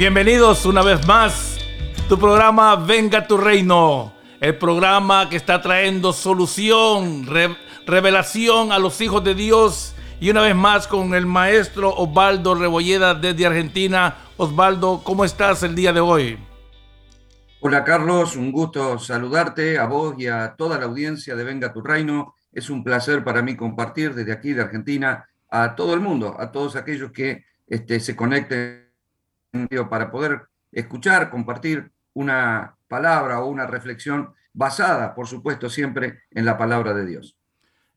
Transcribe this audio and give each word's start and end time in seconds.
Bienvenidos 0.00 0.64
una 0.64 0.80
vez 0.80 1.06
más. 1.06 1.58
Tu 2.08 2.18
programa 2.18 2.74
Venga 2.74 3.26
tu 3.26 3.36
Reino. 3.36 4.14
El 4.40 4.56
programa 4.56 5.28
que 5.28 5.36
está 5.36 5.60
trayendo 5.60 6.14
solución, 6.14 7.26
revelación 7.86 8.72
a 8.72 8.78
los 8.78 8.98
hijos 9.02 9.22
de 9.22 9.34
Dios. 9.34 9.94
Y 10.18 10.30
una 10.30 10.40
vez 10.40 10.56
más 10.56 10.86
con 10.86 11.12
el 11.14 11.26
maestro 11.26 11.94
Osvaldo 11.94 12.54
Rebolleda 12.54 13.12
desde 13.12 13.44
Argentina. 13.44 14.16
Osvaldo, 14.38 15.02
¿cómo 15.04 15.22
estás 15.22 15.62
el 15.64 15.74
día 15.74 15.92
de 15.92 16.00
hoy? 16.00 16.38
Hola 17.60 17.84
Carlos, 17.84 18.36
un 18.36 18.52
gusto 18.52 18.98
saludarte 18.98 19.76
a 19.76 19.84
vos 19.84 20.14
y 20.16 20.28
a 20.28 20.54
toda 20.56 20.78
la 20.78 20.86
audiencia 20.86 21.36
de 21.36 21.44
Venga 21.44 21.74
tu 21.74 21.82
Reino. 21.82 22.36
Es 22.54 22.70
un 22.70 22.82
placer 22.82 23.22
para 23.22 23.42
mí 23.42 23.54
compartir 23.54 24.14
desde 24.14 24.32
aquí 24.32 24.54
de 24.54 24.62
Argentina 24.62 25.28
a 25.50 25.76
todo 25.76 25.92
el 25.92 26.00
mundo, 26.00 26.36
a 26.40 26.50
todos 26.50 26.74
aquellos 26.74 27.12
que 27.12 27.44
este, 27.68 28.00
se 28.00 28.16
conecten 28.16 28.89
para 29.88 30.10
poder 30.10 30.42
escuchar, 30.72 31.30
compartir 31.30 31.90
una 32.14 32.76
palabra 32.88 33.40
o 33.40 33.46
una 33.46 33.66
reflexión 33.66 34.34
basada, 34.52 35.14
por 35.14 35.26
supuesto, 35.26 35.68
siempre 35.68 36.20
en 36.30 36.44
la 36.44 36.58
palabra 36.58 36.94
de 36.94 37.06
Dios. 37.06 37.36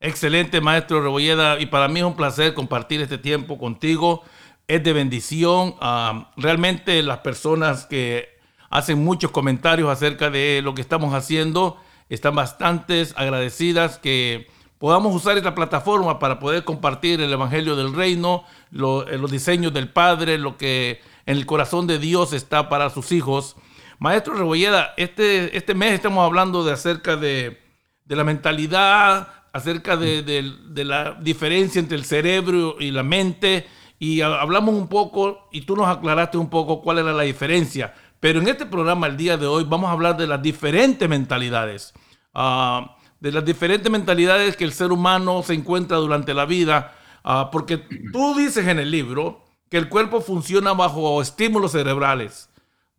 Excelente, 0.00 0.60
maestro 0.60 1.02
Rebolleda, 1.02 1.58
y 1.58 1.66
para 1.66 1.88
mí 1.88 2.00
es 2.00 2.06
un 2.06 2.16
placer 2.16 2.54
compartir 2.54 3.00
este 3.00 3.18
tiempo 3.18 3.58
contigo. 3.58 4.22
Es 4.66 4.82
de 4.82 4.92
bendición. 4.92 5.74
Ah, 5.80 6.30
realmente 6.36 7.02
las 7.02 7.18
personas 7.18 7.86
que 7.86 8.28
hacen 8.70 9.02
muchos 9.02 9.30
comentarios 9.30 9.88
acerca 9.88 10.30
de 10.30 10.60
lo 10.62 10.74
que 10.74 10.82
estamos 10.82 11.14
haciendo 11.14 11.78
están 12.08 12.34
bastante 12.34 13.06
agradecidas 13.16 13.98
que 13.98 14.46
podamos 14.78 15.14
usar 15.14 15.38
esta 15.38 15.54
plataforma 15.54 16.18
para 16.18 16.38
poder 16.38 16.64
compartir 16.64 17.20
el 17.20 17.32
Evangelio 17.32 17.76
del 17.76 17.94
Reino, 17.94 18.44
eh, 18.72 19.16
los 19.18 19.30
diseños 19.30 19.72
del 19.72 19.88
Padre, 19.88 20.36
lo 20.36 20.56
que 20.58 21.00
en 21.26 21.36
el 21.36 21.46
corazón 21.46 21.86
de 21.86 21.98
Dios 21.98 22.32
está 22.32 22.68
para 22.68 22.90
sus 22.90 23.12
hijos. 23.12 23.56
Maestro 23.98 24.34
Rebolleda, 24.34 24.94
este, 24.96 25.56
este 25.56 25.74
mes 25.74 25.92
estamos 25.92 26.24
hablando 26.24 26.64
de 26.64 26.72
acerca 26.72 27.16
de, 27.16 27.60
la 28.06 28.24
mentalidad, 28.24 29.28
acerca 29.52 29.96
de, 29.96 30.52
la 30.74 31.14
diferencia 31.20 31.78
entre 31.78 31.96
el 31.96 32.04
cerebro 32.04 32.76
y 32.78 32.90
la 32.90 33.02
mente, 33.02 33.66
y 33.98 34.20
hablamos 34.20 34.74
un 34.74 34.88
poco, 34.88 35.48
y 35.52 35.62
tú 35.62 35.76
nos 35.76 35.88
aclaraste 35.88 36.36
un 36.36 36.50
poco 36.50 36.82
cuál 36.82 36.98
era 36.98 37.12
la 37.12 37.22
diferencia. 37.22 37.94
Pero 38.20 38.40
en 38.40 38.48
este 38.48 38.66
programa 38.66 39.06
el 39.06 39.16
día 39.16 39.36
de 39.36 39.46
hoy 39.46 39.64
vamos 39.64 39.88
a 39.88 39.92
hablar 39.92 40.16
de 40.16 40.26
las 40.26 40.42
diferentes 40.42 41.08
mentalidades, 41.08 41.94
ah, 42.34 42.96
de 43.20 43.32
las 43.32 43.44
diferentes 43.44 43.90
mentalidades 43.90 44.56
que 44.56 44.64
el 44.64 44.72
ser 44.72 44.92
humano 44.92 45.42
se 45.42 45.54
encuentra 45.54 45.98
durante 45.98 46.34
la 46.34 46.44
vida, 46.44 46.94
ah, 47.22 47.48
porque 47.50 47.78
tú 48.12 48.34
dices 48.34 48.66
en 48.66 48.78
el 48.78 48.90
libro 48.90 49.43
que 49.70 49.76
el 49.76 49.88
cuerpo 49.88 50.20
funciona 50.20 50.72
bajo 50.72 51.20
estímulos 51.20 51.72
cerebrales, 51.72 52.50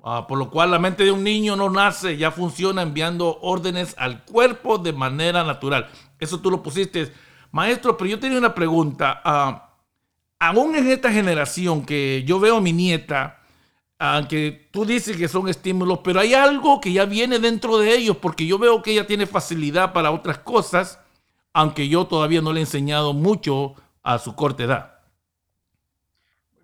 ah, 0.03 0.25
por 0.27 0.37
lo 0.37 0.49
cual 0.49 0.71
la 0.71 0.79
mente 0.79 1.03
de 1.03 1.11
un 1.11 1.23
niño 1.23 1.55
no 1.55 1.69
nace, 1.69 2.17
ya 2.17 2.31
funciona 2.31 2.81
enviando 2.81 3.39
órdenes 3.41 3.95
al 3.97 4.23
cuerpo 4.23 4.77
de 4.77 4.93
manera 4.93 5.43
natural. 5.43 5.89
Eso 6.19 6.39
tú 6.39 6.51
lo 6.51 6.61
pusiste. 6.63 7.11
Maestro, 7.51 7.97
pero 7.97 8.09
yo 8.09 8.19
tenía 8.19 8.37
una 8.37 8.53
pregunta. 8.53 9.21
Ah, 9.23 9.69
aún 10.39 10.75
en 10.75 10.87
esta 10.87 11.11
generación 11.11 11.85
que 11.85 12.23
yo 12.25 12.39
veo 12.39 12.57
a 12.57 12.61
mi 12.61 12.73
nieta, 12.73 13.39
aunque 13.97 14.69
tú 14.71 14.85
dices 14.85 15.15
que 15.15 15.27
son 15.27 15.47
estímulos, 15.47 15.99
pero 16.03 16.19
hay 16.19 16.33
algo 16.33 16.81
que 16.81 16.91
ya 16.91 17.05
viene 17.05 17.39
dentro 17.39 17.77
de 17.77 17.95
ellos, 17.95 18.17
porque 18.17 18.45
yo 18.45 18.59
veo 18.59 18.81
que 18.81 18.91
ella 18.91 19.07
tiene 19.07 19.25
facilidad 19.25 19.93
para 19.93 20.11
otras 20.11 20.39
cosas, 20.39 20.99
aunque 21.53 21.87
yo 21.87 22.05
todavía 22.05 22.41
no 22.41 22.51
le 22.51 22.59
he 22.59 22.63
enseñado 22.63 23.13
mucho 23.13 23.75
a 24.03 24.19
su 24.19 24.35
corta 24.35 24.63
edad. 24.63 24.94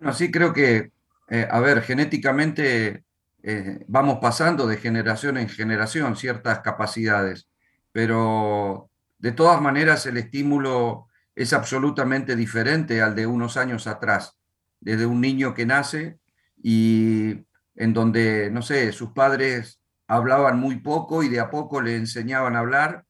Bueno, 0.02 0.16
sí 0.16 0.32
creo 0.32 0.52
que, 0.52 0.90
eh, 1.28 1.46
a 1.48 1.60
ver, 1.60 1.80
genéticamente 1.80 3.04
eh, 3.44 3.84
vamos 3.86 4.18
pasando 4.20 4.66
de 4.66 4.76
generación 4.76 5.36
en 5.36 5.48
generación 5.48 6.16
ciertas 6.16 6.58
capacidades, 6.58 7.48
pero 7.92 8.90
de 9.20 9.30
todas 9.30 9.60
maneras 9.62 10.04
el 10.06 10.16
estímulo 10.16 11.06
es 11.36 11.52
absolutamente 11.52 12.34
diferente 12.34 13.00
al 13.00 13.14
de 13.14 13.28
unos 13.28 13.56
años 13.56 13.86
atrás, 13.86 14.36
desde 14.80 15.06
un 15.06 15.20
niño 15.20 15.54
que 15.54 15.66
nace 15.66 16.18
y 16.60 17.46
en 17.76 17.92
donde, 17.92 18.50
no 18.50 18.60
sé, 18.62 18.90
sus 18.90 19.10
padres 19.12 19.80
hablaban 20.08 20.58
muy 20.58 20.80
poco 20.80 21.22
y 21.22 21.28
de 21.28 21.38
a 21.38 21.48
poco 21.48 21.80
le 21.80 21.94
enseñaban 21.94 22.56
a 22.56 22.58
hablar 22.58 23.04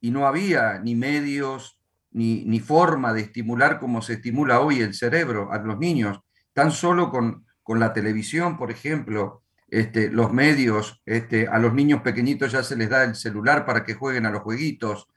y 0.00 0.10
no 0.10 0.26
había 0.26 0.80
ni 0.80 0.96
medios 0.96 1.78
ni, 2.10 2.44
ni 2.44 2.58
forma 2.58 3.12
de 3.12 3.20
estimular 3.20 3.78
como 3.78 4.02
se 4.02 4.14
estimula 4.14 4.60
hoy 4.60 4.80
el 4.80 4.94
cerebro 4.94 5.52
a 5.52 5.58
los 5.58 5.78
niños 5.78 6.23
tan 6.54 6.70
solo 6.70 7.10
con, 7.10 7.44
con 7.62 7.78
la 7.78 7.92
televisión, 7.92 8.56
por 8.56 8.70
ejemplo, 8.70 9.42
este, 9.68 10.08
los 10.08 10.32
medios, 10.32 11.02
este, 11.04 11.48
a 11.48 11.58
los 11.58 11.74
niños 11.74 12.00
pequeñitos 12.02 12.52
ya 12.52 12.62
se 12.62 12.76
les 12.76 12.88
da 12.88 13.04
el 13.04 13.16
celular 13.16 13.66
para 13.66 13.84
que 13.84 13.94
jueguen 13.94 14.24
a 14.24 14.30
los 14.30 14.42
jueguitos. 14.42 15.08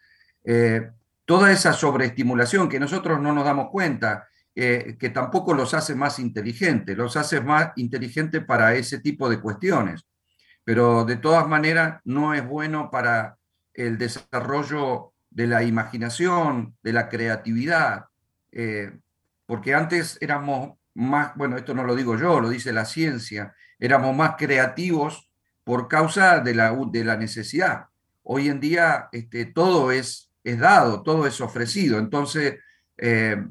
Eh, 0.43 0.89
toda 1.25 1.51
esa 1.51 1.73
sobreestimulación 1.73 2.67
que 2.67 2.79
nosotros 2.79 3.21
no 3.21 3.33
nos 3.33 3.45
damos 3.45 3.69
cuenta, 3.69 4.27
eh, 4.55 4.97
que 4.99 5.09
tampoco 5.09 5.53
los 5.53 5.75
hace 5.75 5.93
más 5.93 6.17
inteligentes, 6.17 6.97
los 6.97 7.15
hace 7.17 7.41
más 7.41 7.73
inteligentes 7.75 8.43
para 8.43 8.73
ese 8.73 8.99
tipo 8.99 9.29
de 9.29 9.39
cuestiones. 9.39 10.07
Pero 10.63 11.05
de 11.05 11.17
todas 11.17 11.47
maneras 11.47 12.01
no 12.03 12.33
es 12.33 12.43
bueno 12.45 12.89
para 12.89 13.37
el 13.73 13.97
desarrollo 13.97 15.13
de 15.29 15.45
la 15.45 15.61
imaginación, 15.63 16.75
de 16.81 16.93
la 16.93 17.09
creatividad, 17.09 18.05
eh, 18.51 18.97
porque 19.45 19.75
antes 19.75 20.17
éramos 20.19 20.76
más, 20.97 21.35
bueno, 21.35 21.57
esto 21.57 21.75
no 21.75 21.83
lo 21.83 21.95
digo 21.95 22.17
yo, 22.17 22.39
lo 22.39 22.49
dice 22.49 22.73
la 22.73 22.83
ciencia, 22.85 23.53
éramos 23.79 24.15
más 24.15 24.35
creativos 24.35 25.29
por 25.63 25.87
causa 25.87 26.39
de 26.39 26.55
la, 26.55 26.75
de 26.91 27.03
la 27.03 27.15
necesidad. 27.17 27.85
Hoy 28.23 28.49
en 28.49 28.59
día 28.59 29.07
este, 29.11 29.45
todo 29.45 29.91
es, 29.91 30.31
es 30.43 30.57
dado, 30.57 31.03
todo 31.03 31.27
es 31.27 31.39
ofrecido, 31.39 31.99
entonces 31.99 32.55
eh, 32.97 33.45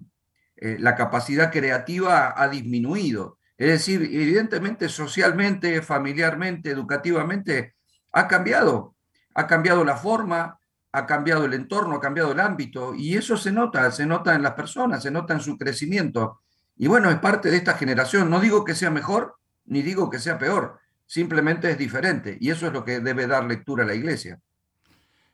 eh, 0.57 0.77
la 0.81 0.97
capacidad 0.97 1.53
creativa 1.53 2.35
ha 2.37 2.49
disminuido. 2.49 3.39
Es 3.57 3.69
decir, 3.69 4.03
evidentemente 4.03 4.89
socialmente, 4.89 5.81
familiarmente, 5.83 6.71
educativamente, 6.71 7.77
ha 8.13 8.27
cambiado. 8.27 8.97
Ha 9.35 9.47
cambiado 9.47 9.85
la 9.85 9.97
forma, 9.97 10.59
ha 10.91 11.07
cambiado 11.07 11.45
el 11.45 11.55
entorno, 11.55 11.97
ha 11.97 12.01
cambiado 12.01 12.33
el 12.33 12.41
ámbito, 12.41 12.95
y 12.95 13.17
eso 13.17 13.37
se 13.37 13.53
nota, 13.53 13.91
se 13.93 14.05
nota 14.05 14.35
en 14.35 14.43
las 14.43 14.55
personas, 14.55 15.03
se 15.03 15.11
nota 15.11 15.35
en 15.35 15.41
su 15.41 15.57
crecimiento. 15.57 16.41
Y 16.77 16.89
bueno, 16.89 17.11
es 17.11 17.19
parte 17.19 17.51
de 17.51 17.57
esta 17.57 17.75
generación. 17.75 18.31
No 18.31 18.41
digo 18.41 18.65
que 18.65 18.75
sea 18.75 18.91
mejor, 18.91 19.37
ni 19.65 19.83
digo 19.83 20.11
que 20.11 20.19
sea 20.19 20.39
peor, 20.39 20.79
simplemente 21.07 21.71
es 21.71 21.79
diferente. 21.79 22.37
Y 22.41 22.51
eso 22.51 22.67
es 22.67 22.73
lo 22.73 22.85
que 22.85 23.01
debe 23.01 23.27
dar 23.27 23.45
lectura 23.45 23.85
a 23.85 23.87
la 23.87 23.95
iglesia. 23.95 24.41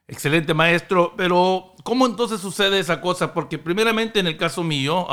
Excelente, 0.06 0.54
maestro. 0.54 1.14
Pero, 1.16 1.75
¿cómo 1.84 2.06
entonces 2.06 2.41
sucede 2.41 2.78
esa 2.78 3.00
cosa? 3.00 3.33
Porque 3.33 3.59
primeramente 3.59 4.21
en 4.21 4.27
el 4.27 4.36
caso 4.36 4.62
mío, 4.62 5.06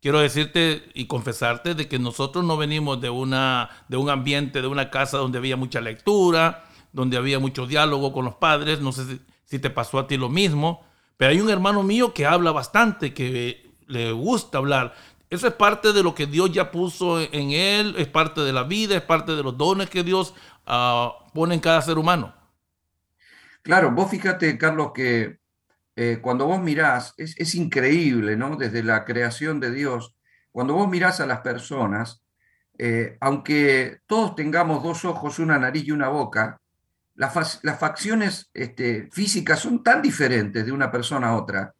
quiero 0.00 0.20
decirte 0.20 0.88
y 0.94 1.06
confesarte 1.06 1.74
de 1.74 1.88
que 1.88 1.98
nosotros 1.98 2.44
no 2.44 2.56
venimos 2.56 3.00
de, 3.00 3.10
una, 3.10 3.70
de 3.88 3.96
un 3.96 4.10
ambiente, 4.10 4.62
de 4.62 4.68
una 4.68 4.90
casa 4.90 5.18
donde 5.18 5.38
había 5.38 5.56
mucha 5.56 5.80
lectura, 5.80 6.64
donde 6.92 7.16
había 7.16 7.38
mucho 7.38 7.66
diálogo 7.66 8.12
con 8.12 8.24
los 8.24 8.36
padres. 8.36 8.80
No 8.80 8.92
sé 8.92 9.04
si, 9.04 9.20
si 9.44 9.58
te 9.58 9.70
pasó 9.70 9.98
a 9.98 10.06
ti 10.06 10.16
lo 10.16 10.28
mismo. 10.28 10.84
Pero 11.16 11.30
hay 11.32 11.40
un 11.40 11.50
hermano 11.50 11.82
mío 11.82 12.12
que 12.12 12.26
habla 12.26 12.52
bastante, 12.52 13.14
que 13.14 13.64
le 13.86 14.12
gusta 14.12 14.58
hablar. 14.58 14.94
Eso 15.30 15.46
es 15.48 15.54
parte 15.54 15.92
de 15.92 16.02
lo 16.02 16.14
que 16.14 16.26
Dios 16.26 16.52
ya 16.52 16.70
puso 16.70 17.20
en 17.20 17.50
él, 17.50 17.94
es 17.98 18.06
parte 18.06 18.42
de 18.42 18.52
la 18.52 18.62
vida, 18.62 18.96
es 18.96 19.02
parte 19.02 19.32
de 19.32 19.42
los 19.42 19.56
dones 19.56 19.90
que 19.90 20.02
Dios 20.02 20.34
ah, 20.66 21.12
pone 21.32 21.54
en 21.54 21.60
cada 21.60 21.82
ser 21.82 21.98
humano. 21.98 22.34
Claro, 23.62 23.90
vos 23.92 24.10
fíjate, 24.10 24.58
Carlos, 24.58 24.92
que 24.94 25.38
eh, 25.96 26.18
cuando 26.20 26.46
vos 26.46 26.60
mirás, 26.60 27.14
es, 27.16 27.54
increíble, 27.54 28.36
¿no? 28.36 28.56
Desde 28.56 28.82
la 28.82 29.04
creación 29.04 29.60
de 29.60 29.70
Dios, 29.70 30.14
cuando 30.52 30.74
vos 30.74 30.88
mirás 30.88 31.20
a 31.20 31.26
las 31.26 31.40
personas, 31.40 32.22
eh, 32.78 33.16
aunque 33.20 34.00
todos 34.06 34.34
tengamos 34.34 34.82
dos 34.82 35.04
ojos, 35.04 35.38
una 35.38 35.58
nariz 35.58 35.84
y 35.86 35.92
una 35.92 36.08
boca, 36.08 36.60
las, 37.14 37.32
facciones 37.78 38.50
este, 38.52 39.08
físicas 39.12 39.60
son 39.60 39.82
tan 39.82 40.02
diferentes 40.02 40.66
de 40.66 40.72
una 40.72 40.90
persona 40.90 41.28
a 41.28 41.36
otra 41.36 41.74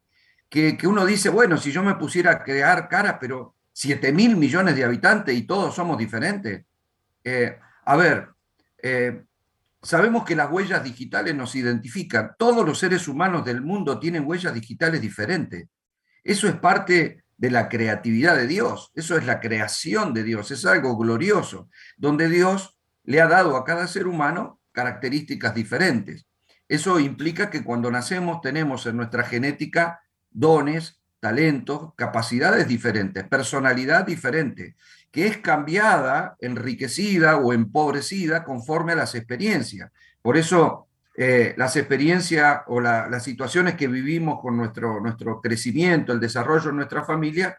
que, 0.77 0.87
uno 0.87 1.05
dice, 1.05 1.27
bueno, 1.27 1.57
si 1.57 1.71
yo 1.71 1.83
me 1.83 1.95
pusiera 1.95 2.31
a 2.31 2.43
crear 2.43 2.87
caras, 2.87 3.17
pero 3.19 3.55
7 3.73 4.13
mil 4.13 4.37
millones 4.37 4.75
de 4.77 4.85
habitantes 4.85 5.35
y 5.35 5.41
todos 5.41 5.75
somos 5.75 5.97
diferentes. 5.97 6.63
Eh, 7.25 7.59
a 7.83 7.95
ver, 7.97 8.29
eh, 8.81 9.25
sabemos 9.81 10.23
que 10.23 10.35
las 10.35 10.49
huellas 10.49 10.81
digitales 10.81 11.35
nos 11.35 11.55
identifican. 11.55 12.35
Todos 12.39 12.65
los 12.65 12.79
seres 12.79 13.09
humanos 13.09 13.43
del 13.43 13.61
mundo 13.61 13.99
tienen 13.99 14.25
huellas 14.25 14.53
digitales 14.53 15.01
diferentes. 15.01 15.67
Eso 16.23 16.47
es 16.47 16.55
parte 16.55 17.25
de 17.35 17.51
la 17.51 17.67
creatividad 17.67 18.37
de 18.37 18.47
Dios. 18.47 18.91
Eso 18.95 19.17
es 19.17 19.25
la 19.25 19.41
creación 19.41 20.13
de 20.13 20.23
Dios. 20.23 20.51
Es 20.51 20.65
algo 20.65 20.95
glorioso, 20.95 21.69
donde 21.97 22.29
Dios 22.29 22.79
le 23.03 23.19
ha 23.19 23.27
dado 23.27 23.57
a 23.57 23.65
cada 23.65 23.87
ser 23.87 24.07
humano 24.07 24.61
características 24.71 25.53
diferentes. 25.53 26.27
Eso 26.69 26.97
implica 26.97 27.49
que 27.49 27.61
cuando 27.61 27.91
nacemos 27.91 28.39
tenemos 28.39 28.85
en 28.85 28.95
nuestra 28.95 29.23
genética 29.23 29.99
dones, 30.35 31.01
talentos, 31.19 31.93
capacidades 31.95 32.67
diferentes, 32.67 33.23
personalidad 33.23 34.05
diferente, 34.05 34.75
que 35.11 35.27
es 35.27 35.37
cambiada, 35.37 36.35
enriquecida 36.39 37.37
o 37.37 37.53
empobrecida 37.53 38.43
conforme 38.43 38.91
a 38.91 38.97
las 38.97 39.15
experiencias. 39.15 39.91
Por 40.21 40.37
eso 40.37 40.87
eh, 41.17 41.55
las 41.57 41.77
experiencias 41.77 42.61
o 42.67 42.81
las 42.81 43.23
situaciones 43.23 43.75
que 43.75 43.87
vivimos 43.87 44.41
con 44.41 44.57
nuestro, 44.57 44.99
nuestro 44.99 45.41
crecimiento, 45.41 46.11
el 46.11 46.19
desarrollo 46.19 46.65
de 46.65 46.73
nuestra 46.73 47.03
familia, 47.05 47.57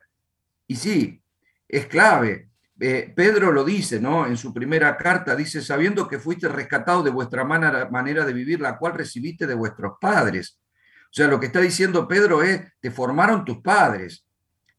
y 0.66 0.76
sí, 0.76 1.22
es 1.66 1.86
clave. 1.86 2.50
Eh, 2.78 3.12
Pedro 3.16 3.52
lo 3.52 3.64
dice, 3.64 3.98
¿no? 3.98 4.26
En 4.26 4.36
su 4.36 4.52
primera 4.52 4.94
carta 4.98 5.34
dice, 5.34 5.62
sabiendo 5.62 6.06
que 6.06 6.18
fuiste 6.18 6.48
rescatado 6.48 7.02
de 7.02 7.10
vuestra 7.10 7.44
manera, 7.44 7.88
manera 7.90 8.26
de 8.26 8.34
vivir, 8.34 8.60
la 8.60 8.76
cual 8.76 8.92
recibiste 8.92 9.46
de 9.46 9.54
vuestros 9.54 9.94
padres. 9.98 10.58
O 11.16 11.18
sea, 11.18 11.28
lo 11.28 11.40
que 11.40 11.46
está 11.46 11.62
diciendo 11.62 12.06
Pedro 12.06 12.42
es, 12.42 12.60
te 12.78 12.90
formaron 12.90 13.46
tus 13.46 13.62
padres, 13.62 14.26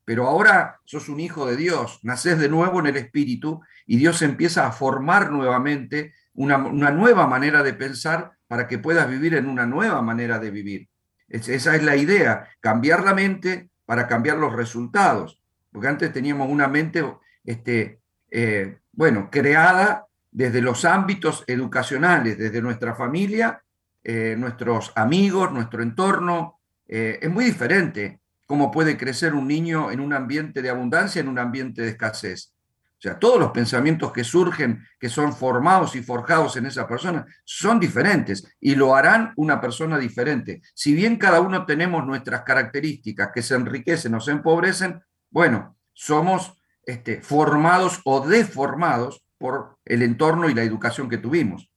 pero 0.06 0.28
ahora 0.28 0.80
sos 0.86 1.10
un 1.10 1.19
hijo 1.19 1.48
de 1.48 1.57
Dios, 1.57 2.00
nacés 2.04 2.38
de 2.38 2.48
nuevo 2.48 2.80
en 2.80 2.86
el 2.86 2.98
Espíritu 2.98 3.62
y 3.88 3.98
Dios 3.98 4.22
empieza 4.22 4.68
a 4.68 4.72
formar 4.72 5.31
nuevamente 5.31 6.13
una, 6.36 6.57
una 6.57 6.92
nueva 6.92 7.25
manera 7.25 7.63
de 7.63 7.74
pensar 7.74 8.34
para 8.48 8.68
que 8.68 8.78
puedas 8.78 9.10
vivir 9.10 9.34
en 9.34 9.48
una 9.48 9.66
nueva 9.66 10.00
manera 10.04 10.38
de 10.38 10.51
vivir. 10.51 10.89
esa 11.28 11.75
es 11.75 11.81
la 11.81 11.95
idea, 11.95 12.48
cambiar 12.60 13.04
la 13.04 13.16
mente 13.16 13.72
para 13.88 14.07
cambiar 14.07 14.38
los 14.38 14.54
resultados, 14.54 15.42
porque 15.72 15.88
antes 15.88 16.13
teníamos 16.13 16.51
una 16.51 16.68
mente 16.68 17.04
este, 17.44 18.00
eh, 18.30 18.78
bueno, 18.92 19.30
creada 19.31 20.06
desde 20.30 20.62
los 20.62 20.86
ámbitos 20.86 21.44
educacionales, 21.48 22.38
desde 22.38 22.62
nuestra 22.62 22.94
familia, 22.94 23.63
eh, 24.09 24.38
nuestros 24.38 24.94
amigos, 24.95 25.51
nuestro 25.51 25.83
entorno. 25.83 26.62
Eh, 26.88 27.19
es 27.21 27.30
muy 27.30 27.44
diferente 27.44 28.21
cómo 28.45 28.71
puede 28.71 28.95
crecer 28.95 29.33
un 29.33 29.50
niño 29.50 29.92
en 29.92 30.00
un 30.00 30.13
ambiente 30.13 30.62
de 30.62 30.69
abundancia, 30.69 31.19
en 31.19 31.27
un 31.27 31.38
ambiente 31.38 31.81
de 31.81 31.89
escasez. 31.89 32.54
O 32.98 33.01
sea, 33.01 33.19
todos 33.19 33.38
los 33.38 33.51
pensamientos 33.51 34.13
que 34.13 34.24
surgen, 34.24 34.81
que 34.98 35.09
son 35.09 35.33
formados 35.33 35.98
y 35.98 36.01
forjados 36.01 36.56
en 36.56 36.68
esa 36.68 36.88
persona, 36.88 37.25
son 37.44 37.81
diferentes 37.81 38.48
y 38.62 38.75
lo 38.75 38.95
harán 38.95 39.33
una 39.36 39.59
persona 39.59 39.98
diferente. 39.98 40.62
Si 40.74 40.94
bien 40.94 41.18
cada 41.18 41.42
uno 41.42 41.65
tenemos 41.65 42.06
nuestras 42.06 42.44
características 42.44 43.31
que 43.33 43.42
se 43.42 43.56
enriquecen 43.56 44.15
o 44.15 44.21
se 44.21 44.31
empobrecen, 44.31 45.01
bueno, 45.30 45.75
somos 45.92 46.54
este, 46.86 47.21
formados 47.21 48.00
o 48.06 48.25
deformados 48.25 49.21
por 49.38 49.77
el 49.83 50.01
entorno 50.01 50.50
y 50.50 50.54
la 50.54 50.63
educación 50.63 51.09
que 51.09 51.18
tuvimos. 51.18 51.69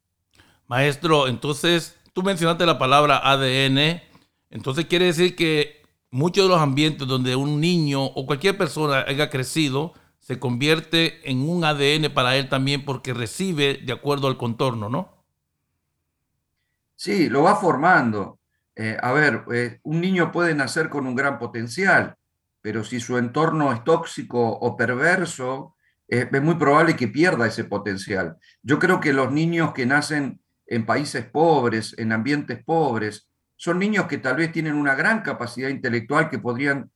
Maestro, 0.69 1.27
entonces 1.27 2.00
tú 2.12 2.23
mencionaste 2.23 2.67
la 2.67 2.79
palabra 2.79 3.21
ADN, 3.23 4.03
entonces 4.51 4.87
quiere 4.87 5.07
decir 5.07 5.37
que 5.37 5.83
muchos 6.11 6.45
de 6.45 6.51
los 6.51 6.61
ambientes 6.61 7.07
donde 7.07 7.37
un 7.37 7.61
niño 7.61 8.05
o 8.05 8.27
cualquier 8.27 8.59
persona 8.59 9.05
haya 9.07 9.31
crecido 9.31 9.95
se 10.19 10.39
convierte 10.39 11.31
en 11.31 11.49
un 11.49 11.65
ADN 11.65 12.12
para 12.12 12.37
él 12.37 12.49
también 12.49 12.85
porque 12.85 13.15
recibe 13.15 13.81
de 13.85 13.93
acuerdo 13.93 14.29
al 14.29 14.37
contorno, 14.37 14.89
¿no? 14.89 15.21
Sí, 16.95 17.29
lo 17.29 17.43
va 17.43 17.57
formando. 17.57 18.39
Eh, 18.77 18.97
a 19.01 19.13
ver, 19.13 19.45
eh, 19.53 19.81
un 19.83 20.01
niño 20.01 20.31
puede 20.31 20.55
nacer 20.55 20.89
con 20.89 21.06
un 21.06 21.15
gran 21.15 21.39
potencial, 21.39 22.17
pero 22.61 22.85
si 22.85 23.01
su 23.01 23.17
entorno 23.19 23.73
es 23.73 23.83
tóxico 23.85 24.41
o 24.41 24.77
perverso, 24.77 25.77
eh, 26.09 26.29
es 26.31 26.43
muy 26.43 26.56
probable 26.56 26.97
que 26.97 27.09
pierda 27.09 27.47
ese 27.47 27.65
potencial. 27.65 28.37
Yo 28.63 28.79
creo 28.79 29.01
que 29.01 29.13
los 29.13 29.33
niños 29.33 29.73
que 29.73 29.87
nacen 29.87 30.40
en 30.70 30.87
países 30.87 31.26
pobres, 31.26 31.94
en 31.99 32.12
ambientes 32.12 32.64
pobres, 32.64 33.28
son 33.56 33.78
niños 33.78 34.06
que 34.06 34.17
tal 34.17 34.37
vez 34.37 34.52
tienen 34.52 34.75
una 34.75 34.94
gran 34.94 35.20
capacidad 35.20 35.69
intelectual, 35.69 36.31
que 36.31 36.38
podrían 36.38 36.90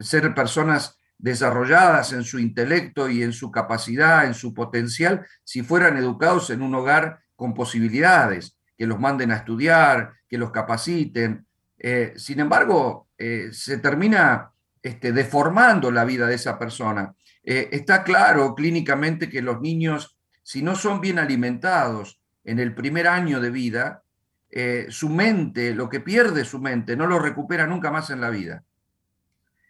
ser 0.00 0.34
personas 0.34 0.96
desarrolladas 1.18 2.12
en 2.12 2.24
su 2.24 2.38
intelecto 2.38 3.10
y 3.10 3.22
en 3.22 3.32
su 3.32 3.50
capacidad, 3.50 4.24
en 4.24 4.34
su 4.34 4.54
potencial, 4.54 5.26
si 5.44 5.62
fueran 5.62 5.96
educados 5.96 6.50
en 6.50 6.62
un 6.62 6.74
hogar 6.74 7.20
con 7.36 7.52
posibilidades, 7.52 8.56
que 8.76 8.86
los 8.86 9.00
manden 9.00 9.32
a 9.32 9.36
estudiar, 9.36 10.12
que 10.28 10.38
los 10.38 10.52
capaciten. 10.52 11.46
Eh, 11.76 12.14
sin 12.16 12.40
embargo, 12.40 13.08
eh, 13.18 13.48
se 13.52 13.78
termina 13.78 14.52
este, 14.80 15.12
deformando 15.12 15.90
la 15.90 16.04
vida 16.04 16.26
de 16.26 16.36
esa 16.36 16.58
persona. 16.58 17.12
Eh, 17.42 17.68
está 17.72 18.04
claro 18.04 18.54
clínicamente 18.54 19.28
que 19.28 19.42
los 19.42 19.60
niños, 19.60 20.16
si 20.42 20.62
no 20.62 20.76
son 20.76 21.00
bien 21.00 21.18
alimentados 21.18 22.17
en 22.48 22.58
el 22.58 22.74
primer 22.74 23.06
año 23.06 23.40
de 23.40 23.50
vida, 23.50 24.02
eh, 24.50 24.86
su 24.88 25.10
mente, 25.10 25.74
lo 25.74 25.90
que 25.90 26.00
pierde 26.00 26.46
su 26.46 26.58
mente, 26.58 26.96
no 26.96 27.06
lo 27.06 27.18
recupera 27.18 27.66
nunca 27.66 27.90
más 27.90 28.08
en 28.08 28.22
la 28.22 28.30
vida. 28.30 28.64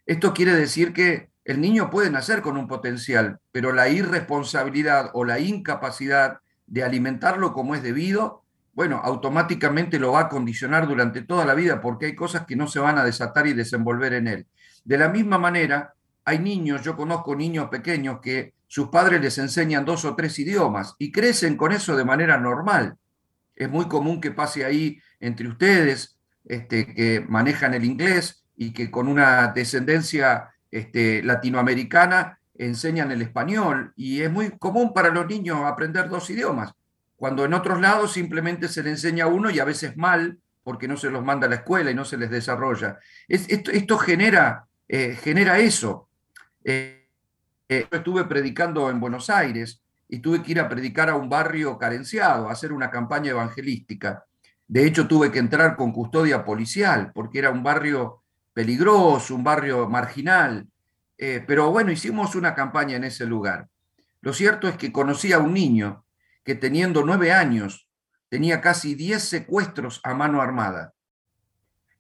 Esto 0.07 0.33
quiere 0.33 0.55
decir 0.55 0.93
que 0.93 1.31
el 1.45 1.61
niño 1.61 1.91
puede 1.91 2.09
nacer 2.09 2.41
con 2.41 2.57
un 2.57 2.69
potencial, 2.69 3.41
pero 3.51 3.73
la 3.73 3.89
irresponsabilidad 3.89 5.11
o 5.15 5.25
la 5.25 5.41
incapacidad 5.41 6.39
de 6.69 6.85
alimentarlo 6.85 7.53
como 7.53 7.75
es 7.75 7.83
debido, 7.83 8.45
bueno, 8.75 9.01
automáticamente 9.03 9.99
lo 9.99 10.13
va 10.13 10.21
a 10.21 10.29
condicionar 10.29 10.87
durante 10.87 11.23
toda 11.23 11.45
la 11.45 11.55
vida 11.55 11.81
porque 11.81 12.07
hay 12.07 12.15
cosas 12.15 12.47
que 12.47 12.55
no 12.55 12.69
se 12.69 12.79
van 12.79 12.97
a 12.97 13.05
desatar 13.05 13.49
y 13.49 13.55
desenvolver 13.55 14.13
en 14.13 14.29
él. 14.29 14.47
De 14.85 14.99
la 14.99 15.09
misma 15.09 15.37
manera, 15.37 15.95
hay 16.25 16.39
niños, 16.39 16.83
yo 16.83 16.97
conozco 16.97 17.35
niños 17.35 17.71
pequeños 17.71 18.21
que 18.21 18.55
sus 18.69 18.89
padres 18.89 19.21
les 19.21 19.39
enseñan 19.39 19.85
dos 19.85 20.05
o 20.05 20.15
tres 20.15 20.39
idiomas 20.39 20.95
y 20.99 21.11
crecen 21.11 21.57
con 21.57 21.73
eso 21.73 21.97
de 21.97 22.05
manera 22.05 22.39
normal. 22.39 22.97
Es 23.57 23.69
muy 23.69 23.89
común 23.89 24.21
que 24.21 24.31
pase 24.31 24.65
ahí 24.65 25.01
entre 25.19 25.49
ustedes, 25.49 26.19
este, 26.45 26.95
que 26.95 27.25
manejan 27.27 27.75
el 27.75 27.85
inglés 27.85 28.45
y 28.57 28.73
que 28.73 28.91
con 28.91 29.09
una 29.09 29.49
descendencia 29.49 30.51
este, 30.71 31.23
latinoamericana 31.23 32.39
enseñan 32.55 33.11
el 33.11 33.23
español. 33.23 33.93
Y 33.97 34.21
es 34.21 34.31
muy 34.31 34.51
común 34.59 34.93
para 34.93 35.09
los 35.09 35.27
niños 35.27 35.65
aprender 35.65 36.09
dos 36.11 36.29
idiomas, 36.29 36.73
cuando 37.17 37.47
en 37.47 37.55
otros 37.55 37.81
lados 37.81 38.13
simplemente 38.13 38.69
se 38.69 38.83
les 38.83 38.93
enseña 38.93 39.29
uno 39.29 39.51
y 39.51 39.61
a 39.61 39.65
veces 39.65 39.97
mal, 39.97 40.39
porque 40.63 40.87
no 40.87 40.99
se 40.99 41.09
los 41.09 41.25
manda 41.25 41.47
a 41.47 41.51
la 41.51 41.57
escuela 41.57 41.91
y 41.91 41.95
no 41.95 42.05
se 42.05 42.19
les 42.19 42.31
desarrolla. 42.31 42.99
esto, 43.29 43.99
genera 43.99 44.67
eh, 44.87 45.17
eso. 45.61 46.09
Eh, 46.63 46.98
eh, 47.69 47.87
yo 47.91 47.99
estuve 47.99 48.25
predicando 48.25 48.91
en 48.91 49.01
Buenos 49.01 49.31
Aires 49.31 49.83
y 50.09 50.21
tuve 50.21 50.43
que 50.43 50.53
ir 50.53 50.61
a 50.61 50.69
predicar 50.69 51.11
a 51.11 51.17
un 51.17 51.29
barrio 51.29 51.79
carenciado, 51.79 52.49
a 52.49 52.53
hacer 52.53 52.73
una 52.73 52.91
campaña 52.91 53.31
evangelística. 53.31 54.25
De 54.67 54.87
hecho, 54.87 55.07
tuve 55.07 55.31
que 55.31 55.39
entrar 55.39 55.77
con 55.77 55.93
custodia 55.93 56.45
policial 56.45 57.13
porque 57.15 57.39
era 57.39 57.51
un 57.51 57.63
barrio 57.63 58.23
peligroso, 58.53 59.35
un 59.35 59.45
barrio 59.45 59.89
marginal. 59.89 60.67
pero 61.17 61.71
bueno, 61.71 61.91
hicimos 61.91 62.35
una 62.35 62.55
campaña 62.55 62.97
en 62.97 63.05
ese 63.05 63.27
lugar. 63.27 63.69
Lo 64.21 64.33
cierto 64.33 64.69
es 64.69 64.77
que 64.77 64.93
conocí 64.93 65.33
a 65.33 65.39
un 65.39 65.53
niño 65.53 66.05
que 66.45 66.55
teniendo 66.55 67.05
nueve 67.05 67.33
años 67.33 67.89
tenía 68.29 68.61
casi 68.61 68.95
diez 68.95 69.23
secuestros 69.25 70.01
a 70.05 70.15
mano 70.15 70.41
armada. 70.41 70.95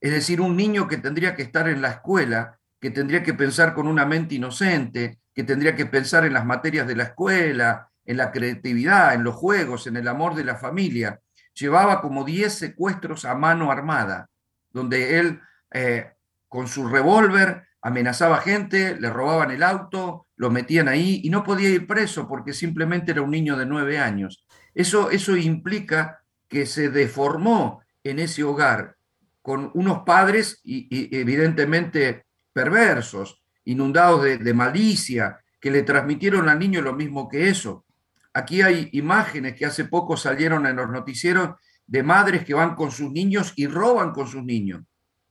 Es 0.01 0.13
decir, 0.13 0.41
un 0.41 0.57
niño 0.57 0.89
que 0.89 0.97
tendría 0.97 1.35
que 1.35 1.43
estar 1.43 1.69
en 1.69 1.83
la 1.83 1.91
escuela 1.91 2.59
que 2.81 2.91
tendría 2.91 3.23
que 3.23 3.35
pensar 3.35 3.75
con 3.75 3.89
una 3.89 4.07
mente 4.07 4.37
inocente, 4.37 5.19
que 5.39 5.45
tendría 5.45 5.77
que 5.77 5.87
pensar 5.87 6.25
en 6.25 6.33
las 6.33 6.45
materias 6.45 6.89
de 6.89 6.97
la 6.97 7.05
escuela, 7.05 7.93
en 8.05 8.17
la 8.17 8.33
creatividad, 8.33 9.15
en 9.15 9.23
los 9.23 9.37
juegos, 9.37 9.87
en 9.87 9.97
el 9.97 10.09
amor 10.09 10.35
de 10.35 10.43
la 10.43 10.57
familia. 10.57 11.21
Llevaba 11.55 12.01
como 12.01 12.25
10 12.25 12.53
secuestros 12.53 13.25
a 13.25 13.37
mano 13.37 13.71
armada, 13.71 14.29
donde 14.73 15.21
él 15.21 15.41
eh, 15.71 16.11
con 16.49 16.67
su 16.67 16.89
revólver 16.89 17.69
amenazaba 17.81 18.39
gente, 18.39 18.99
le 18.99 19.11
robaban 19.11 19.53
el 19.53 19.63
auto, 19.63 20.27
lo 20.35 20.51
metían 20.51 20.89
ahí 20.89 21.21
y 21.23 21.31
no 21.31 21.45
podía 21.45 21.69
ir 21.69 21.87
preso 21.87 22.27
porque 22.27 22.53
simplemente 22.53 23.13
era 23.13 23.23
un 23.23 23.31
niño 23.31 23.57
de 23.57 23.67
nueve 23.67 24.01
años. 24.01 24.45
Eso, 24.75 25.13
eso 25.13 25.37
implica 25.37 26.25
que 26.49 26.67
se 26.67 26.91
deformó 26.91 27.85
en 28.03 28.19
ese 28.19 28.43
hogar 28.43 28.97
con 29.41 29.71
unos 29.75 30.01
padres 30.01 30.61
y 30.65 31.17
evidentemente 31.17 32.25
perversos, 32.53 33.41
inundados 33.69 34.25
de, 34.25 34.55
malicia, 34.55 35.41
que 35.61 35.71
le 35.71 35.83
transmitieron 35.83 36.49
al 36.49 36.59
niño 36.59 36.81
lo 36.81 36.95
mismo 36.95 37.29
que 37.29 37.51
eso. 37.51 37.85
Aquí 38.33 38.63
hay 38.63 38.89
imágenes 38.93 39.57
que 39.57 39.67
hace 39.67 39.85
poco 39.85 40.17
salieron 40.17 40.65
en 40.65 40.77
los 40.77 40.89
noticieros 40.89 41.57
de 41.87 42.03
madres 42.03 42.45
que 42.47 42.55
van 42.55 42.75
con 42.75 42.91
sus 42.91 43.13
niños 43.13 43.53
y 43.57 43.67
roban 43.67 44.13
con 44.13 44.27
sus 44.27 44.43
niños. 44.43 44.83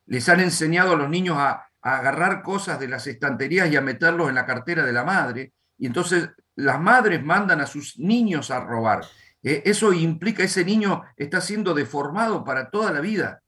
Les 0.06 0.30
han 0.30 0.40
enseñado 0.40 0.94
a 0.94 0.96
los 0.96 1.10
niños 1.10 1.36
a, 1.40 1.64
agarrar 1.82 2.44
cosas 2.44 2.80
de 2.80 2.88
las 2.90 3.08
estanterías 3.08 3.72
y 3.72 3.76
a 3.78 3.82
meterlos 3.82 4.28
en 4.30 4.36
la 4.36 4.46
cartera 4.46 4.86
de 4.86 4.92
la 4.92 5.06
madre. 5.06 5.54
Y 5.78 5.86
entonces 5.86 6.30
las 6.56 6.82
madres 6.82 7.24
mandan 7.24 7.62
a 7.62 7.66
sus 7.66 7.98
niños 7.98 8.52
a 8.52 8.60
robar. 8.60 9.06
Eh, 9.42 9.64
eso 9.66 9.94
implica, 9.94 10.44
ese 10.44 10.66
niño 10.66 11.04
está 11.16 11.40
siendo 11.40 11.74
deformado 11.74 12.44
para 12.44 12.70
toda 12.70 12.92
la 12.92 13.00
vida 13.00 13.42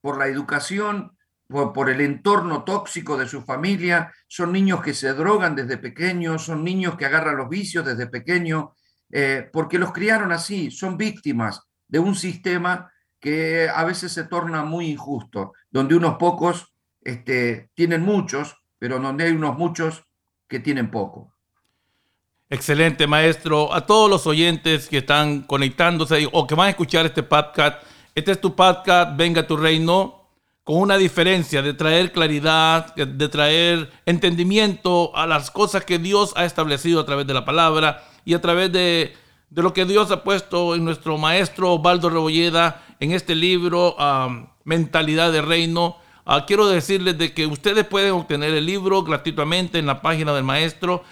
por 0.00 0.18
la 0.18 0.26
educación 0.26 1.12
por, 1.50 1.90
el 1.90 2.00
entorno 2.00 2.62
tóxico 2.62 3.16
de 3.16 3.26
su 3.26 3.42
familia, 3.42 4.12
son 4.28 4.52
niños 4.52 4.80
que 4.80 4.94
se 4.94 5.12
drogan 5.12 5.56
desde 5.56 5.78
pequeños, 5.78 6.44
son 6.44 6.62
niños 6.62 6.96
que 6.96 7.06
agarran 7.06 7.36
los 7.36 7.48
vicios 7.48 7.84
desde 7.84 8.06
pequeños, 8.06 8.66
eh, 9.10 9.48
porque 9.52 9.78
los 9.78 9.92
criaron 9.92 10.30
así, 10.30 10.70
son 10.70 10.96
víctimas 10.96 11.60
de 11.88 11.98
un 11.98 12.14
sistema 12.14 12.90
que 13.18 13.68
a 13.68 13.84
veces 13.84 14.12
se 14.12 14.24
torna 14.24 14.64
muy 14.64 14.86
injusto, 14.90 15.52
donde 15.70 15.96
unos 15.96 16.16
pocos 16.16 16.72
este, 17.02 17.70
tienen 17.74 18.02
muchos, 18.02 18.56
pero 18.78 19.00
donde 19.00 19.24
hay 19.24 19.32
unos 19.32 19.58
muchos 19.58 20.04
que 20.48 20.60
tienen 20.60 20.90
poco. 20.90 21.34
Excelente, 22.48 23.06
maestro. 23.06 23.72
A 23.72 23.86
todos 23.86 24.08
los 24.08 24.26
oyentes 24.26 24.88
que 24.88 24.98
están 24.98 25.42
conectándose 25.42 26.28
o 26.32 26.46
que 26.46 26.54
van 26.54 26.68
a 26.68 26.70
escuchar 26.70 27.06
este 27.06 27.22
podcast, 27.22 27.82
este 28.14 28.32
es 28.32 28.40
tu 28.40 28.56
podcast, 28.56 29.16
Venga 29.16 29.46
tu 29.46 29.56
Reino, 29.56 30.19
con 30.64 30.76
una 30.76 30.96
diferencia 30.96 31.62
de 31.62 31.74
traer 31.74 32.12
claridad, 32.12 32.94
de 32.94 33.28
traer 33.28 33.90
entendimiento 34.06 35.14
a 35.16 35.26
las 35.26 35.50
cosas 35.50 35.84
que 35.84 35.98
Dios 35.98 36.32
ha 36.36 36.44
establecido 36.44 37.00
a 37.00 37.06
través 37.06 37.26
de 37.26 37.34
la 37.34 37.44
palabra 37.44 38.04
y 38.24 38.34
a 38.34 38.40
través 38.40 38.70
de, 38.72 39.14
lo 39.50 39.72
que 39.72 39.84
Dios 39.84 40.10
ha 40.10 40.22
puesto 40.22 40.74
en 40.74 40.84
nuestro 40.84 41.18
maestro 41.18 41.78
Baldo 41.78 42.10
Rebolleda 42.10 42.84
en 43.00 43.12
este 43.12 43.34
libro, 43.34 43.96
Mentalidad 44.64 45.32
de 45.32 45.42
Reino. 45.42 45.96
Ah, 46.24 46.44
quiero 46.46 46.68
decirles 46.68 47.18
de 47.18 47.32
que 47.32 47.46
ustedes 47.46 47.84
pueden 47.84 48.12
obtener 48.12 48.54
el 48.54 48.66
libro 48.66 49.02
gratuitamente 49.02 49.78
en 49.78 49.86
la 49.86 50.00
página 50.02 50.32
del 50.32 50.44
maestro 50.44 51.02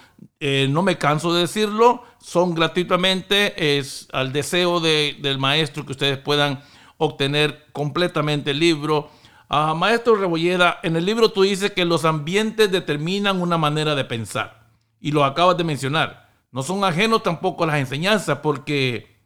eh, 0.40 0.68
no 0.70 0.82
me 0.82 0.98
canso 0.98 1.32
de 1.34 1.42
decirlo, 1.42 2.04
son 2.20 2.54
gratuitamente, 2.54 3.78
es 3.78 4.08
al 4.12 4.32
deseo 4.32 4.80
del 4.80 5.38
maestro 5.38 5.84
que 5.84 5.92
ustedes 5.92 6.18
puedan 6.18 6.62
obtener 6.96 7.66
completamente 7.72 8.52
el 8.52 8.60
libro. 8.60 9.10
Ah, 9.48 9.74
maestro 9.74 10.14
Rebolleda, 10.16 10.78
en 10.82 10.96
el 10.96 11.06
libro 11.06 11.30
tú 11.30 11.42
dices 11.42 11.72
que 11.72 11.84
los 11.84 12.04
ambientes 12.04 12.70
determinan 12.70 13.40
una 13.40 13.56
manera 13.56 13.94
de 13.94 14.04
pensar 14.04 14.68
y 15.00 15.12
lo 15.12 15.24
acabas 15.24 15.56
de 15.56 15.64
mencionar. 15.64 16.28
No 16.52 16.62
son 16.62 16.84
ajenos 16.84 17.22
tampoco 17.22 17.64
a 17.64 17.68
las 17.68 17.78
enseñanzas 17.78 18.38
porque 18.38 19.16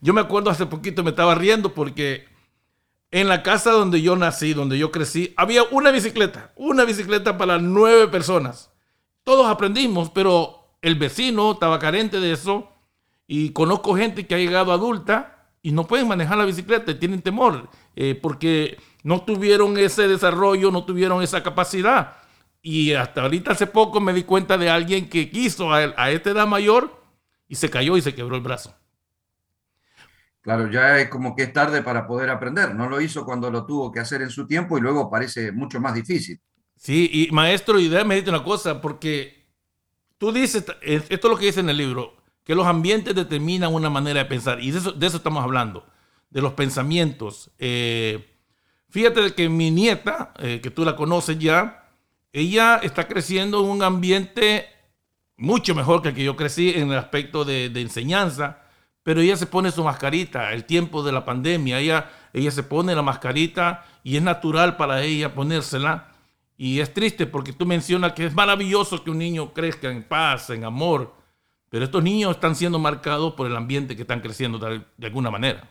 yo 0.00 0.12
me 0.12 0.20
acuerdo 0.20 0.50
hace 0.50 0.66
poquito 0.66 1.02
me 1.02 1.10
estaba 1.10 1.34
riendo 1.34 1.74
porque 1.74 2.26
en 3.10 3.28
la 3.28 3.42
casa 3.42 3.70
donde 3.72 4.02
yo 4.02 4.16
nací, 4.16 4.54
donde 4.54 4.78
yo 4.78 4.90
crecí, 4.90 5.34
había 5.36 5.62
una 5.70 5.90
bicicleta, 5.90 6.52
una 6.56 6.84
bicicleta 6.84 7.36
para 7.38 7.58
nueve 7.58 8.08
personas 8.08 8.70
todos 9.24 9.46
aprendimos, 9.46 10.10
pero 10.10 10.74
el 10.82 10.96
vecino 10.96 11.52
estaba 11.52 11.78
carente 11.78 12.20
de 12.20 12.32
eso 12.32 12.68
y 13.26 13.50
conozco 13.50 13.94
gente 13.94 14.26
que 14.26 14.34
ha 14.34 14.38
llegado 14.38 14.72
adulta 14.72 15.39
y 15.62 15.72
no 15.72 15.86
pueden 15.86 16.08
manejar 16.08 16.38
la 16.38 16.44
bicicleta, 16.44 16.98
tienen 16.98 17.22
temor 17.22 17.68
eh, 17.94 18.14
porque 18.14 18.78
no 19.02 19.22
tuvieron 19.22 19.76
ese 19.78 20.08
desarrollo, 20.08 20.70
no 20.70 20.84
tuvieron 20.84 21.22
esa 21.22 21.42
capacidad. 21.42 22.16
Y 22.62 22.92
hasta 22.92 23.22
ahorita 23.22 23.52
hace 23.52 23.66
poco 23.66 24.00
me 24.00 24.12
di 24.12 24.24
cuenta 24.24 24.58
de 24.58 24.70
alguien 24.70 25.08
que 25.08 25.30
quiso 25.30 25.72
a, 25.72 25.94
a 25.96 26.10
esta 26.10 26.30
edad 26.30 26.46
mayor 26.46 27.02
y 27.48 27.54
se 27.54 27.70
cayó 27.70 27.96
y 27.96 28.02
se 28.02 28.14
quebró 28.14 28.36
el 28.36 28.42
brazo. 28.42 28.74
Claro, 30.42 30.70
ya 30.70 30.98
es 30.98 31.08
como 31.10 31.36
que 31.36 31.42
es 31.44 31.52
tarde 31.52 31.82
para 31.82 32.06
poder 32.06 32.30
aprender. 32.30 32.74
No 32.74 32.88
lo 32.88 33.00
hizo 33.00 33.24
cuando 33.24 33.50
lo 33.50 33.66
tuvo 33.66 33.92
que 33.92 34.00
hacer 34.00 34.22
en 34.22 34.30
su 34.30 34.46
tiempo 34.46 34.78
y 34.78 34.80
luego 34.80 35.10
parece 35.10 35.52
mucho 35.52 35.80
más 35.80 35.94
difícil. 35.94 36.40
Sí, 36.76 37.10
y 37.12 37.30
maestro, 37.30 37.78
y 37.78 37.88
déjame 37.88 38.14
decirte 38.14 38.30
una 38.30 38.42
cosa, 38.42 38.80
porque 38.80 39.46
tú 40.16 40.32
dices, 40.32 40.64
esto 40.80 41.06
es 41.10 41.24
lo 41.24 41.36
que 41.36 41.46
dice 41.46 41.60
en 41.60 41.68
el 41.68 41.76
libro, 41.76 42.16
que 42.50 42.56
los 42.56 42.66
ambientes 42.66 43.14
determinan 43.14 43.72
una 43.72 43.90
manera 43.90 44.24
de 44.24 44.28
pensar, 44.28 44.60
y 44.60 44.72
de 44.72 44.78
eso, 44.78 44.90
de 44.90 45.06
estamos 45.06 45.44
hablando, 45.44 45.86
de 46.30 46.42
los 46.42 46.54
pensamientos. 46.54 47.48
Eh, 47.60 48.28
fíjate 48.88 49.34
que 49.34 49.48
mi 49.48 49.70
nieta, 49.70 50.34
eh, 50.36 50.58
que 50.60 50.68
tú 50.68 50.84
la 50.84 50.96
conoces 50.96 51.38
ya, 51.38 51.88
ella 52.32 52.80
está 52.82 53.06
creciendo 53.06 53.60
en 53.60 53.66
un 53.66 53.84
ambiente 53.84 54.66
mucho 55.36 55.76
mejor 55.76 56.02
que 56.02 56.08
el 56.08 56.14
que 56.16 56.24
yo 56.24 56.34
crecí 56.34 56.70
en 56.70 56.90
el 56.90 56.98
aspecto 56.98 57.44
de, 57.44 57.66
enseñanza, 57.66 58.62
pero 59.04 59.20
ella 59.20 59.36
se 59.36 59.46
pone 59.46 59.70
su 59.70 59.84
mascarita, 59.84 60.52
el 60.52 60.64
tiempo 60.64 61.04
de 61.04 61.12
la 61.12 61.24
pandemia, 61.24 61.78
ella, 61.78 62.10
ella 62.32 62.50
se 62.50 62.64
pone 62.64 62.96
la 62.96 63.02
mascarita 63.02 63.86
y 64.02 64.16
es 64.16 64.22
natural 64.24 64.76
para 64.76 65.04
ella 65.04 65.36
ponérsela 65.36 66.08
y 66.56 66.80
es 66.80 66.92
triste 66.92 67.28
porque 67.28 67.52
tú 67.52 67.64
mencionas 67.64 68.14
que 68.14 68.26
es 68.26 68.34
maravilloso 68.34 69.04
que 69.04 69.12
un 69.12 69.18
niño 69.18 69.54
crezca 69.54 69.88
en 69.88 70.02
paz, 70.02 70.50
en 70.50 70.64
amor, 70.64 71.19
pero 71.70 71.84
estos 71.84 72.02
niños 72.02 72.32
están 72.32 72.56
siendo 72.56 72.78
marcados 72.78 73.34
por 73.34 73.46
el 73.46 73.56
ambiente 73.56 73.94
que 73.94 74.02
están 74.02 74.20
creciendo 74.20 74.58
de, 74.58 75.06
alguna 75.06 75.30
manera. 75.30 75.70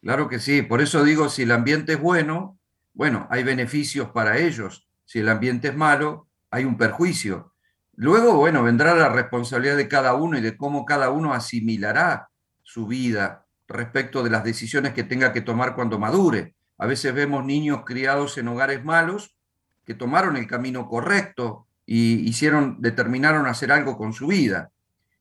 Claro 0.00 0.28
que 0.28 0.38
sí, 0.38 0.62
por 0.62 0.80
eso 0.80 1.04
digo, 1.04 1.28
si 1.28 1.42
el 1.42 1.50
ambiente 1.50 1.94
es 1.94 2.00
bueno, 2.00 2.58
bueno, 2.94 3.26
hay 3.30 3.42
beneficios 3.42 4.10
para 4.10 4.38
ellos. 4.38 4.88
Si 5.04 5.18
el 5.18 5.28
ambiente 5.28 5.68
es 5.68 5.76
malo, 5.76 6.28
hay 6.50 6.64
un 6.64 6.76
perjuicio. 6.76 7.52
Luego, 7.94 8.34
bueno, 8.34 8.62
vendrá 8.62 8.94
la 8.94 9.08
responsabilidad 9.08 9.76
de 9.76 9.88
cada 9.88 10.14
uno 10.14 10.38
y 10.38 10.40
de 10.40 10.56
cómo 10.56 10.84
cada 10.84 11.10
uno 11.10 11.34
asimilará 11.34 12.28
su 12.62 12.86
vida 12.86 13.46
respecto 13.66 14.22
de 14.22 14.30
las 14.30 14.44
decisiones 14.44 14.92
que 14.92 15.02
tenga 15.02 15.32
que 15.32 15.40
tomar 15.40 15.74
cuando 15.74 15.98
madure. 15.98 16.54
A 16.78 16.86
veces 16.86 17.14
vemos 17.14 17.44
niños 17.44 17.82
criados 17.84 18.38
en 18.38 18.48
hogares 18.48 18.84
malos 18.84 19.36
que 19.84 19.94
tomaron 19.94 20.36
el 20.36 20.46
camino 20.46 20.88
correcto 20.88 21.66
y 21.86 22.28
hicieron, 22.28 22.76
determinaron 22.80 23.46
hacer 23.46 23.72
algo 23.72 23.96
con 23.96 24.12
su 24.12 24.28
vida. 24.28 24.70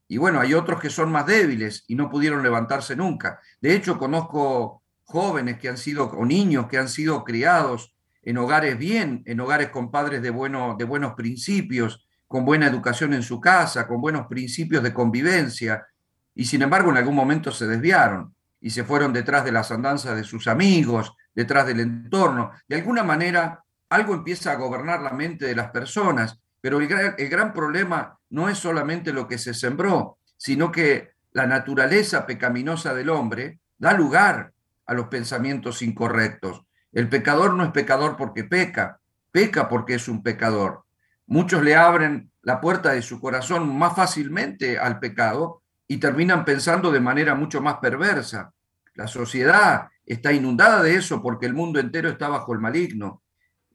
Y 0.07 0.17
bueno, 0.17 0.39
hay 0.39 0.53
otros 0.53 0.79
que 0.79 0.89
son 0.89 1.11
más 1.11 1.25
débiles 1.25 1.85
y 1.87 1.95
no 1.95 2.09
pudieron 2.09 2.43
levantarse 2.43 2.95
nunca. 2.95 3.39
De 3.61 3.73
hecho, 3.75 3.97
conozco 3.97 4.83
jóvenes 5.03 5.57
que 5.59 5.69
han 5.69 5.77
sido, 5.77 6.05
o 6.05 6.25
niños 6.25 6.67
que 6.67 6.77
han 6.77 6.89
sido 6.89 7.23
criados 7.23 7.95
en 8.21 8.37
hogares 8.37 8.77
bien, 8.77 9.23
en 9.25 9.39
hogares 9.39 9.69
con 9.69 9.89
padres 9.89 10.21
de, 10.21 10.29
bueno, 10.29 10.75
de 10.77 10.85
buenos 10.85 11.13
principios, 11.13 12.07
con 12.27 12.45
buena 12.45 12.67
educación 12.67 13.13
en 13.13 13.23
su 13.23 13.41
casa, 13.41 13.87
con 13.87 13.99
buenos 13.99 14.27
principios 14.27 14.83
de 14.83 14.93
convivencia, 14.93 15.85
y 16.33 16.45
sin 16.45 16.61
embargo 16.61 16.89
en 16.89 16.97
algún 16.97 17.15
momento 17.15 17.51
se 17.51 17.67
desviaron 17.67 18.33
y 18.61 18.69
se 18.69 18.83
fueron 18.83 19.11
detrás 19.11 19.43
de 19.43 19.51
las 19.51 19.71
andanzas 19.71 20.15
de 20.15 20.23
sus 20.23 20.47
amigos, 20.47 21.13
detrás 21.33 21.65
del 21.67 21.81
entorno. 21.81 22.51
De 22.67 22.75
alguna 22.75 23.03
manera 23.03 23.63
algo 23.89 24.13
empieza 24.13 24.51
a 24.51 24.55
gobernar 24.55 25.01
la 25.01 25.11
mente 25.11 25.45
de 25.45 25.55
las 25.55 25.71
personas, 25.71 26.39
pero 26.61 26.79
el 26.79 26.87
gran, 26.87 27.53
problema 27.53 28.19
no 28.29 28.47
es 28.47 28.59
solamente 28.59 29.11
lo 29.11 29.27
que 29.27 29.39
se 29.39 29.53
sembró, 29.53 30.19
sino 30.37 30.71
que 30.71 31.11
la 31.31 31.47
naturaleza 31.47 32.25
pecaminosa 32.25 32.93
del 32.93 33.09
hombre 33.09 33.59
da 33.77 33.93
lugar 33.93 34.53
a 34.85 34.93
los 34.93 35.07
pensamientos 35.07 35.81
incorrectos. 35.81 36.63
El 36.91 37.09
pecador 37.09 37.55
no 37.55 37.63
es 37.63 37.71
pecador 37.71 38.15
porque 38.15 38.43
peca, 38.43 38.99
peca 39.31 39.67
porque 39.67 39.95
es 39.95 40.07
un 40.07 40.21
pecador. 40.21 40.83
Muchos 41.25 41.63
le 41.63 41.75
abren 41.75 42.31
la 42.43 42.61
puerta 42.61 42.91
de 42.91 43.01
su 43.01 43.19
corazón 43.19 43.77
más 43.77 43.95
fácilmente 43.95 44.77
al 44.77 44.99
pecado 44.99 45.63
y 45.87 45.97
terminan 45.97 46.45
pensando 46.45 46.91
de 46.91 46.99
manera 46.99 47.33
mucho 47.35 47.61
más 47.61 47.77
perversa. 47.77 48.53
La 48.93 49.07
sociedad 49.07 49.87
está 50.05 50.31
inundada 50.31 50.83
de 50.83 50.95
eso 50.95 51.21
porque 51.21 51.45
el 51.45 51.53
mundo 51.53 51.79
entero 51.79 52.09
está 52.09 52.27
bajo 52.27 52.53
el 52.53 52.59
maligno. 52.59 53.20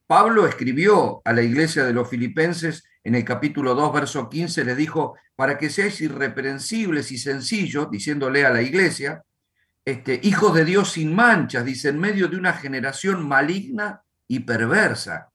Pablo 0.07 0.47
escribió 0.47 1.21
a 1.25 1.33
la 1.33 1.43
iglesia 1.43 1.85
de 1.85 1.93
los 1.93 2.09
filipenses 2.09 2.85
en 3.03 3.15
el 3.17 3.25
capítulo 3.25 3.75
2, 3.75 3.93
verso 3.93 4.29
15, 4.29 4.65
le 4.65 4.77
dijo, 4.77 5.17
para 5.35 5.59
que 5.59 5.69
seáis 5.69 6.01
irreprensibles 6.01 7.11
y 7.11 7.19
sencillos, 7.19 7.91
diciéndole 7.91 8.47
a 8.47 8.51
la 8.51 8.63
iglesia, 8.63 9.25
este, 9.85 10.21
hijos 10.23 10.55
de 10.55 10.65
Dios 10.65 10.93
sin 10.93 11.15
manchas, 11.15 11.65
dice, 11.65 11.89
en 11.89 11.99
medio 11.99 12.29
de 12.29 12.37
una 12.37 12.53
generación 12.53 13.27
maligna 13.27 14.03
y 14.29 14.41
perversa. 14.41 15.31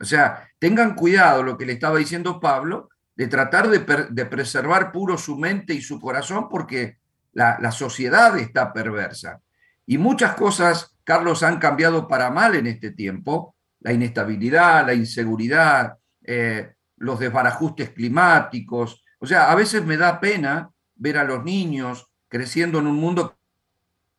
O 0.00 0.04
sea, 0.04 0.48
tengan 0.58 0.94
cuidado 0.94 1.42
lo 1.42 1.56
que 1.56 1.66
le 1.66 1.74
estaba 1.74 1.98
diciendo 1.98 2.40
Pablo, 2.40 2.90
de 3.16 3.26
tratar 3.26 3.68
de, 3.68 4.24
preservar 4.26 4.92
puro 4.92 5.18
su 5.18 5.36
mente 5.36 5.74
y 5.74 5.82
su 5.82 6.00
corazón, 6.00 6.48
porque 6.48 6.98
la, 7.32 7.58
la 7.60 7.72
sociedad 7.72 8.38
está 8.38 8.72
perversa. 8.72 9.40
Y 9.86 9.98
muchas 9.98 10.34
cosas, 10.34 10.96
Carlos, 11.04 11.42
han 11.42 11.58
cambiado 11.58 12.08
para 12.08 12.30
mal 12.30 12.54
en 12.54 12.66
este 12.66 12.90
tiempo, 12.90 13.54
la 13.80 13.92
inestabilidad, 13.92 14.86
la 14.86 14.94
inseguridad, 14.94 15.98
eh, 16.22 16.74
los 16.96 17.18
desbarajustes 17.18 17.90
climáticos. 17.90 19.02
O 19.18 19.26
sea, 19.26 19.50
a 19.50 19.54
veces 19.54 19.84
me 19.84 19.96
da 19.96 20.20
pena 20.20 20.70
ver 20.94 21.18
a 21.18 21.24
los 21.24 21.44
niños 21.44 22.10
creciendo 22.28 22.78
en 22.78 22.86
un 22.86 22.96
mundo 22.96 23.36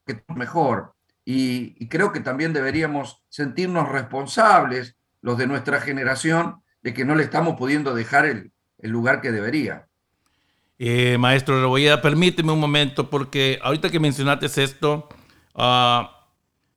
que 0.06 0.14
es 0.14 0.36
mejor. 0.36 0.94
Y, 1.24 1.88
creo 1.88 2.12
que 2.12 2.20
también 2.20 2.52
deberíamos 2.52 3.24
sentirnos 3.30 3.88
responsables, 3.88 4.98
los 5.22 5.38
de 5.38 5.48
nuestra 5.48 5.80
generación, 5.80 6.64
de 6.82 6.94
que 6.94 7.06
no 7.06 7.16
le 7.16 7.24
estamos 7.24 7.56
pudiendo 7.58 7.94
dejar 7.94 8.26
el, 8.26 8.52
lugar 8.82 9.22
que 9.22 9.32
debería. 9.32 9.88
Eh, 10.80 11.18
maestro 11.20 11.62
Rebolleda, 11.62 12.02
permíteme 12.02 12.52
un 12.52 12.60
momento, 12.60 13.10
porque 13.10 13.60
ahorita 13.62 13.92
que 13.92 14.00
mencionaste 14.00 14.48
esto, 14.64 15.08
ah, 15.54 16.28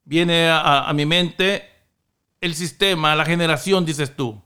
viene 0.04 0.50
a, 0.50 0.92
mi 0.94 1.06
mente 1.06 1.73
el 2.44 2.54
sistema, 2.54 3.16
la 3.16 3.24
generación, 3.24 3.86
dices 3.86 4.14
tú. 4.14 4.38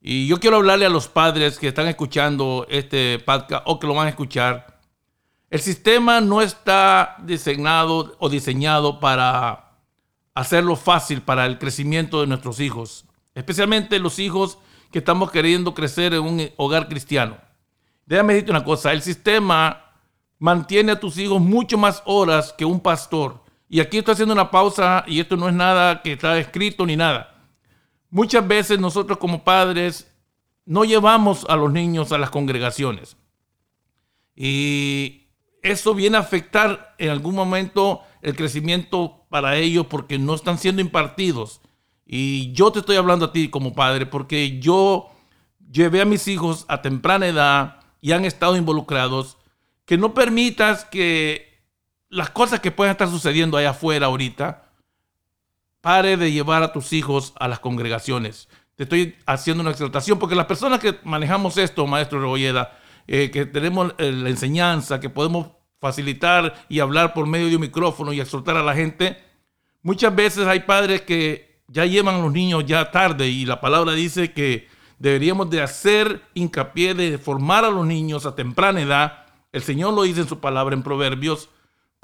Y 0.00 0.28
yo 0.28 0.38
quiero 0.38 0.58
hablarle 0.58 0.86
a 0.86 0.88
los 0.88 1.08
padres 1.08 1.58
que 1.58 1.66
están 1.66 1.88
escuchando 1.88 2.64
este 2.70 3.18
podcast 3.18 3.64
o 3.66 3.80
que 3.80 3.88
lo 3.88 3.94
van 3.94 4.06
a 4.06 4.10
escuchar. 4.10 4.78
El 5.50 5.58
sistema 5.58 6.20
no 6.20 6.42
está 6.42 7.16
diseñado 7.24 8.14
o 8.20 8.28
diseñado 8.28 9.00
para 9.00 9.72
hacerlo 10.32 10.76
fácil 10.76 11.22
para 11.22 11.44
el 11.46 11.58
crecimiento 11.58 12.20
de 12.20 12.28
nuestros 12.28 12.60
hijos, 12.60 13.04
especialmente 13.34 13.98
los 13.98 14.20
hijos 14.20 14.58
que 14.92 15.00
estamos 15.00 15.32
queriendo 15.32 15.74
crecer 15.74 16.14
en 16.14 16.22
un 16.22 16.50
hogar 16.56 16.88
cristiano. 16.88 17.36
Déjame 18.06 18.34
decirte 18.34 18.52
una 18.52 18.62
cosa, 18.62 18.92
el 18.92 19.02
sistema 19.02 19.92
mantiene 20.38 20.92
a 20.92 21.00
tus 21.00 21.18
hijos 21.18 21.40
mucho 21.40 21.78
más 21.78 22.00
horas 22.04 22.54
que 22.56 22.64
un 22.64 22.78
pastor 22.78 23.43
y 23.74 23.80
aquí 23.80 23.98
estoy 23.98 24.12
haciendo 24.12 24.34
una 24.34 24.52
pausa 24.52 25.02
y 25.04 25.18
esto 25.18 25.36
no 25.36 25.48
es 25.48 25.54
nada 25.56 26.00
que 26.00 26.12
está 26.12 26.38
escrito 26.38 26.86
ni 26.86 26.94
nada. 26.94 27.34
Muchas 28.08 28.46
veces 28.46 28.78
nosotros 28.78 29.18
como 29.18 29.42
padres 29.42 30.14
no 30.64 30.84
llevamos 30.84 31.44
a 31.48 31.56
los 31.56 31.72
niños 31.72 32.12
a 32.12 32.18
las 32.18 32.30
congregaciones. 32.30 33.16
Y 34.36 35.26
eso 35.60 35.92
viene 35.92 36.16
a 36.16 36.20
afectar 36.20 36.94
en 36.98 37.10
algún 37.10 37.34
momento 37.34 38.02
el 38.22 38.36
crecimiento 38.36 39.26
para 39.28 39.56
ellos 39.56 39.86
porque 39.86 40.20
no 40.20 40.36
están 40.36 40.56
siendo 40.56 40.80
impartidos. 40.80 41.60
Y 42.06 42.52
yo 42.52 42.70
te 42.70 42.78
estoy 42.78 42.94
hablando 42.94 43.24
a 43.24 43.32
ti 43.32 43.48
como 43.48 43.74
padre 43.74 44.06
porque 44.06 44.60
yo 44.60 45.10
llevé 45.72 46.00
a 46.00 46.04
mis 46.04 46.28
hijos 46.28 46.64
a 46.68 46.80
temprana 46.80 47.26
edad 47.26 47.80
y 48.00 48.12
han 48.12 48.24
estado 48.24 48.56
involucrados, 48.56 49.36
que 49.84 49.98
no 49.98 50.14
permitas 50.14 50.84
que 50.84 51.53
las 52.08 52.30
cosas 52.30 52.60
que 52.60 52.70
puedan 52.70 52.92
estar 52.92 53.08
sucediendo 53.08 53.56
allá 53.56 53.70
afuera 53.70 54.06
ahorita, 54.06 54.70
pare 55.80 56.16
de 56.16 56.32
llevar 56.32 56.62
a 56.62 56.72
tus 56.72 56.92
hijos 56.92 57.34
a 57.38 57.48
las 57.48 57.60
congregaciones. 57.60 58.48
Te 58.76 58.84
estoy 58.84 59.16
haciendo 59.26 59.60
una 59.60 59.70
exaltación 59.70 60.18
porque 60.18 60.34
las 60.34 60.46
personas 60.46 60.80
que 60.80 60.98
manejamos 61.04 61.58
esto, 61.58 61.86
maestro 61.86 62.20
Rebolleda, 62.20 62.78
eh, 63.06 63.30
que 63.30 63.46
tenemos 63.46 63.94
eh, 63.98 64.10
la 64.10 64.30
enseñanza, 64.30 64.98
que 64.98 65.10
podemos 65.10 65.48
facilitar 65.78 66.64
y 66.68 66.80
hablar 66.80 67.12
por 67.12 67.26
medio 67.26 67.48
de 67.48 67.56
un 67.56 67.60
micrófono 67.60 68.12
y 68.12 68.20
exhortar 68.20 68.56
a 68.56 68.62
la 68.62 68.74
gente, 68.74 69.22
muchas 69.82 70.14
veces 70.16 70.46
hay 70.46 70.60
padres 70.60 71.02
que 71.02 71.60
ya 71.68 71.84
llevan 71.84 72.14
a 72.14 72.18
los 72.18 72.32
niños 72.32 72.64
ya 72.66 72.90
tarde 72.90 73.28
y 73.28 73.44
la 73.44 73.60
palabra 73.60 73.92
dice 73.92 74.32
que 74.32 74.68
deberíamos 74.98 75.50
de 75.50 75.60
hacer 75.60 76.22
hincapié 76.34 76.94
de 76.94 77.18
formar 77.18 77.64
a 77.64 77.70
los 77.70 77.86
niños 77.86 78.24
a 78.24 78.34
temprana 78.34 78.80
edad. 78.80 79.26
El 79.52 79.62
Señor 79.62 79.92
lo 79.92 80.02
dice 80.02 80.22
en 80.22 80.28
su 80.28 80.40
palabra 80.40 80.74
en 80.74 80.82
Proverbios, 80.82 81.50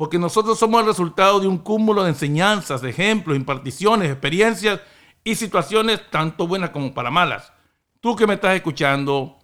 porque 0.00 0.18
nosotros 0.18 0.58
somos 0.58 0.80
el 0.80 0.86
resultado 0.86 1.40
de 1.40 1.46
un 1.46 1.58
cúmulo 1.58 2.04
de 2.04 2.08
enseñanzas, 2.08 2.80
de 2.80 2.88
ejemplos, 2.88 3.36
imparticiones, 3.36 4.10
experiencias 4.10 4.80
y 5.22 5.34
situaciones 5.34 6.00
tanto 6.10 6.46
buenas 6.46 6.70
como 6.70 6.94
para 6.94 7.10
malas. 7.10 7.52
Tú 8.00 8.16
que 8.16 8.26
me 8.26 8.32
estás 8.32 8.56
escuchando, 8.56 9.36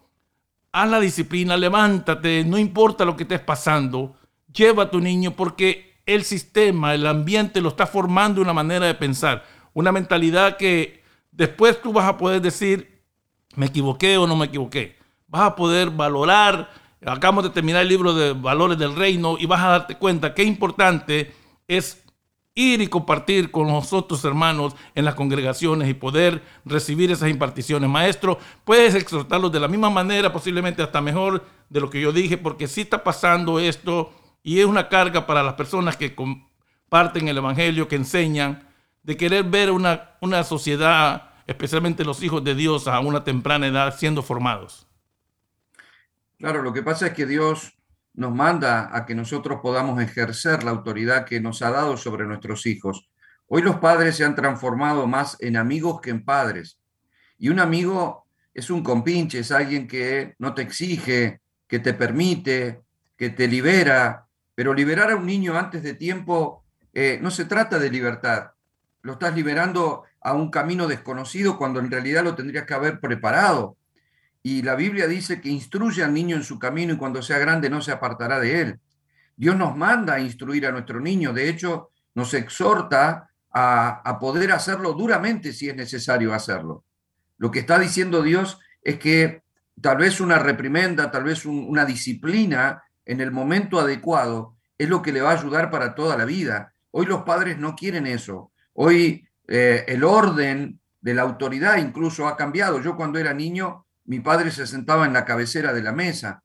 haz 0.71 0.89
la 0.89 0.99
disciplina, 0.99 1.55
levántate, 1.57 2.43
no 2.43 2.57
importa 2.57 3.05
lo 3.05 3.15
que 3.15 3.21
estés 3.21 3.39
pasando, 3.39 4.15
lleva 4.51 4.85
a 4.85 4.89
tu 4.89 4.99
niño 4.99 5.35
porque 5.35 6.01
el 6.07 6.23
sistema, 6.23 6.95
el 6.95 7.05
ambiente 7.05 7.61
lo 7.61 7.69
está 7.69 7.85
formando 7.85 8.41
una 8.41 8.51
manera 8.51 8.87
de 8.87 8.95
pensar, 8.95 9.45
una 9.75 9.91
mentalidad 9.91 10.57
que 10.57 11.03
después 11.31 11.79
tú 11.83 11.93
vas 11.93 12.07
a 12.07 12.17
poder 12.17 12.41
decir, 12.41 13.03
me 13.55 13.67
equivoqué 13.67 14.17
o 14.17 14.25
no 14.25 14.35
me 14.35 14.47
equivoqué. 14.47 14.97
Vas 15.27 15.43
a 15.43 15.55
poder 15.55 15.91
valorar, 15.91 16.71
acabamos 17.05 17.43
de 17.43 17.49
terminar 17.51 17.81
el 17.81 17.89
libro 17.89 18.13
de 18.13 18.33
valores 18.33 18.77
del 18.77 18.95
reino 18.95 19.37
y 19.39 19.45
vas 19.45 19.61
a 19.61 19.69
darte 19.69 19.97
cuenta 19.97 20.33
qué 20.33 20.43
importante 20.43 21.33
es 21.67 22.03
ir 22.55 22.81
y 22.81 22.87
compartir 22.87 23.51
con 23.51 23.67
los 23.67 23.93
otros 23.93 24.25
hermanos 24.25 24.75
en 24.95 25.05
las 25.05 25.13
congregaciones 25.13 25.89
y 25.89 25.93
poder 25.93 26.43
recibir 26.65 27.11
esas 27.11 27.29
imparticiones. 27.29 27.87
Maestro, 27.87 28.39
puedes 28.65 28.95
exhortarlos 28.95 29.51
de 29.51 29.59
la 29.59 29.67
misma 29.67 29.91
manera, 29.91 30.33
posiblemente 30.33 30.81
hasta 30.81 30.99
mejor 30.99 31.45
de 31.69 31.79
lo 31.79 31.89
que 31.89 32.01
yo 32.01 32.11
dije, 32.11 32.37
porque 32.37 32.67
sí 32.67 32.81
está 32.81 33.03
pasando 33.03 33.59
esto 33.59 34.11
y 34.41 34.59
es 34.59 34.65
una 34.65 34.89
carga 34.89 35.27
para 35.27 35.43
las 35.43 35.53
personas 35.53 35.97
que 35.97 36.15
comparten 36.15 37.27
el 37.27 37.37
Evangelio, 37.37 37.87
que 37.87 37.95
enseñan, 37.95 38.67
de 39.03 39.15
querer 39.15 39.43
ver 39.43 39.69
una, 39.71 40.15
una 40.21 40.43
sociedad 40.43 41.29
especialmente 41.47 42.03
los 42.03 42.21
hijos 42.21 42.43
de 42.43 42.55
Dios 42.55 42.87
a 42.87 42.99
una 42.99 43.23
temprana 43.23 43.67
edad 43.67 43.95
siendo 43.97 44.21
formados? 44.21 44.86
Claro, 46.37 46.61
lo 46.61 46.71
que 46.71 46.83
pasa 46.83 47.07
es 47.07 47.13
que 47.13 47.25
Dios 47.25 47.77
nos 48.13 48.33
manda 48.33 48.95
a 48.95 49.05
que 49.05 49.15
nosotros 49.15 49.59
podamos 49.61 50.01
ejercer 50.01 50.63
la 50.63 50.71
autoridad 50.71 51.25
que 51.25 51.39
nos 51.39 51.61
ha 51.61 51.71
dado 51.71 51.97
sobre 51.97 52.25
nuestros 52.25 52.65
hijos. 52.65 53.09
Hoy 53.47 53.61
los 53.61 53.77
padres 53.77 54.17
se 54.17 54.25
han 54.25 54.35
transformado 54.35 55.07
más 55.07 55.37
en 55.39 55.57
amigos 55.57 55.99
que 56.01 56.11
en 56.11 56.23
padres. 56.23 56.79
Y 57.39 57.49
un 57.49 57.59
amigo 57.59 58.25
es 58.53 58.69
un 58.69 58.83
compinche, 58.83 59.39
es 59.39 59.51
alguien 59.51 59.87
que 59.87 60.35
no 60.39 60.53
te 60.53 60.61
exige, 60.61 61.41
que 61.67 61.79
te 61.79 61.93
permite, 61.93 62.81
que 63.15 63.29
te 63.29 63.47
libera. 63.47 64.25
Pero 64.53 64.73
liberar 64.73 65.11
a 65.11 65.15
un 65.15 65.25
niño 65.25 65.57
antes 65.57 65.81
de 65.81 65.93
tiempo 65.93 66.63
eh, 66.93 67.19
no 67.21 67.31
se 67.31 67.45
trata 67.45 67.79
de 67.79 67.89
libertad. 67.89 68.51
Lo 69.01 69.13
estás 69.13 69.35
liberando 69.35 70.03
a 70.21 70.33
un 70.33 70.51
camino 70.51 70.87
desconocido 70.87 71.57
cuando 71.57 71.79
en 71.79 71.89
realidad 71.89 72.23
lo 72.23 72.35
tendrías 72.35 72.65
que 72.65 72.73
haber 72.73 72.99
preparado. 72.99 73.77
Y 74.49 74.61
la 74.61 74.75
Biblia 74.75 75.07
dice 75.07 75.41
que 75.41 75.49
instruye 75.49 76.01
al 76.01 76.13
niño 76.13 76.37
en 76.37 76.43
su 76.43 76.57
camino 76.57 76.93
y 76.93 76.97
cuando 76.97 77.21
sea 77.21 77.37
grande 77.37 77.69
no 77.69 77.81
se 77.81 77.91
apartará 77.91 78.39
de 78.39 78.61
él. 78.61 78.79
Dios 79.35 79.57
nos 79.57 79.75
manda 79.75 80.13
a 80.13 80.21
instruir 80.21 80.65
a 80.65 80.71
nuestro 80.71 81.01
niño, 81.01 81.33
de 81.33 81.49
hecho 81.49 81.91
nos 82.15 82.33
exhorta 82.33 83.29
a, 83.51 84.17
poder 84.21 84.53
hacerlo 84.53 84.93
duramente 84.93 85.51
si 85.51 85.67
es 85.67 85.75
necesario 85.75 86.33
hacerlo. 86.33 86.85
Lo 87.37 87.51
que 87.51 87.59
está 87.59 87.77
diciendo 87.77 88.21
Dios 88.21 88.57
es 88.81 88.97
que 88.97 89.43
tal 89.81 89.97
vez 89.97 90.21
una 90.21 90.39
reprimenda, 90.39 91.11
tal 91.11 91.25
vez 91.25 91.45
una 91.45 91.83
disciplina 91.83 92.83
en 93.03 93.19
el 93.19 93.33
momento 93.33 93.81
adecuado 93.81 94.55
es 94.77 94.87
lo 94.87 95.01
que 95.01 95.11
le 95.11 95.19
va 95.19 95.31
a 95.31 95.37
ayudar 95.37 95.69
para 95.69 95.93
toda 95.93 96.15
la 96.15 96.23
vida. 96.23 96.73
Hoy 96.91 97.05
los 97.05 97.23
padres 97.23 97.57
no 97.57 97.75
quieren 97.75 98.07
eso. 98.07 98.53
Hoy 98.71 99.27
eh, 99.45 99.83
el 99.89 100.05
orden 100.05 100.79
de 101.01 101.13
la 101.13 101.23
autoridad 101.23 101.79
incluso 101.79 102.29
ha 102.29 102.37
cambiado. 102.37 102.79
Yo 102.81 102.95
cuando 102.95 103.19
era 103.19 103.33
niño, 103.33 103.86
mi 104.07 104.19
padre 104.19 104.51
se 104.51 104.65
sentaba 104.65 105.05
en 105.05 105.13
la 105.13 105.25
cabecera 105.25 105.73
de 105.73 105.83
la 105.83 105.91
mesa 105.91 106.41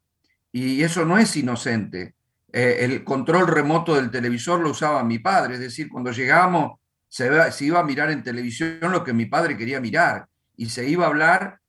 y 0.53 0.83
eso 0.83 1.05
no 1.05 1.17
es 1.17 1.35
inocente. 1.37 2.15
Eh, 2.53 2.79
el 2.81 3.03
control 3.03 3.49
remoto 3.49 3.95
del 3.95 4.11
televisor 4.11 4.61
lo 4.61 4.71
usaba 4.71 5.03
mi 5.03 5.19
padre, 5.19 5.55
es 5.55 5.61
decir, 5.61 5.89
cuando 5.89 6.13
llegábamos 6.13 6.79
se, 7.13 7.27
iba 7.65 7.81
a 7.81 7.85
mirar 7.85 8.11
en 8.11 8.23
televisión 8.23 8.79
lo 8.91 9.05
que 9.05 9.13
mi 9.13 9.27
padre 9.27 9.57
quería 9.57 9.81
mirar 9.81 10.29
y 10.57 10.71
se 10.71 10.89
iba 10.89 11.05
a 11.05 11.09
hablar 11.09 11.61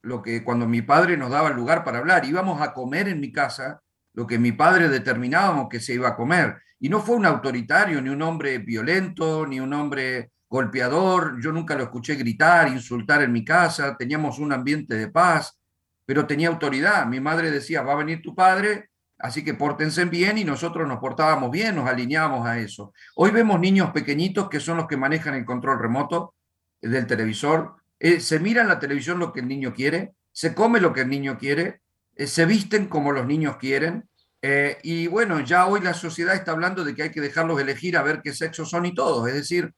lo 0.00 0.22
que 0.22 0.42
cuando 0.42 0.66
mi 0.66 0.80
padre 0.82 1.18
nos 1.18 1.30
daba 1.30 1.50
el 1.50 1.56
lugar 1.56 1.84
para 1.84 1.98
hablar. 1.98 2.24
Íbamos 2.24 2.62
a 2.62 2.72
comer 2.72 3.08
en 3.08 3.20
mi 3.20 3.30
casa 3.30 3.82
lo 4.14 4.26
que 4.26 4.38
mi 4.38 4.52
padre 4.52 4.88
determinábamos 4.88 5.68
que 5.68 5.80
se 5.80 5.92
iba 5.92 6.08
a 6.08 6.16
comer. 6.16 6.56
Y 6.80 6.88
no 6.88 7.00
fue 7.00 7.16
un 7.16 7.26
autoritario, 7.26 8.00
ni 8.00 8.08
un 8.08 8.22
hombre 8.22 8.58
violento, 8.58 9.46
ni 9.46 9.60
un 9.60 9.72
hombre 9.74 10.30
golpeador, 10.48 11.40
yo 11.40 11.52
nunca 11.52 11.74
lo 11.74 11.84
escuché 11.84 12.14
gritar, 12.14 12.68
insultar 12.68 13.22
en 13.22 13.32
mi 13.32 13.44
casa, 13.44 13.96
teníamos 13.96 14.38
un 14.38 14.52
ambiente 14.52 14.94
de 14.94 15.08
paz, 15.08 15.58
pero 16.04 16.26
tenía 16.26 16.48
autoridad. 16.48 17.06
Mi 17.06 17.20
madre 17.20 17.50
decía, 17.50 17.82
va 17.82 17.92
a 17.92 17.96
venir 17.96 18.22
tu 18.22 18.34
padre, 18.34 18.90
así 19.18 19.44
que 19.44 19.54
pórtense 19.54 20.04
bien 20.04 20.38
y 20.38 20.44
nosotros 20.44 20.86
nos 20.86 20.98
portábamos 20.98 21.50
bien, 21.50 21.74
nos 21.74 21.88
alineábamos 21.88 22.46
a 22.46 22.58
eso. 22.58 22.92
Hoy 23.16 23.30
vemos 23.30 23.58
niños 23.58 23.90
pequeñitos 23.90 24.48
que 24.48 24.60
son 24.60 24.76
los 24.76 24.86
que 24.86 24.96
manejan 24.96 25.34
el 25.34 25.44
control 25.44 25.78
remoto 25.80 26.34
del 26.80 27.06
televisor, 27.06 27.76
eh, 27.98 28.20
se 28.20 28.38
mira 28.38 28.62
en 28.62 28.68
la 28.68 28.78
televisión 28.78 29.18
lo 29.18 29.32
que 29.32 29.40
el 29.40 29.48
niño 29.48 29.72
quiere, 29.72 30.12
se 30.32 30.54
come 30.54 30.80
lo 30.80 30.92
que 30.92 31.02
el 31.02 31.08
niño 31.08 31.38
quiere, 31.38 31.80
eh, 32.14 32.26
se 32.26 32.44
visten 32.44 32.86
como 32.88 33.12
los 33.12 33.26
niños 33.26 33.56
quieren. 33.56 34.08
Eh, 34.42 34.78
y 34.82 35.06
bueno, 35.06 35.40
ya 35.40 35.66
hoy 35.66 35.80
la 35.80 35.94
sociedad 35.94 36.34
está 36.34 36.52
hablando 36.52 36.84
de 36.84 36.94
que 36.94 37.04
hay 37.04 37.10
que 37.10 37.20
dejarlos 37.20 37.60
elegir 37.60 37.96
a 37.96 38.02
ver 38.02 38.20
qué 38.22 38.32
sexo 38.32 38.64
son 38.66 38.86
y 38.86 38.94
todos. 38.94 39.26
Es 39.28 39.34
decir, 39.34 39.72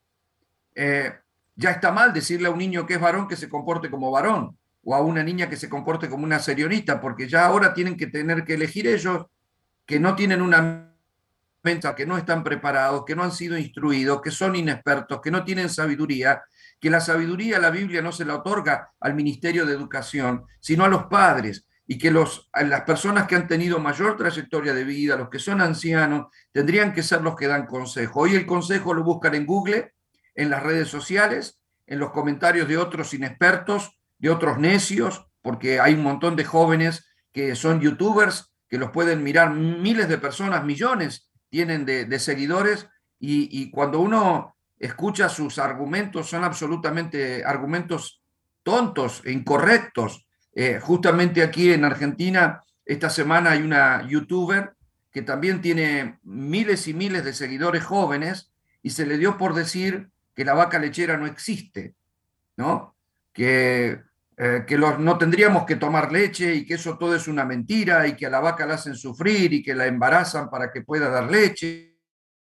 eh, 0.80 1.12
ya 1.56 1.72
está 1.72 1.90
mal 1.90 2.12
decirle 2.12 2.46
a 2.46 2.52
un 2.52 2.58
niño 2.58 2.86
que 2.86 2.94
es 2.94 3.00
varón 3.00 3.26
que 3.26 3.34
se 3.34 3.48
comporte 3.48 3.90
como 3.90 4.12
varón 4.12 4.56
o 4.84 4.94
a 4.94 5.00
una 5.00 5.24
niña 5.24 5.48
que 5.48 5.56
se 5.56 5.68
comporte 5.68 6.08
como 6.08 6.22
una 6.22 6.38
serionista, 6.38 7.00
porque 7.00 7.28
ya 7.28 7.46
ahora 7.46 7.74
tienen 7.74 7.96
que 7.96 8.06
tener 8.06 8.44
que 8.44 8.54
elegir 8.54 8.86
ellos 8.86 9.26
que 9.84 9.98
no 9.98 10.14
tienen 10.14 10.40
una 10.40 10.94
mente, 11.64 11.88
que 11.96 12.06
no 12.06 12.16
están 12.16 12.44
preparados, 12.44 13.04
que 13.04 13.16
no 13.16 13.24
han 13.24 13.32
sido 13.32 13.58
instruidos, 13.58 14.22
que 14.22 14.30
son 14.30 14.54
inexpertos, 14.54 15.20
que 15.20 15.32
no 15.32 15.44
tienen 15.44 15.68
sabiduría, 15.68 16.44
que 16.78 16.90
la 16.90 17.00
sabiduría 17.00 17.58
la 17.58 17.70
Biblia 17.70 18.00
no 18.00 18.12
se 18.12 18.24
la 18.24 18.36
otorga 18.36 18.92
al 19.00 19.14
Ministerio 19.14 19.66
de 19.66 19.74
Educación, 19.74 20.44
sino 20.60 20.84
a 20.84 20.88
los 20.88 21.06
padres, 21.06 21.66
y 21.88 21.98
que 21.98 22.12
los, 22.12 22.48
las 22.54 22.82
personas 22.82 23.26
que 23.26 23.34
han 23.34 23.48
tenido 23.48 23.80
mayor 23.80 24.16
trayectoria 24.16 24.74
de 24.74 24.84
vida, 24.84 25.16
los 25.16 25.28
que 25.28 25.40
son 25.40 25.60
ancianos, 25.60 26.28
tendrían 26.52 26.92
que 26.92 27.02
ser 27.02 27.20
los 27.22 27.34
que 27.34 27.48
dan 27.48 27.66
consejo. 27.66 28.20
Hoy 28.20 28.36
el 28.36 28.46
consejo 28.46 28.94
lo 28.94 29.02
buscan 29.02 29.34
en 29.34 29.44
Google 29.44 29.92
en 30.38 30.50
las 30.50 30.62
redes 30.62 30.88
sociales, 30.88 31.58
en 31.88 31.98
los 31.98 32.12
comentarios 32.12 32.68
de 32.68 32.78
otros 32.78 33.12
inexpertos, 33.12 33.98
de 34.18 34.30
otros 34.30 34.56
necios, 34.58 35.26
porque 35.42 35.80
hay 35.80 35.94
un 35.94 36.04
montón 36.04 36.36
de 36.36 36.44
jóvenes 36.44 37.08
que 37.32 37.56
son 37.56 37.80
youtubers, 37.80 38.54
que 38.68 38.78
los 38.78 38.92
pueden 38.92 39.24
mirar 39.24 39.52
miles 39.52 40.08
de 40.08 40.16
personas, 40.16 40.64
millones 40.64 41.28
tienen 41.50 41.84
de, 41.84 42.18
seguidores, 42.20 42.86
y, 43.18 43.68
cuando 43.72 43.98
uno 43.98 44.54
escucha 44.78 45.28
sus 45.28 45.58
argumentos, 45.58 46.30
son 46.30 46.44
absolutamente 46.44 47.44
argumentos 47.44 48.22
tontos 48.62 49.22
e 49.24 49.32
incorrectos. 49.32 50.24
Eh, 50.54 50.78
justamente 50.80 51.42
aquí 51.42 51.72
en 51.72 51.84
Argentina, 51.84 52.62
esta 52.84 53.10
semana 53.10 53.52
hay 53.52 53.62
una 53.62 54.06
youtuber 54.06 54.74
que 55.10 55.22
también 55.22 55.60
tiene 55.60 56.20
miles 56.22 56.86
y 56.86 56.94
miles 56.94 57.24
de 57.24 57.32
seguidores 57.32 57.82
jóvenes 57.82 58.52
y 58.82 58.90
se 58.90 59.04
le 59.04 59.18
dio 59.18 59.36
por 59.36 59.54
decir 59.54 60.10
que 60.38 60.44
la 60.44 60.54
vaca 60.54 60.78
lechera 60.78 61.16
no 61.16 61.26
existe, 61.26 61.96
¿no? 62.58 62.94
Que, 63.32 63.98
eh, 64.36 64.64
que 64.64 64.78
los, 64.78 64.96
no 65.00 65.18
tendríamos 65.18 65.64
que 65.64 65.74
tomar 65.74 66.12
leche 66.12 66.54
y 66.54 66.64
que 66.64 66.74
eso 66.74 66.96
todo 66.96 67.16
es 67.16 67.26
una 67.26 67.44
mentira 67.44 68.06
y 68.06 68.14
que 68.14 68.26
a 68.26 68.30
la 68.30 68.38
vaca 68.38 68.64
la 68.64 68.74
hacen 68.74 68.94
sufrir 68.94 69.52
y 69.52 69.64
que 69.64 69.74
la 69.74 69.86
embarazan 69.86 70.48
para 70.48 70.70
que 70.70 70.82
pueda 70.82 71.08
dar 71.08 71.28
leche. 71.28 71.96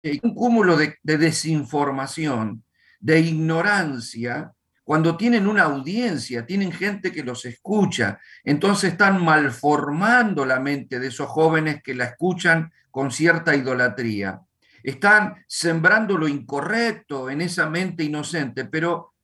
Y 0.03 0.19
un 0.27 0.35
cúmulo 0.35 0.77
de, 0.77 0.97
de 1.05 1.19
desinformación, 1.19 2.65
de 2.99 3.21
ignorancia, 3.21 4.53
cuando 4.83 5.17
tienen 5.17 5.47
una 5.47 5.63
audiencia, 5.63 6.45
tienen 6.45 6.73
gente 6.73 7.13
que 7.13 7.23
los 7.23 7.45
escucha, 7.45 8.19
entonces 8.43 8.91
están 8.91 9.23
malformando 9.23 10.45
la 10.45 10.59
mente 10.59 10.99
de 10.99 11.07
esos 11.07 11.29
jóvenes 11.29 11.81
que 11.81 11.95
la 11.95 12.07
escuchan 12.07 12.73
con 12.91 13.13
cierta 13.13 13.55
idolatría. 13.55 14.41
Están 14.83 15.45
sembrando 15.47 16.17
lo 16.17 16.29
incorrecto 16.29 17.31
en 17.31 17.41
esa 17.41 17.69
mente 17.69 18.05
inocente, 18.05 18.65
pero 18.65 19.15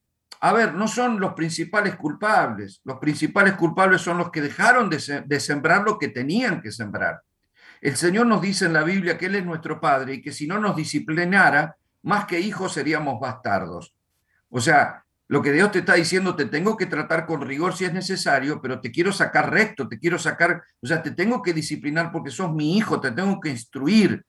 a 0.41 0.53
ver, 0.53 0.75
no 0.75 0.87
son 0.89 1.21
los 1.21 1.33
principales 1.33 1.97
culpables. 1.97 2.83
Los 2.85 2.99
principales 2.99 3.55
culpables 3.55 4.03
son 4.03 4.19
los 4.19 4.31
que 4.31 4.43
dejaron 4.43 4.91
de, 4.91 5.41
sembrar 5.41 5.83
lo 5.85 5.99
que 5.99 6.09
tenían 6.09 6.61
que 6.61 6.71
sembrar. 6.71 7.23
El 7.81 7.97
Señor 7.97 8.27
nos 8.27 8.43
dice 8.43 8.67
en 8.67 8.75
la 8.75 8.83
Biblia 8.83 9.17
que 9.17 9.27
Él 9.27 9.37
es 9.37 9.45
nuestro 9.47 9.81
Padre 9.81 10.15
y 10.15 10.23
que 10.23 10.33
si 10.33 10.47
no 10.47 10.59
nos 10.59 10.77
disciplinara, 10.77 11.77
más 12.03 12.27
que 12.27 12.41
hijos 12.41 12.75
seríamos 12.75 13.19
bastardos. 13.21 13.95
O 14.51 14.61
sea, 14.61 15.05
lo 15.29 15.41
que 15.41 15.53
Dios 15.53 15.73
te 15.73 15.79
está 15.79 15.95
diciendo, 15.95 16.37
te 16.37 16.45
tengo 16.45 16.77
que 16.77 16.85
tratar 16.85 17.25
con 17.25 17.41
rigor 17.41 17.75
si 17.75 17.87
es 17.87 17.95
necesario, 17.95 18.61
pero 18.61 18.81
te 18.81 18.91
quiero 18.91 19.13
sacar 19.13 19.51
recto, 19.51 19.89
te 19.89 19.99
quiero 19.99 20.19
sacar, 20.19 20.63
o 20.83 20.87
sea, 20.87 21.03
te 21.03 21.13
tengo 21.13 21.41
que 21.41 21.55
disciplinar 21.55 22.13
porque 22.13 22.31
sos 22.31 22.53
mi 22.53 22.77
hijo, 22.77 23.01
te 23.01 23.13
tengo 23.13 23.41
que 23.41 23.49
instruir. 23.49 24.23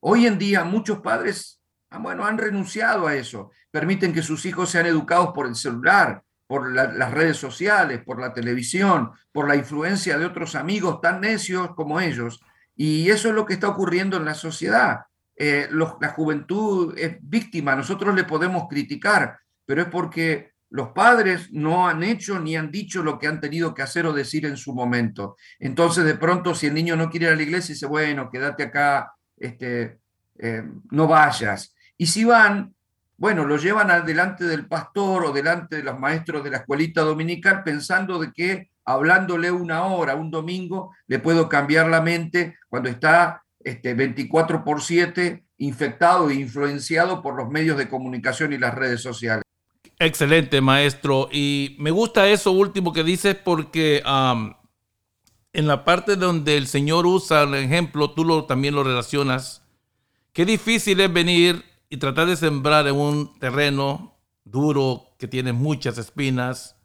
Hoy 0.00 0.26
en 0.26 0.38
día 0.38 0.64
muchos 0.64 1.00
padres 1.00 1.56
Ah, 1.90 1.98
bueno, 1.98 2.24
han 2.24 2.38
renunciado 2.38 3.06
a 3.06 3.14
eso. 3.14 3.50
Permiten 3.70 4.12
que 4.12 4.22
sus 4.22 4.44
hijos 4.44 4.70
sean 4.70 4.86
educados 4.86 5.30
por 5.34 5.46
el 5.46 5.54
celular, 5.54 6.22
por 6.46 6.72
las 6.72 7.10
redes 7.10 7.36
sociales, 7.36 8.02
por 8.04 8.20
la 8.20 8.32
televisión, 8.32 9.12
por 9.32 9.48
la 9.48 9.56
influencia 9.56 10.18
de 10.18 10.26
otros 10.26 10.54
amigos 10.54 11.00
tan 11.00 11.20
necios 11.20 11.74
como 11.74 12.00
ellos. 12.00 12.40
Y 12.74 13.10
eso 13.10 13.28
es 13.28 13.34
lo 13.34 13.46
que 13.46 13.54
está 13.54 13.68
ocurriendo 13.68 14.16
en 14.16 14.24
la 14.24 14.34
sociedad. 14.34 15.00
Eh, 15.36 15.68
la 15.70 16.08
juventud 16.08 16.94
es 16.96 17.16
víctima, 17.20 17.76
nosotros 17.76 18.14
le 18.14 18.24
podemos 18.24 18.68
criticar, 18.68 19.38
pero 19.64 19.82
es 19.82 19.88
porque 19.88 20.52
los 20.70 20.88
padres 20.90 21.52
no 21.52 21.88
han 21.88 22.02
hecho 22.02 22.38
ni 22.38 22.56
han 22.56 22.70
dicho 22.70 23.02
lo 23.02 23.18
que 23.18 23.26
han 23.26 23.40
tenido 23.40 23.74
que 23.74 23.82
hacer 23.82 24.06
o 24.06 24.12
decir 24.12 24.46
en 24.46 24.56
su 24.56 24.74
momento. 24.74 25.36
Entonces, 25.58 26.04
de 26.04 26.14
pronto, 26.14 26.54
si 26.54 26.66
el 26.66 26.74
niño 26.74 26.96
no 26.96 27.10
quiere 27.10 27.26
ir 27.26 27.32
a 27.32 27.36
la 27.36 27.42
iglesia, 27.42 27.74
dice, 27.74 27.86
bueno, 27.86 28.30
quédate 28.30 28.64
acá, 28.64 29.15
este, 29.36 29.98
eh, 30.38 30.62
no 30.90 31.06
vayas. 31.06 31.74
Y 31.96 32.06
si 32.06 32.24
van, 32.24 32.74
bueno, 33.16 33.44
lo 33.44 33.56
llevan 33.56 34.04
delante 34.04 34.44
del 34.44 34.66
pastor 34.66 35.24
o 35.24 35.32
delante 35.32 35.76
de 35.76 35.82
los 35.82 35.98
maestros 35.98 36.44
de 36.44 36.50
la 36.50 36.58
escuelita 36.58 37.02
dominical 37.02 37.62
pensando 37.62 38.18
de 38.18 38.32
que 38.32 38.70
hablándole 38.84 39.50
una 39.50 39.84
hora, 39.84 40.14
un 40.14 40.30
domingo, 40.30 40.94
le 41.06 41.18
puedo 41.18 41.48
cambiar 41.48 41.88
la 41.88 42.00
mente 42.00 42.56
cuando 42.68 42.88
está 42.88 43.42
este, 43.64 43.94
24 43.94 44.64
por 44.64 44.80
7 44.80 45.44
infectado 45.58 46.30
e 46.30 46.34
influenciado 46.34 47.22
por 47.22 47.34
los 47.34 47.48
medios 47.48 47.76
de 47.78 47.88
comunicación 47.88 48.52
y 48.52 48.58
las 48.58 48.74
redes 48.74 49.00
sociales. 49.00 49.42
Excelente, 49.98 50.60
maestro. 50.60 51.28
Y 51.32 51.76
me 51.78 51.90
gusta 51.90 52.28
eso 52.28 52.52
último 52.52 52.92
que 52.92 53.02
dices 53.02 53.34
porque 53.34 54.02
en 55.56 55.66
la 55.66 55.84
parte 55.84 56.16
donde 56.16 56.58
el 56.58 56.66
Señor 56.66 57.06
usa 57.06 57.44
el 57.44 57.54
ejemplo, 57.54 58.10
tú 58.10 58.24
lo, 58.24 58.44
también 58.44 58.74
lo 58.74 58.84
relacionas. 58.84 59.62
Qué 60.34 60.44
difícil 60.44 61.00
es 61.00 61.10
venir 61.10 61.64
y 61.88 61.96
tratar 61.96 62.26
de 62.26 62.36
sembrar 62.36 62.86
en 62.86 62.96
un 62.96 63.38
terreno 63.38 64.18
duro 64.44 65.14
que 65.18 65.26
tiene 65.26 65.54
muchas 65.54 65.96
espinas 65.96 66.76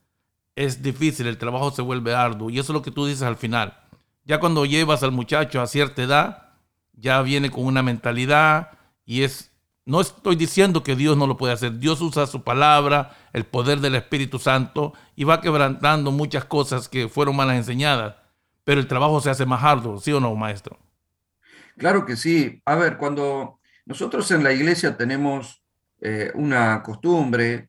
es 0.56 0.82
difícil, 0.82 1.28
el 1.28 1.38
trabajo 1.38 1.72
se 1.72 1.82
vuelve 1.82 2.16
arduo 2.16 2.50
y 2.50 2.60
eso 2.60 2.72
es 2.72 2.76
lo 2.76 2.82
que 2.82 2.92
tú 2.92 3.06
dices 3.06 3.24
al 3.24 3.36
final. 3.36 3.78
Ya 4.24 4.40
cuando 4.40 4.66
llevas 4.66 5.04
al 5.04 5.12
muchacho 5.12 5.62
a 5.62 5.68
cierta 5.68 6.04
edad, 6.04 6.50
ya 6.94 7.22
viene 7.22 7.50
con 7.50 7.66
una 7.66 7.84
mentalidad 7.84 8.72
y 9.06 9.24
es 9.24 9.52
no 9.84 10.00
estoy 10.00 10.38
diciendo 10.38 10.84
que 10.84 10.96
Dios 10.96 11.18
no 11.18 11.28
lo 11.28 11.36
puede 11.36 11.54
hacer. 11.54 11.80
Dios 11.80 12.00
usa 12.00 12.26
su 12.26 12.44
palabra, 12.44 13.18
el 13.34 13.46
poder 13.46 13.82
del 13.82 13.96
Espíritu 13.96 14.40
Santo 14.40 14.94
y 15.18 15.26
va 15.26 15.42
quebrantando 15.42 16.12
muchas 16.12 16.46
cosas 16.46 16.88
que 16.88 17.10
fueron 17.10 17.36
malas 17.36 17.58
enseñadas. 17.58 18.21
Pero 18.72 18.80
el 18.80 18.88
trabajo 18.88 19.20
se 19.20 19.30
hace 19.30 19.46
más 19.46 19.62
arduo, 19.66 20.00
¿sí 20.00 20.14
o 20.14 20.22
no, 20.22 20.34
maestro? 20.34 20.80
Claro 21.78 22.06
que 22.06 22.16
sí. 22.16 22.62
A 22.64 22.76
ver, 22.76 22.96
cuando 22.96 23.60
nosotros 23.86 24.32
en 24.32 24.46
la 24.46 24.54
iglesia 24.54 24.96
tenemos 24.96 25.62
eh, 26.00 26.32
una 26.36 26.82
costumbre 26.82 27.68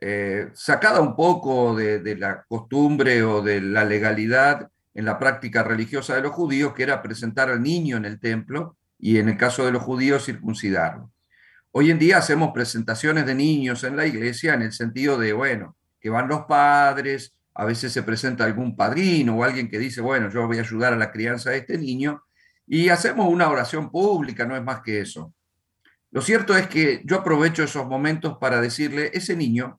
eh, 0.00 0.48
sacada 0.52 1.00
un 1.02 1.14
poco 1.14 1.76
de, 1.76 2.16
la 2.16 2.42
costumbre 2.48 3.22
o 3.22 3.42
de 3.42 3.60
la 3.60 3.84
legalidad 3.84 4.68
en 4.92 5.04
la 5.04 5.20
práctica 5.20 5.62
religiosa 5.62 6.16
de 6.16 6.22
los 6.22 6.32
judíos, 6.32 6.74
que 6.74 6.82
era 6.82 7.00
presentar 7.00 7.48
al 7.48 7.62
niño 7.62 7.96
en 7.96 8.04
el 8.04 8.18
templo 8.18 8.76
y 8.98 9.18
en 9.18 9.28
el 9.28 9.36
caso 9.36 9.64
de 9.64 9.70
los 9.70 9.84
judíos 9.84 10.24
circuncidarlo. 10.24 11.12
Hoy 11.70 11.92
en 11.92 12.00
día 12.00 12.18
hacemos 12.18 12.50
presentaciones 12.52 13.24
de 13.24 13.36
niños 13.36 13.84
en 13.84 13.94
la 13.94 14.04
iglesia 14.04 14.54
en 14.54 14.62
el 14.62 14.72
sentido 14.72 15.16
de, 15.16 15.32
bueno, 15.32 15.76
que 16.00 16.10
van 16.10 16.26
los 16.26 16.40
padres, 16.46 17.36
a 17.60 17.66
veces 17.66 17.92
se 17.92 18.02
presenta 18.02 18.46
algún 18.46 18.74
padrino 18.74 19.36
o 19.36 19.44
alguien 19.44 19.68
que 19.68 19.78
dice, 19.78 20.00
bueno, 20.00 20.30
yo 20.30 20.46
voy 20.46 20.56
a 20.56 20.62
ayudar 20.62 20.94
a 20.94 20.96
la 20.96 21.12
crianza 21.12 21.50
de 21.50 21.58
este 21.58 21.76
niño, 21.76 22.24
y 22.66 22.88
hacemos 22.88 23.28
una 23.28 23.50
oración 23.50 23.90
pública, 23.90 24.46
no 24.46 24.56
es 24.56 24.62
más 24.62 24.80
que 24.80 25.02
eso. 25.02 25.34
Lo 26.10 26.22
cierto 26.22 26.56
es 26.56 26.68
que 26.68 27.02
yo 27.04 27.16
aprovecho 27.16 27.62
esos 27.62 27.86
momentos 27.86 28.38
para 28.38 28.62
decirle, 28.62 29.10
ese 29.12 29.36
niño 29.36 29.78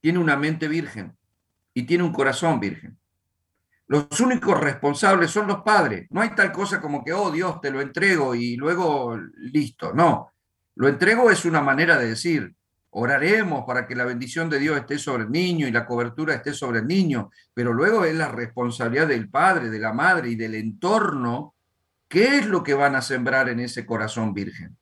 tiene 0.00 0.20
una 0.20 0.36
mente 0.36 0.68
virgen 0.68 1.16
y 1.74 1.82
tiene 1.82 2.04
un 2.04 2.12
corazón 2.12 2.60
virgen. 2.60 2.96
Los 3.88 4.20
únicos 4.20 4.60
responsables 4.60 5.32
son 5.32 5.48
los 5.48 5.62
padres. 5.62 6.06
No 6.10 6.20
hay 6.20 6.30
tal 6.36 6.52
cosa 6.52 6.80
como 6.80 7.02
que, 7.02 7.12
oh 7.12 7.32
Dios, 7.32 7.60
te 7.60 7.72
lo 7.72 7.80
entrego 7.80 8.36
y 8.36 8.54
luego 8.54 9.18
listo. 9.36 9.92
No, 9.92 10.30
lo 10.76 10.86
entrego 10.86 11.28
es 11.28 11.44
una 11.44 11.60
manera 11.60 11.98
de 11.98 12.10
decir, 12.10 12.54
oraremos 12.90 13.64
para 13.66 13.86
que 13.86 13.94
la 13.94 14.04
bendición 14.04 14.50
de 14.50 14.58
Dios 14.58 14.76
esté 14.76 14.98
sobre 14.98 15.24
el 15.24 15.30
niño 15.30 15.66
y 15.66 15.72
la 15.72 15.86
cobertura 15.86 16.34
esté 16.34 16.52
sobre 16.52 16.80
el 16.80 16.86
niño, 16.86 17.30
pero 17.54 17.72
luego 17.72 18.04
es 18.04 18.14
la 18.14 18.28
responsabilidad 18.28 19.08
del 19.08 19.28
padre, 19.28 19.70
de 19.70 19.78
la 19.78 19.92
madre 19.92 20.30
y 20.30 20.34
del 20.34 20.54
entorno, 20.54 21.54
qué 22.08 22.38
es 22.38 22.46
lo 22.46 22.62
que 22.62 22.74
van 22.74 22.96
a 22.96 23.02
sembrar 23.02 23.48
en 23.48 23.60
ese 23.60 23.86
corazón 23.86 24.34
virgen 24.34 24.76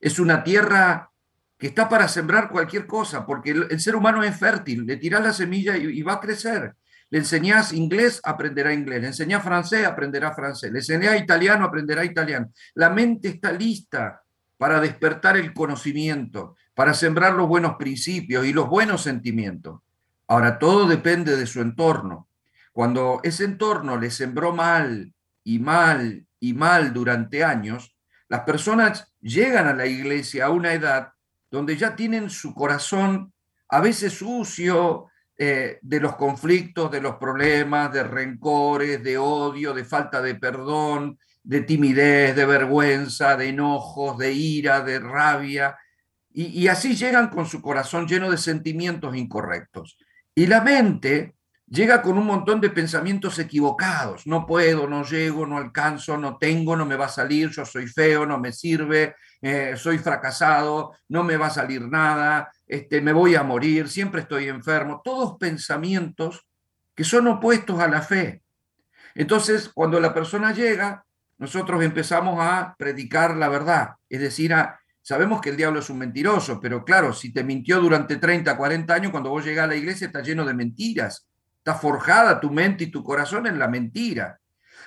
es 0.00 0.18
una 0.18 0.42
tierra 0.42 1.10
que 1.58 1.68
está 1.68 1.88
para 1.88 2.08
sembrar 2.08 2.48
cualquier 2.48 2.86
cosa, 2.86 3.26
porque 3.26 3.50
el, 3.50 3.80
ser 3.80 3.94
humano 3.94 4.24
es 4.24 4.34
fértil, 4.36 4.86
le 4.86 4.96
tiras 4.96 5.22
la 5.22 5.32
semilla 5.32 5.76
y, 5.76 6.00
va 6.00 6.14
a 6.14 6.20
crecer. 6.20 6.74
Le 7.10 7.18
enseñas 7.18 7.74
inglés, 7.74 8.20
aprenderá 8.24 8.72
inglés. 8.72 9.02
Le 9.02 9.08
enseñas 9.08 9.42
francés, 9.42 9.84
aprenderá 9.84 10.32
francés. 10.32 10.72
Le 10.72 10.78
enseñas 10.78 11.20
italiano, 11.20 11.66
aprenderá 11.66 12.04
italiano. 12.04 12.50
La 12.74 12.88
mente 12.88 13.28
está 13.28 13.52
lista 13.52 14.22
para 14.56 14.80
despertar 14.80 15.36
el 15.36 15.52
conocimiento, 15.52 16.56
para 16.80 16.94
sembrar 16.94 17.34
los 17.34 17.46
buenos 17.46 17.76
principios 17.76 18.46
y 18.46 18.54
los 18.54 18.66
buenos 18.66 19.02
sentimientos. 19.02 19.82
Ahora, 20.26 20.58
todo 20.58 20.88
depende 20.88 21.36
de 21.36 21.46
su 21.46 21.60
entorno. 21.60 22.26
Cuando 22.72 23.20
ese 23.22 23.44
entorno 23.44 23.98
le 23.98 24.10
sembró 24.10 24.54
mal 24.54 25.12
y 25.44 25.58
mal 25.58 26.24
y 26.40 26.54
mal 26.54 26.94
durante 26.94 27.44
años, 27.44 27.94
las 28.30 28.44
personas 28.44 29.12
llegan 29.20 29.66
a 29.66 29.74
la 29.74 29.84
iglesia 29.84 30.46
a 30.46 30.50
una 30.50 30.72
edad 30.72 31.12
donde 31.50 31.76
ya 31.76 31.94
tienen 31.94 32.30
su 32.30 32.54
corazón 32.54 33.34
a 33.68 33.80
veces 33.82 34.14
sucio 34.14 35.08
eh, 35.36 35.80
de 35.82 36.00
los 36.00 36.16
conflictos, 36.16 36.90
de 36.90 37.02
los 37.02 37.16
problemas, 37.16 37.92
de 37.92 38.04
rencores, 38.04 39.02
de 39.02 39.18
odio, 39.18 39.74
de 39.74 39.84
falta 39.84 40.22
de 40.22 40.34
perdón, 40.34 41.18
de 41.42 41.60
timidez, 41.60 42.34
de 42.34 42.46
vergüenza, 42.46 43.36
de 43.36 43.50
enojos, 43.50 44.16
de 44.16 44.32
ira, 44.32 44.80
de 44.80 44.98
rabia. 44.98 45.76
Y, 46.32 46.68
así 46.68 46.94
llegan 46.94 47.28
con 47.28 47.46
su 47.46 47.60
corazón 47.60 48.06
lleno 48.06 48.30
de 48.30 48.38
sentimientos 48.38 49.16
incorrectos. 49.16 49.98
Y 50.34 50.46
la 50.46 50.60
mente 50.60 51.34
llega 51.66 52.02
con 52.02 52.18
un 52.18 52.26
montón 52.26 52.60
de 52.60 52.70
pensamientos 52.70 53.38
equivocados. 53.40 54.26
No 54.26 54.46
puedo, 54.46 54.86
no 54.86 55.04
llego, 55.04 55.44
no 55.44 55.58
alcanzo, 55.58 56.16
no 56.16 56.36
tengo, 56.36 56.76
no 56.76 56.86
me 56.86 56.96
va 56.96 57.06
a 57.06 57.08
salir, 57.08 57.50
yo 57.50 57.64
soy 57.64 57.88
feo, 57.88 58.26
no 58.26 58.38
me 58.38 58.52
sirve, 58.52 59.16
eh, 59.42 59.74
soy 59.76 59.98
fracasado, 59.98 60.92
no 61.08 61.24
me 61.24 61.36
va 61.36 61.46
a 61.46 61.50
salir 61.50 61.82
nada, 61.82 62.52
este, 62.66 63.00
me 63.00 63.12
voy 63.12 63.34
a 63.34 63.42
morir, 63.42 63.88
siempre 63.88 64.20
estoy 64.20 64.48
enfermo. 64.48 65.00
Todos 65.02 65.36
pensamientos 65.36 66.46
que 66.94 67.02
son 67.02 67.26
opuestos 67.26 67.80
a 67.80 67.88
la 67.88 68.02
fe. 68.02 68.42
Entonces, 69.14 69.68
cuando 69.68 69.98
la 69.98 70.14
persona 70.14 70.52
llega, 70.52 71.04
nosotros 71.38 71.82
empezamos 71.82 72.38
a 72.40 72.74
predicar 72.78 73.36
la 73.36 73.48
verdad, 73.48 73.94
es 74.08 74.20
decir, 74.20 74.54
sabemos 75.10 75.40
que 75.40 75.50
el 75.50 75.56
diablo 75.56 75.80
es 75.80 75.90
un 75.90 75.98
mentiroso, 75.98 76.60
pero 76.60 76.84
claro, 76.84 77.12
si 77.12 77.32
te 77.32 77.42
mintió 77.42 77.80
durante 77.80 78.18
30, 78.18 78.56
40 78.56 78.94
años, 78.94 79.10
cuando 79.10 79.30
vos 79.30 79.44
llegás 79.44 79.64
a 79.64 79.66
la 79.66 79.74
iglesia 79.74 80.06
está 80.06 80.22
lleno 80.22 80.44
de 80.44 80.54
mentiras 80.54 81.26
Está 81.58 81.74
forjada 81.74 82.38
tu 82.38 82.48
mente 82.48 82.84
y 82.84 82.92
tu 82.92 83.02
corazón 83.02 83.48
en 83.48 83.58
la 83.58 83.66
mentira. 83.66 84.38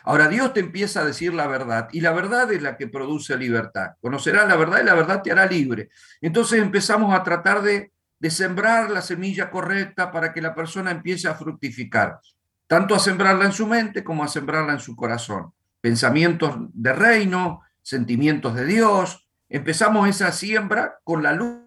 Ahora 0.06 0.30
Dios 0.30 0.54
te 0.54 0.62
empieza 0.62 1.02
a 1.02 1.06
decir 1.06 1.34
la 1.34 1.46
verdad 1.46 1.90
y 1.92 2.00
la 2.00 2.14
verdad 2.14 2.50
es 2.54 2.62
la 2.62 2.78
que 2.78 2.88
produce 2.88 3.36
libertad. 3.36 3.96
Conocerás 4.00 4.48
la 4.48 4.56
verdad 4.56 4.80
y 4.82 4.86
la 4.86 4.94
verdad 4.94 5.22
te 5.22 5.34
hará 5.34 5.46
libre. 5.46 5.90
Entonces 6.22 6.62
empezamos 6.62 7.14
a 7.14 7.22
tratar 7.22 7.62
de, 7.62 7.92
de 8.18 8.32
sembrar 8.32 8.92
la 8.92 9.02
semilla 9.02 9.52
correcta 9.52 10.10
para 10.10 10.32
que 10.32 10.42
la 10.42 10.56
persona 10.56 10.92
empiece 10.92 11.28
a 11.28 11.36
fructificar, 11.36 12.22
tanto 12.66 12.96
a 12.96 13.00
sembrarla 13.00 13.44
en 13.44 13.52
su 13.52 13.68
mente 13.68 14.06
como 14.06 14.24
a 14.24 14.30
sembrarla 14.30 14.72
en 14.72 14.80
su 14.80 14.96
corazón. 14.96 15.52
Pensamientos 15.82 16.56
de 16.72 16.94
reino, 16.94 17.62
sentimientos 17.82 18.56
de 18.56 18.64
Dios. 18.64 19.24
Empezamos 19.50 20.08
esa 20.08 20.32
siembra 20.32 21.00
con 21.04 21.22
la 21.24 21.34
luz 21.34 21.64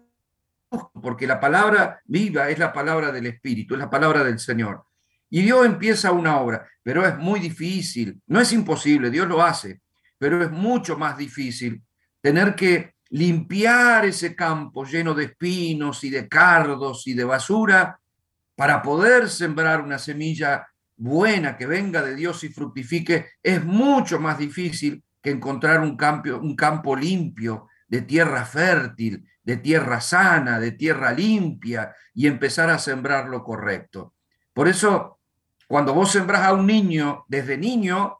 porque 1.01 1.27
la 1.27 1.39
palabra 1.39 2.01
viva 2.05 2.49
es 2.49 2.59
la 2.59 2.73
palabra 2.73 3.11
del 3.11 3.27
Espíritu, 3.27 3.73
es 3.75 3.79
la 3.79 3.89
palabra 3.89 4.23
del 4.23 4.39
Señor. 4.39 4.83
Y 5.29 5.41
Dios 5.41 5.65
empieza 5.65 6.11
una 6.11 6.39
obra, 6.39 6.67
pero 6.83 7.05
es 7.05 7.17
muy 7.17 7.39
difícil, 7.39 8.21
no 8.27 8.39
es 8.39 8.51
imposible, 8.53 9.09
Dios 9.09 9.27
lo 9.27 9.41
hace, 9.41 9.81
pero 10.17 10.41
es 10.43 10.51
mucho 10.51 10.97
más 10.97 11.17
difícil 11.17 11.81
tener 12.21 12.55
que 12.55 12.95
limpiar 13.09 14.05
ese 14.05 14.35
campo 14.35 14.85
lleno 14.85 15.13
de 15.13 15.25
espinos 15.25 16.03
y 16.03 16.09
de 16.09 16.27
cardos 16.27 17.07
y 17.07 17.13
de 17.13 17.23
basura 17.23 17.99
para 18.55 18.81
poder 18.81 19.29
sembrar 19.29 19.81
una 19.81 19.99
semilla 19.99 20.67
buena 20.95 21.55
que 21.55 21.67
venga 21.67 22.01
de 22.01 22.15
Dios 22.15 22.43
y 22.43 22.49
fructifique, 22.49 23.27
es 23.43 23.63
mucho 23.63 24.19
más 24.19 24.37
difícil 24.37 25.03
que 25.21 25.31
encontrar 25.31 25.81
un 25.81 25.97
campo, 25.97 26.37
un 26.37 26.55
campo 26.55 26.95
limpio, 26.95 27.67
de 27.87 28.01
tierra 28.01 28.45
fértil, 28.45 29.27
de 29.43 29.57
tierra 29.57 30.01
sana, 30.01 30.59
de 30.59 30.73
tierra 30.73 31.11
limpia 31.11 31.95
y 32.13 32.27
empezar 32.27 32.69
a 32.69 32.79
sembrar 32.79 33.29
lo 33.29 33.43
correcto. 33.43 34.13
Por 34.53 34.67
eso, 34.67 35.19
cuando 35.67 35.93
vos 35.93 36.11
sembrás 36.11 36.41
a 36.41 36.53
un 36.53 36.65
niño 36.67 37.25
desde 37.27 37.57
niño, 37.57 38.19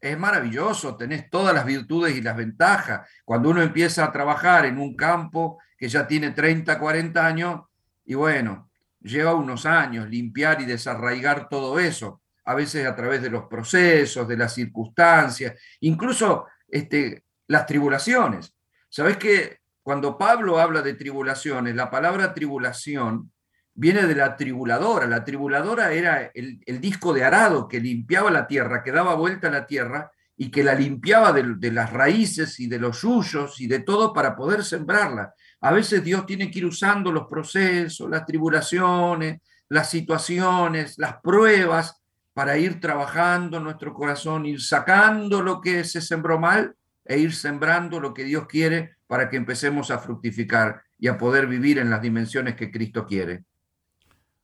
es 0.00 0.18
maravilloso, 0.18 0.96
tenés 0.96 1.28
todas 1.30 1.54
las 1.54 1.66
virtudes 1.66 2.16
y 2.16 2.22
las 2.22 2.36
ventajas. 2.36 3.08
Cuando 3.24 3.50
uno 3.50 3.62
empieza 3.62 4.04
a 4.04 4.12
trabajar 4.12 4.64
en 4.66 4.78
un 4.78 4.94
campo 4.96 5.58
que 5.76 5.88
ya 5.88 6.06
tiene 6.06 6.30
30, 6.30 6.78
40 6.78 7.26
años, 7.26 7.62
y 8.04 8.14
bueno, 8.14 8.70
lleva 9.00 9.34
unos 9.34 9.66
años 9.66 10.08
limpiar 10.08 10.60
y 10.60 10.64
desarraigar 10.64 11.48
todo 11.48 11.78
eso, 11.78 12.22
a 12.46 12.54
veces 12.54 12.86
a 12.86 12.94
través 12.94 13.20
de 13.20 13.30
los 13.30 13.44
procesos, 13.44 14.26
de 14.26 14.36
las 14.36 14.54
circunstancias, 14.54 15.54
incluso 15.80 16.46
este, 16.68 17.24
las 17.48 17.66
tribulaciones. 17.66 18.54
Sabes 18.88 19.16
que 19.16 19.58
cuando 19.82 20.16
Pablo 20.16 20.58
habla 20.58 20.80
de 20.80 20.94
tribulaciones, 20.94 21.74
la 21.74 21.90
palabra 21.90 22.32
tribulación 22.32 23.32
viene 23.74 24.06
de 24.06 24.14
la 24.14 24.36
tribuladora. 24.36 25.06
La 25.06 25.24
tribuladora 25.24 25.92
era 25.92 26.30
el, 26.34 26.60
disco 26.80 27.12
de 27.12 27.24
arado 27.24 27.68
que 27.68 27.80
limpiaba 27.80 28.30
la 28.30 28.46
tierra, 28.46 28.82
que 28.82 28.92
daba 28.92 29.14
vuelta 29.14 29.48
a 29.48 29.52
la 29.52 29.66
tierra 29.66 30.10
y 30.36 30.50
que 30.50 30.64
la 30.64 30.74
limpiaba 30.74 31.32
de, 31.32 31.72
las 31.72 31.92
raíces 31.92 32.60
y 32.60 32.66
de 32.68 32.78
los 32.78 33.02
yuyos 33.02 33.60
y 33.60 33.66
de 33.66 33.80
todo 33.80 34.12
para 34.12 34.36
poder 34.36 34.64
sembrarla. 34.64 35.34
A 35.60 35.72
veces 35.72 36.02
Dios 36.02 36.26
tiene 36.26 36.50
que 36.50 36.60
ir 36.60 36.66
usando 36.66 37.10
los 37.10 37.26
procesos, 37.26 38.08
las 38.08 38.24
tribulaciones, 38.24 39.40
las 39.68 39.90
situaciones, 39.90 40.98
las 40.98 41.20
pruebas 41.20 41.95
para 42.36 42.58
ir 42.58 42.80
trabajando 42.82 43.60
nuestro 43.60 43.94
corazón, 43.94 44.44
ir 44.44 44.60
sacando 44.60 45.40
lo 45.40 45.62
que 45.62 45.84
se 45.84 46.02
sembró 46.02 46.38
mal 46.38 46.76
e 47.06 47.16
ir 47.18 47.34
sembrando 47.34 47.98
lo 47.98 48.12
que 48.12 48.24
Dios 48.24 48.46
quiere 48.46 48.96
para 49.06 49.30
que 49.30 49.38
empecemos 49.38 49.90
a 49.90 50.00
fructificar 50.00 50.82
y 50.98 51.08
a 51.08 51.16
poder 51.16 51.46
vivir 51.46 51.78
en 51.78 51.88
las 51.88 52.02
dimensiones 52.02 52.54
que 52.54 52.70
Cristo 52.70 53.06
quiere. 53.06 53.44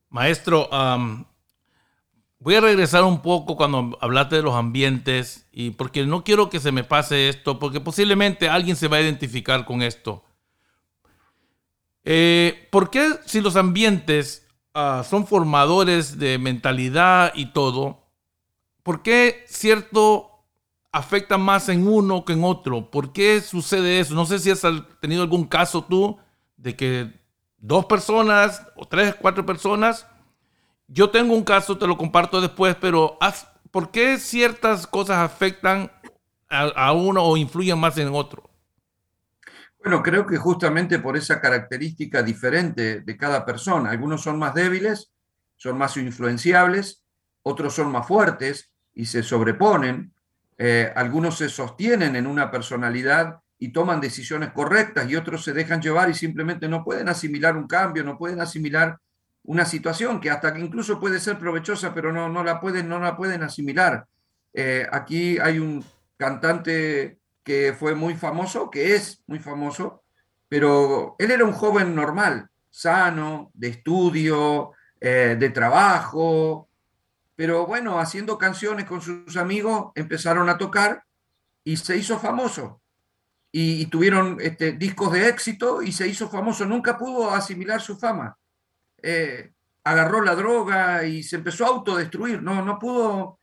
Maestro, 0.08 0.70
voy 2.38 2.54
a 2.54 2.62
regresar 2.62 3.04
un 3.04 3.20
poco 3.20 3.58
cuando 3.58 3.98
hablaste 4.00 4.36
de 4.36 4.42
los 4.42 4.54
ambientes 4.54 5.46
y 5.52 5.72
porque 5.72 6.06
no 6.06 6.24
quiero 6.24 6.48
que 6.48 6.60
se 6.60 6.72
me 6.72 6.84
pase 6.84 7.28
esto, 7.28 7.58
porque 7.58 7.80
posiblemente 7.80 8.48
alguien 8.48 8.76
se 8.76 8.88
va 8.88 8.96
a 8.96 9.02
identificar 9.02 9.66
con 9.66 9.82
esto. 9.82 10.24
Eh, 12.04 12.68
¿Por 12.70 12.88
qué 12.88 13.16
si 13.26 13.42
los 13.42 13.56
ambientes 13.56 14.41
ah, 14.74 15.04
son 15.08 15.26
formadores 15.26 16.18
de 16.18 16.38
mentalidad 16.38 17.32
y 17.34 17.46
todo, 17.46 18.02
por 18.82 19.02
qué 19.02 19.44
cierto 19.46 20.32
afecta 20.92 21.38
más 21.38 21.68
en 21.68 21.88
uno 21.88 22.24
que 22.24 22.34
en 22.34 22.44
otro? 22.44 22.90
¿Por 22.90 23.12
qué 23.12 23.40
sucede 23.40 24.00
eso? 24.00 24.14
No 24.14 24.26
sé 24.26 24.38
si 24.38 24.50
has 24.50 24.62
tenido 25.00 25.22
algún 25.22 25.44
caso 25.44 25.82
tú 25.82 26.18
de 26.56 26.76
que 26.76 27.22
dos 27.56 27.86
personas 27.86 28.66
o 28.76 28.84
tres, 28.84 29.14
cuatro 29.18 29.44
personas. 29.46 30.06
Yo 30.86 31.10
tengo 31.10 31.34
un 31.34 31.44
caso, 31.44 31.78
te 31.78 31.86
lo 31.86 31.96
comparto 31.96 32.40
después, 32.40 32.76
pero 32.78 33.18
¿por 33.70 33.90
qué 33.90 34.18
ciertas 34.18 34.86
cosas 34.86 35.18
afectan 35.18 35.90
a, 36.50 36.92
uno 36.92 37.24
o 37.24 37.38
influyen 37.38 37.78
más 37.78 37.96
en 37.96 38.14
otro? 38.14 38.50
Bueno, 39.82 40.00
creo 40.00 40.24
que 40.24 40.36
justamente 40.36 41.00
por 41.00 41.16
esa 41.16 41.40
característica 41.40 42.22
diferente 42.22 43.00
de 43.00 43.16
cada 43.16 43.44
persona. 43.44 43.90
Algunos 43.90 44.22
son 44.22 44.38
más 44.38 44.54
débiles, 44.54 45.10
son 45.56 45.76
más 45.76 45.96
influenciables, 45.96 47.02
otros 47.42 47.74
son 47.74 47.90
más 47.90 48.06
fuertes 48.06 48.70
y 48.94 49.06
se 49.06 49.24
sobreponen, 49.24 50.12
eh, 50.56 50.92
algunos 50.94 51.38
se 51.38 51.48
sostienen 51.48 52.14
en 52.14 52.28
una 52.28 52.48
personalidad 52.48 53.40
y 53.58 53.72
toman 53.72 54.00
decisiones 54.00 54.52
correctas 54.52 55.10
y 55.10 55.16
otros 55.16 55.42
se 55.42 55.52
dejan 55.52 55.82
llevar 55.82 56.08
y 56.10 56.14
simplemente 56.14 56.68
no 56.68 56.84
pueden 56.84 57.08
asimilar 57.08 57.56
un 57.56 57.66
cambio, 57.66 58.04
no 58.04 58.16
pueden 58.16 58.40
asimilar 58.40 58.98
una 59.44 59.64
situación 59.64 60.20
que 60.20 60.30
hasta 60.30 60.54
que 60.54 60.60
incluso 60.60 61.00
puede 61.00 61.18
ser 61.18 61.38
provechosa, 61.38 61.92
pero 61.92 62.12
no, 62.12 62.28
no, 62.28 62.44
la, 62.44 62.60
pueden, 62.60 62.88
no 62.88 63.00
la 63.00 63.16
pueden 63.16 63.42
asimilar. 63.42 64.06
Eh, 64.52 64.86
aquí 64.92 65.38
hay 65.40 65.58
un 65.58 65.84
cantante 66.16 67.18
que 67.42 67.74
fue 67.78 67.94
muy 67.94 68.14
famoso, 68.14 68.70
que 68.70 68.94
es 68.94 69.22
muy 69.26 69.38
famoso, 69.38 70.02
pero 70.48 71.16
él 71.18 71.30
era 71.30 71.44
un 71.44 71.52
joven 71.52 71.94
normal, 71.94 72.48
sano, 72.70 73.50
de 73.54 73.68
estudio, 73.68 74.72
eh, 75.00 75.36
de 75.38 75.50
trabajo, 75.50 76.68
pero 77.34 77.66
bueno, 77.66 77.98
haciendo 77.98 78.38
canciones 78.38 78.84
con 78.84 79.00
sus 79.00 79.36
amigos, 79.36 79.90
empezaron 79.94 80.48
a 80.48 80.58
tocar 80.58 81.04
y 81.64 81.76
se 81.76 81.96
hizo 81.96 82.18
famoso. 82.18 82.80
Y, 83.50 83.86
tuvieron 83.86 84.38
este, 84.40 84.72
discos 84.72 85.12
de 85.12 85.28
éxito 85.28 85.82
y 85.82 85.92
se 85.92 86.08
hizo 86.08 86.28
famoso. 86.28 86.64
Nunca 86.64 86.96
pudo 86.96 87.30
asimilar 87.30 87.82
su 87.82 87.98
fama. 87.98 88.38
Eh, 89.02 89.52
agarró 89.84 90.22
la 90.22 90.34
droga 90.34 91.04
y 91.04 91.22
se 91.22 91.36
empezó 91.36 91.64
a 91.64 91.68
autodestruir. 91.68 92.42
No, 92.42 92.64
no 92.64 92.78
pudo, 92.78 93.40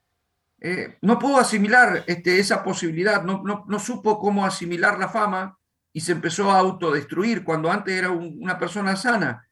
eh, 0.62 0.98
no 1.02 1.18
pudo 1.18 1.38
asimilar 1.38 2.04
este, 2.08 2.40
esa 2.40 2.64
posibilidad. 2.64 3.24
No, 3.24 3.44
no, 3.44 3.80
supo 3.80 4.20
cómo 4.20 4.46
asimilar 4.46 5.00
la 5.00 5.10
fama 5.10 5.58
y 5.94 6.02
se 6.02 6.12
empezó 6.12 6.52
a 6.52 6.60
autodestruir 6.60 7.44
cuando 7.44 7.72
antes 7.72 7.94
era 7.94 8.12
una 8.12 8.58
persona 8.58 8.96
sana 8.96 9.48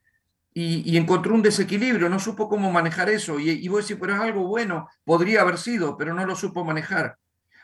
y, 0.54 0.98
encontró 0.98 1.36
un 1.36 1.43
desequilibrio, 1.43 2.10
no 2.10 2.20
supo 2.20 2.50
cómo 2.50 2.72
manejar 2.72 3.10
eso. 3.10 3.39
Y, 3.39 3.52
y 3.52 3.67
vos 3.67 3.88
decís, 3.88 3.98
pero 4.02 4.15
es 4.15 4.20
algo 4.20 4.48
bueno, 4.48 4.89
podría 5.04 5.41
haber 5.41 5.58
sido, 5.58 5.96
pero 5.98 6.13
no 6.13 6.26
lo 6.26 6.36
supo 6.36 6.65
manejar. 6.65 7.17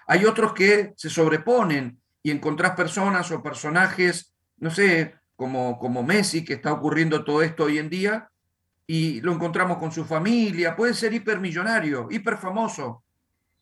Hay 0.06 0.25
otros 0.25 0.53
que 0.53 0.93
se 0.95 1.10
sobreponen 1.10 1.99
y 2.21 2.32
encontrás 2.32 2.75
personas 2.75 3.32
o 3.32 3.41
personajes, 3.41 4.34
no 4.58 4.69
sé, 4.69 5.15
como, 5.36 5.79
como 5.79 6.03
Messi, 6.03 6.45
que 6.45 6.53
está 6.53 6.71
ocurriendo 6.71 7.23
todo 7.23 7.41
esto 7.41 7.65
hoy 7.65 7.79
en 7.79 7.89
día, 7.89 8.29
y 8.86 9.21
lo 9.21 9.34
encontramos 9.34 9.77
con 9.77 9.91
su 9.91 10.06
familia, 10.06 10.75
puede 10.75 10.93
ser 10.93 11.13
hipermillonario, 11.13 12.08
hiperfamoso, 12.12 13.03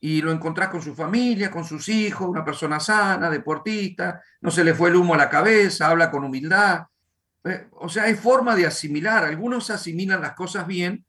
y 0.02 0.22
lo 0.22 0.32
encontrás 0.32 0.70
con 0.70 0.82
su 0.82 0.94
familia, 0.96 1.52
con 1.52 1.64
sus 1.64 1.88
hijos, 1.88 2.28
una 2.28 2.44
persona 2.44 2.80
sana, 2.80 3.30
deportista, 3.30 4.22
no 4.42 4.52
se 4.52 4.64
le 4.64 4.74
fue 4.74 4.90
el 4.90 4.96
humo 4.96 5.14
a 5.14 5.18
la 5.18 5.30
cabeza, 5.30 5.88
habla 5.88 6.12
con 6.12 6.24
humildad, 6.24 6.88
eh, 7.44 7.68
o 7.72 7.90
sea, 7.90 8.04
hay 8.04 8.16
forma 8.16 8.56
de 8.56 8.66
asimilar. 8.66 9.24
Algunos 9.24 9.70
asimilan 9.70 10.22
las 10.22 10.34
cosas 10.34 10.68
bien 10.68 11.06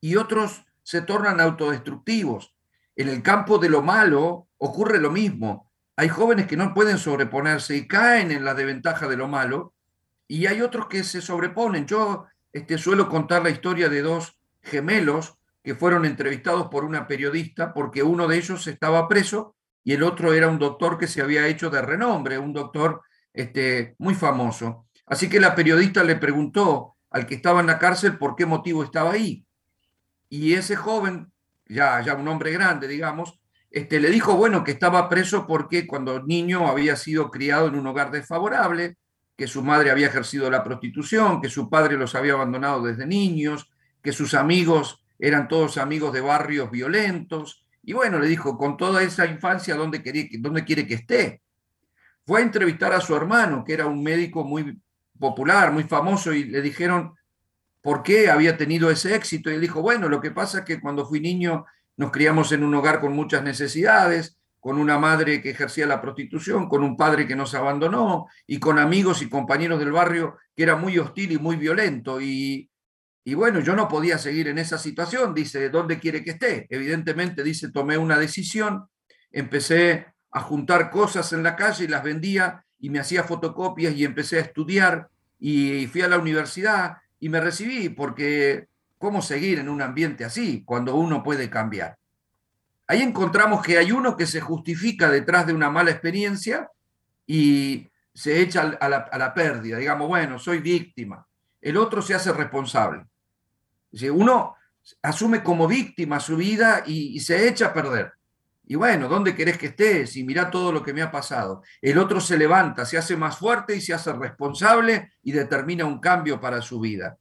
y 0.00 0.16
otros 0.16 0.64
se 0.82 1.02
tornan 1.02 1.40
autodestructivos. 1.40 2.54
En 2.96 3.08
el 3.08 3.22
campo 3.22 3.58
de 3.58 3.68
lo 3.68 3.82
malo 3.82 4.48
ocurre 4.58 4.98
lo 4.98 5.10
mismo. 5.10 5.70
Hay 5.96 6.08
jóvenes 6.08 6.46
que 6.46 6.56
no 6.56 6.74
pueden 6.74 6.98
sobreponerse 6.98 7.76
y 7.76 7.86
caen 7.86 8.30
en 8.30 8.44
la 8.44 8.54
desventaja 8.54 9.06
de 9.06 9.16
lo 9.16 9.28
malo 9.28 9.74
y 10.26 10.46
hay 10.46 10.62
otros 10.62 10.86
que 10.86 11.04
se 11.04 11.20
sobreponen. 11.20 11.86
Yo 11.86 12.26
este, 12.52 12.78
suelo 12.78 13.08
contar 13.08 13.42
la 13.42 13.50
historia 13.50 13.88
de 13.88 14.02
dos 14.02 14.38
gemelos 14.62 15.36
que 15.62 15.74
fueron 15.74 16.04
entrevistados 16.04 16.68
por 16.68 16.84
una 16.84 17.06
periodista 17.06 17.72
porque 17.74 18.02
uno 18.02 18.26
de 18.26 18.36
ellos 18.36 18.66
estaba 18.66 19.08
preso 19.08 19.56
y 19.84 19.92
el 19.92 20.02
otro 20.02 20.32
era 20.32 20.48
un 20.48 20.58
doctor 20.58 20.98
que 20.98 21.06
se 21.06 21.22
había 21.22 21.46
hecho 21.46 21.70
de 21.70 21.82
renombre, 21.82 22.38
un 22.38 22.52
doctor 22.52 23.02
este, 23.32 23.94
muy 23.98 24.14
famoso. 24.14 24.86
Así 25.06 25.28
que 25.28 25.40
la 25.40 25.54
periodista 25.54 26.04
le 26.04 26.16
preguntó 26.16 26.96
al 27.10 27.26
que 27.26 27.34
estaba 27.34 27.60
en 27.60 27.66
la 27.66 27.78
cárcel 27.78 28.18
por 28.18 28.36
qué 28.36 28.46
motivo 28.46 28.84
estaba 28.84 29.12
ahí. 29.12 29.44
Y 30.28 30.54
ese 30.54 30.76
joven, 30.76 31.32
ya, 31.66 32.00
ya 32.02 32.14
un 32.14 32.28
hombre 32.28 32.52
grande, 32.52 32.86
digamos, 32.86 33.40
este, 33.70 34.00
le 34.00 34.10
dijo, 34.10 34.36
bueno, 34.36 34.64
que 34.64 34.72
estaba 34.72 35.08
preso 35.08 35.46
porque 35.46 35.86
cuando 35.86 36.22
niño 36.22 36.66
había 36.68 36.96
sido 36.96 37.30
criado 37.30 37.68
en 37.68 37.76
un 37.76 37.86
hogar 37.86 38.10
desfavorable, 38.10 38.96
que 39.36 39.46
su 39.46 39.62
madre 39.62 39.90
había 39.90 40.08
ejercido 40.08 40.50
la 40.50 40.62
prostitución, 40.62 41.40
que 41.40 41.48
su 41.48 41.70
padre 41.70 41.96
los 41.96 42.14
había 42.14 42.34
abandonado 42.34 42.82
desde 42.82 43.06
niños, 43.06 43.70
que 44.02 44.12
sus 44.12 44.34
amigos 44.34 45.02
eran 45.20 45.48
todos 45.48 45.76
amigos 45.78 46.12
de 46.12 46.22
barrios 46.22 46.70
violentos. 46.70 47.64
Y 47.82 47.92
bueno, 47.92 48.18
le 48.18 48.26
dijo, 48.26 48.56
con 48.56 48.76
toda 48.76 49.02
esa 49.02 49.26
infancia, 49.26 49.74
¿dónde, 49.74 50.02
quería, 50.02 50.26
dónde 50.38 50.64
quiere 50.64 50.86
que 50.86 50.94
esté? 50.94 51.42
Fue 52.26 52.40
a 52.40 52.42
entrevistar 52.42 52.92
a 52.92 53.00
su 53.00 53.14
hermano, 53.14 53.62
que 53.64 53.74
era 53.74 53.86
un 53.86 54.02
médico 54.02 54.44
muy 54.44 54.80
popular, 55.18 55.72
muy 55.72 55.84
famoso, 55.84 56.32
y 56.32 56.44
le 56.44 56.62
dijeron 56.62 57.14
por 57.82 58.02
qué 58.02 58.30
había 58.30 58.56
tenido 58.56 58.90
ese 58.90 59.14
éxito. 59.14 59.50
Y 59.50 59.54
él 59.54 59.60
dijo, 59.60 59.82
bueno, 59.82 60.08
lo 60.08 60.20
que 60.20 60.30
pasa 60.30 60.60
es 60.60 60.64
que 60.64 60.80
cuando 60.80 61.06
fui 61.06 61.20
niño 61.20 61.66
nos 61.96 62.10
criamos 62.10 62.50
en 62.52 62.64
un 62.64 62.74
hogar 62.74 63.00
con 63.00 63.12
muchas 63.12 63.42
necesidades, 63.42 64.38
con 64.58 64.78
una 64.78 64.98
madre 64.98 65.42
que 65.42 65.50
ejercía 65.50 65.86
la 65.86 66.00
prostitución, 66.00 66.68
con 66.68 66.82
un 66.82 66.96
padre 66.96 67.26
que 67.26 67.36
nos 67.36 67.54
abandonó 67.54 68.26
y 68.46 68.58
con 68.58 68.78
amigos 68.78 69.22
y 69.22 69.28
compañeros 69.28 69.78
del 69.78 69.92
barrio 69.92 70.36
que 70.54 70.62
era 70.62 70.76
muy 70.76 70.98
hostil 70.98 71.32
y 71.32 71.38
muy 71.38 71.56
violento. 71.56 72.20
Y, 72.20 72.69
y 73.30 73.34
bueno, 73.34 73.60
yo 73.60 73.76
no 73.76 73.86
podía 73.86 74.18
seguir 74.18 74.48
en 74.48 74.58
esa 74.58 74.76
situación. 74.76 75.32
Dice, 75.32 75.68
¿dónde 75.68 76.00
quiere 76.00 76.24
que 76.24 76.32
esté? 76.32 76.66
Evidentemente, 76.68 77.44
dice, 77.44 77.70
tomé 77.70 77.96
una 77.96 78.18
decisión, 78.18 78.88
empecé 79.30 80.06
a 80.32 80.40
juntar 80.40 80.90
cosas 80.90 81.32
en 81.32 81.44
la 81.44 81.54
calle 81.54 81.84
y 81.84 81.86
las 81.86 82.02
vendía 82.02 82.64
y 82.80 82.90
me 82.90 82.98
hacía 82.98 83.22
fotocopias 83.22 83.94
y 83.94 84.04
empecé 84.04 84.38
a 84.38 84.40
estudiar 84.40 85.10
y 85.38 85.86
fui 85.86 86.02
a 86.02 86.08
la 86.08 86.18
universidad 86.18 86.96
y 87.20 87.28
me 87.28 87.40
recibí 87.40 87.88
porque 87.90 88.66
¿cómo 88.98 89.22
seguir 89.22 89.60
en 89.60 89.68
un 89.68 89.80
ambiente 89.80 90.24
así 90.24 90.64
cuando 90.64 90.96
uno 90.96 91.22
puede 91.22 91.48
cambiar? 91.48 91.98
Ahí 92.88 93.00
encontramos 93.00 93.62
que 93.62 93.78
hay 93.78 93.92
uno 93.92 94.16
que 94.16 94.26
se 94.26 94.40
justifica 94.40 95.08
detrás 95.08 95.46
de 95.46 95.52
una 95.52 95.70
mala 95.70 95.92
experiencia 95.92 96.68
y 97.28 97.88
se 98.12 98.40
echa 98.40 98.76
a 98.80 98.88
la, 98.88 99.34
pérdida, 99.34 99.78
digamos, 99.78 100.08
bueno, 100.08 100.36
soy 100.36 100.58
víctima. 100.58 101.24
El 101.60 101.76
otro 101.76 102.02
se 102.02 102.14
hace 102.14 102.32
responsable. 102.32 103.04
Uno 104.12 104.56
asume 105.02 105.42
como 105.42 105.66
víctima 105.66 106.20
su 106.20 106.36
vida 106.36 106.82
y, 106.86 107.18
se 107.20 107.48
echa 107.48 107.66
a 107.66 107.72
perder. 107.72 108.12
Y 108.66 108.76
bueno, 108.76 109.08
¿dónde 109.08 109.34
querés 109.34 109.58
que 109.58 109.66
estés? 109.66 110.16
Y 110.16 110.24
mira 110.24 110.50
todo 110.50 110.70
lo 110.70 110.82
que 110.82 110.92
me 110.92 111.02
ha 111.02 111.10
pasado. 111.10 111.62
El 111.82 111.98
otro 111.98 112.20
se 112.20 112.38
levanta, 112.38 112.84
se 112.84 112.98
hace 112.98 113.16
más 113.16 113.36
fuerte 113.36 113.74
y 113.74 113.80
se 113.80 113.92
hace 113.92 114.12
responsable 114.12 115.12
y 115.22 115.32
determina 115.32 115.84
un 115.84 115.98
cambio 115.98 116.40
para 116.40 116.62
su 116.62 116.78
vida. 116.78 117.18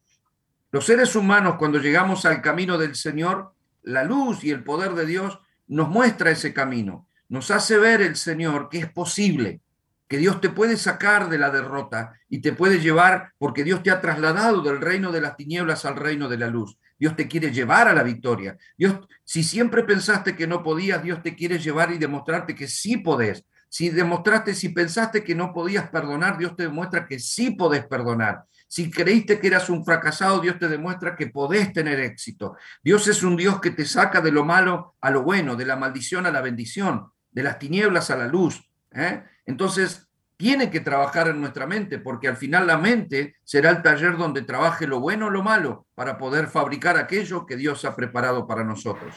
Los 0.71 0.86
seres 0.86 1.15
humanos, 1.15 1.55
cuando 1.58 1.79
llegamos 1.79 2.25
al 2.25 2.41
camino 2.41 2.77
del 2.77 2.95
Señor, 2.95 3.53
la 3.82 4.03
luz 4.03 4.43
y 4.43 4.51
el 4.51 4.63
poder 4.63 4.93
de 4.93 5.08
Dios 5.08 5.39
nos 5.67 5.89
muestra 5.89 6.29
ese 6.29 6.53
camino, 6.53 7.08
nos 7.29 7.49
hace 7.49 7.77
ver 7.77 8.01
el 8.01 8.15
Señor 8.15 8.69
que 8.69 8.79
es 8.79 8.91
posible, 8.91 9.62
que 10.10 10.17
Dios 10.17 10.41
te 10.41 10.50
puede 10.50 10.76
sacar 10.76 11.30
de 11.30 11.38
la 11.38 11.52
derrota 11.52 12.13
y 12.28 12.41
te 12.41 12.52
puede 12.52 12.80
llevar, 12.80 13.32
porque 13.38 13.63
Dios 13.63 13.84
te 13.84 13.91
ha 13.91 14.02
trasladado 14.02 14.62
del 14.63 14.82
reino 14.82 15.12
de 15.12 15.22
las 15.22 15.38
tinieblas 15.38 15.86
al 15.86 15.95
reino 15.95 16.28
de 16.28 16.39
la 16.39 16.48
luz. 16.48 16.78
Dios 16.98 17.15
te 17.15 17.28
quiere 17.28 17.52
llevar 17.52 17.88
a 17.88 17.93
la 17.93 18.02
victoria. 18.02 18.58
Dios, 18.76 19.08
si 19.24 19.43
siempre 19.43 19.84
pensaste 19.84 20.36
que 20.36 20.48
no 20.48 20.63
podías, 20.63 21.04
Dios 21.04 21.22
te 21.22 21.36
quiere 21.36 21.60
llevar 21.60 21.91
y 21.91 22.00
demostrarte 22.00 22.56
que 22.56 22.67
sí 22.67 22.98
podés. 22.98 23.45
Si 23.69 23.89
demostraste, 23.89 24.56
si 24.56 24.69
pensaste 24.69 25.24
que 25.24 25.36
no 25.36 25.54
podías 25.54 25.89
perdonar, 25.89 26.39
Dios 26.39 26.56
te 26.56 26.63
demuestra 26.63 27.06
que 27.06 27.19
sí 27.19 27.52
podés 27.52 27.86
perdonar. 27.86 28.45
Si 28.67 28.89
creíste 28.89 29.39
que 29.39 29.48
eras 29.48 29.69
un 29.69 29.86
fracasado, 29.86 30.39
Dios 30.39 30.58
te 30.58 30.67
demuestra 30.67 31.15
que 31.15 31.28
podés 31.28 31.72
tener 31.72 32.00
éxito. 32.00 32.56
Dios 32.84 33.08
es 33.08 33.22
un 33.22 33.38
Dios 33.38 33.62
que 33.62 33.69
te 33.69 33.86
saca 33.86 34.22
de 34.22 34.32
lo 34.32 34.43
malo 34.43 34.95
a 35.02 35.12
lo 35.12 35.22
bueno, 35.22 35.56
de 35.56 35.65
la 35.65 35.76
maldición 35.76 36.26
a 36.26 36.32
la 36.32 36.41
bendición, 36.41 37.12
de 37.30 37.43
las 37.43 37.60
tinieblas 37.60 38.10
a 38.10 38.17
la 38.17 38.28
luz. 38.28 38.68
¿Eh? 38.91 39.23
Entonces, 39.45 40.10
tiene 40.38 40.71
que 40.71 40.80
trabajar 40.80 41.28
en 41.28 41.41
nuestra 41.41 41.67
mente, 41.67 41.99
porque 41.99 42.30
al 42.30 42.38
final 42.38 42.65
la 42.65 42.78
mente 42.78 43.36
será 43.43 43.71
el 43.71 43.82
taller 43.82 44.15
donde 44.15 44.41
trabaje 44.41 44.88
lo 44.88 45.02
bueno 45.02 45.25
o 45.25 45.30
lo 45.30 45.43
malo 45.43 45.86
para 45.95 46.17
poder 46.17 46.47
fabricar 46.47 46.97
aquello 46.97 47.45
que 47.45 47.58
Dios 47.58 47.84
ha 47.84 47.95
preparado 47.95 48.47
para 48.47 48.63
nosotros. 48.63 49.13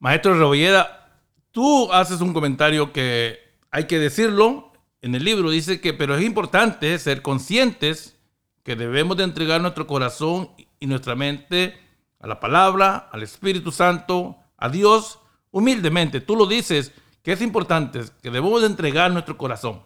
Maestro 0.00 0.34
Rebolleda, 0.34 1.20
tú 1.52 1.92
haces 1.92 2.20
un 2.20 2.32
comentario 2.32 2.92
que 2.92 3.38
hay 3.70 3.84
que 3.84 4.00
decirlo 4.00 4.72
en 5.02 5.14
el 5.14 5.24
libro, 5.24 5.50
dice 5.50 5.80
que, 5.80 5.94
pero 5.94 6.16
es 6.16 6.24
importante 6.24 6.98
ser 6.98 7.22
conscientes 7.22 8.18
que 8.64 8.74
debemos 8.74 9.16
de 9.16 9.24
entregar 9.24 9.60
nuestro 9.60 9.86
corazón 9.86 10.50
y 10.80 10.86
nuestra 10.86 11.14
mente 11.14 11.78
a 12.18 12.26
la 12.26 12.40
palabra, 12.40 13.08
al 13.12 13.22
Espíritu 13.22 13.70
Santo, 13.70 14.36
a 14.56 14.68
Dios, 14.68 15.20
humildemente. 15.52 16.20
Tú 16.20 16.34
lo 16.34 16.46
dices, 16.46 16.92
que 17.22 17.32
es 17.32 17.42
importante, 17.42 18.02
que 18.22 18.30
debemos 18.30 18.60
de 18.60 18.68
entregar 18.68 19.10
nuestro 19.10 19.36
corazón. 19.36 19.82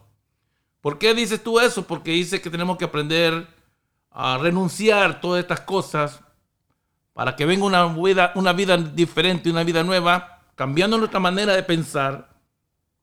¿Por 0.81 0.99
qué 0.99 1.13
dices 1.13 1.43
tú 1.43 1.59
eso? 1.59 1.85
Porque 1.87 2.11
dices 2.11 2.41
que 2.41 2.49
tenemos 2.49 2.77
que 2.77 2.85
aprender 2.85 3.47
a 4.11 4.37
renunciar 4.37 5.21
todas 5.21 5.41
estas 5.41 5.61
cosas 5.61 6.21
para 7.13 7.35
que 7.35 7.45
venga 7.45 7.65
una 7.65 7.85
vida, 7.87 8.31
una 8.35 8.53
vida 8.53 8.77
diferente, 8.77 9.49
una 9.49 9.63
vida 9.63 9.83
nueva, 9.83 10.41
cambiando 10.55 10.97
nuestra 10.97 11.19
manera 11.19 11.53
de 11.53 11.63
pensar, 11.63 12.29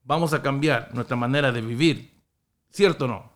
vamos 0.04 0.32
a 0.32 0.42
cambiar 0.42 0.90
nuestra 0.92 1.16
manera 1.16 1.52
de 1.52 1.60
vivir. 1.60 2.10
¿Cierto 2.70 3.06
o 3.06 3.08
no? 3.08 3.32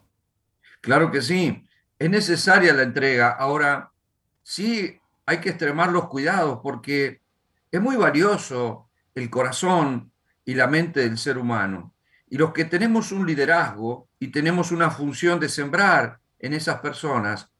Claro 0.81 1.11
que 1.11 1.23
sí 1.23 1.65
es 1.99 2.11
necesaria 2.11 2.73
la 2.75 2.83
entrega. 2.83 3.31
Ahora, 3.31 3.93
sí 4.43 5.01
hay 5.27 5.39
que 5.39 5.51
extremar 5.51 5.91
los 5.93 6.09
cuidados 6.09 6.61
porque 6.63 7.23
es 7.71 7.81
muy 7.81 7.97
valioso 7.97 8.91
el 9.15 9.31
corazón 9.31 10.13
y 10.45 10.55
la 10.55 10.67
mente 10.67 11.01
del 11.01 11.19
ser 11.19 11.39
humano. 11.39 11.95
Y 12.29 12.37
los 12.37 12.53
que 12.53 12.65
tenemos 12.65 13.13
un 13.13 13.27
liderazgo 13.27 14.09
y 14.19 14.29
tenemos 14.29 14.73
una 14.73 14.91
función 14.91 15.39
de 15.41 15.49
sembrar 15.49 16.19
en 16.39 16.53
esas 16.53 16.81
personas, 16.81 17.51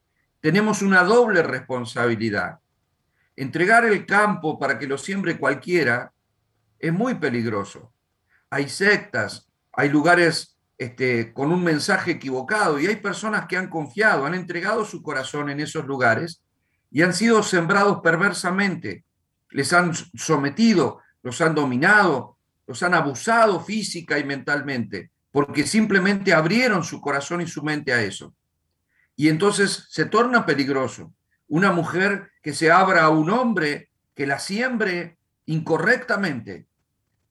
tenemos 0.41 0.81
una 0.81 1.03
doble 1.03 1.41
responsabilidad. 1.41 2.59
Entregar 3.35 3.85
el 3.85 4.05
campo 4.05 4.59
para 4.59 4.77
que 4.77 4.87
lo 4.87 4.97
siembre 4.97 5.37
cualquiera 5.37 6.11
es 6.79 6.93
muy 6.93 7.15
peligroso. 7.15 7.91
Hay 8.49 8.69
sectas, 8.69 9.49
hay 9.73 9.89
lugares 9.89 10.57
este, 10.77 11.33
con 11.33 11.51
un 11.51 11.63
mensaje 11.63 12.11
equivocado 12.11 12.79
y 12.79 12.87
hay 12.87 12.97
personas 12.97 13.47
que 13.47 13.57
han 13.57 13.69
confiado, 13.69 14.25
han 14.25 14.35
entregado 14.35 14.85
su 14.85 15.01
corazón 15.01 15.49
en 15.49 15.59
esos 15.59 15.85
lugares 15.85 16.41
y 16.91 17.01
han 17.01 17.13
sido 17.13 17.43
sembrados 17.43 18.01
perversamente, 18.01 19.03
les 19.49 19.73
han 19.73 19.93
sometido, 19.93 21.01
los 21.23 21.41
han 21.41 21.55
dominado, 21.55 22.34
los 22.67 22.81
han 22.83 22.93
abusado 22.93 23.59
física 23.59 24.17
y 24.19 24.23
mentalmente, 24.23 25.11
porque 25.31 25.65
simplemente 25.67 26.33
abrieron 26.33 26.83
su 26.83 27.01
corazón 27.01 27.41
y 27.41 27.47
su 27.47 27.63
mente 27.63 27.93
a 27.93 28.01
eso. 28.01 28.33
Y 29.15 29.29
entonces 29.29 29.87
se 29.89 30.05
torna 30.05 30.45
peligroso. 30.45 31.13
Una 31.47 31.71
mujer 31.71 32.31
que 32.41 32.53
se 32.53 32.71
abra 32.71 33.03
a 33.03 33.09
un 33.09 33.29
hombre 33.29 33.89
que 34.13 34.25
la 34.25 34.39
siembre 34.39 35.17
incorrectamente 35.45 36.67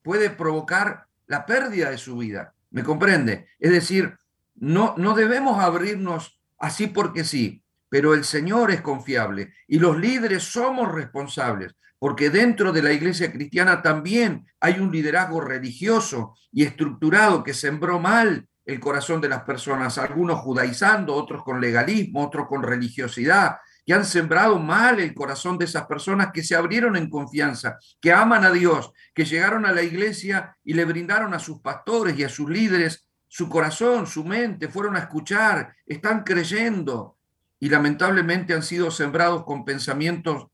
puede 0.02 0.30
provocar 0.30 1.06
la 1.26 1.46
pérdida 1.46 1.90
de 1.90 1.98
su 1.98 2.16
vida 2.18 2.54
¿Me 2.74 2.82
comprende? 2.82 3.46
Es 3.60 3.70
decir, 3.70 4.18
no, 4.56 4.96
no 4.98 5.14
debemos 5.14 5.62
abrirnos 5.62 6.40
así 6.58 6.88
porque 6.88 7.22
sí, 7.22 7.62
pero 7.88 8.14
el 8.14 8.24
Señor 8.24 8.72
es 8.72 8.80
confiable 8.80 9.54
y 9.68 9.78
los 9.78 9.96
líderes 9.96 10.42
somos 10.42 10.92
responsables, 10.92 11.76
porque 12.04 12.28
dentro 12.28 12.70
de 12.70 12.82
la 12.82 12.92
iglesia 12.92 13.32
cristiana 13.32 13.80
también 13.80 14.46
hay 14.60 14.78
un 14.78 14.92
liderazgo 14.92 15.40
religioso 15.40 16.36
y 16.52 16.62
estructurado 16.62 17.42
que 17.42 17.54
sembró 17.54 17.98
mal 17.98 18.46
el 18.66 18.78
corazón 18.78 19.22
de 19.22 19.30
las 19.30 19.44
personas, 19.44 19.96
algunos 19.96 20.40
judaizando, 20.40 21.14
otros 21.14 21.42
con 21.42 21.62
legalismo, 21.62 22.26
otros 22.26 22.46
con 22.46 22.62
religiosidad, 22.62 23.56
que 23.86 23.94
han 23.94 24.04
sembrado 24.04 24.58
mal 24.58 25.00
el 25.00 25.14
corazón 25.14 25.56
de 25.56 25.64
esas 25.64 25.86
personas 25.86 26.28
que 26.30 26.42
se 26.42 26.54
abrieron 26.54 26.94
en 26.96 27.08
confianza, 27.08 27.78
que 28.02 28.12
aman 28.12 28.44
a 28.44 28.50
Dios, 28.50 28.92
que 29.14 29.24
llegaron 29.24 29.64
a 29.64 29.72
la 29.72 29.80
iglesia 29.80 30.58
y 30.62 30.74
le 30.74 30.84
brindaron 30.84 31.32
a 31.32 31.38
sus 31.38 31.62
pastores 31.62 32.18
y 32.18 32.24
a 32.24 32.28
sus 32.28 32.50
líderes 32.50 33.08
su 33.28 33.48
corazón, 33.48 34.06
su 34.06 34.26
mente, 34.26 34.68
fueron 34.68 34.96
a 34.96 34.98
escuchar, 34.98 35.74
están 35.86 36.22
creyendo 36.22 37.16
y 37.58 37.70
lamentablemente 37.70 38.52
han 38.52 38.62
sido 38.62 38.90
sembrados 38.90 39.44
con 39.44 39.64
pensamientos 39.64 40.48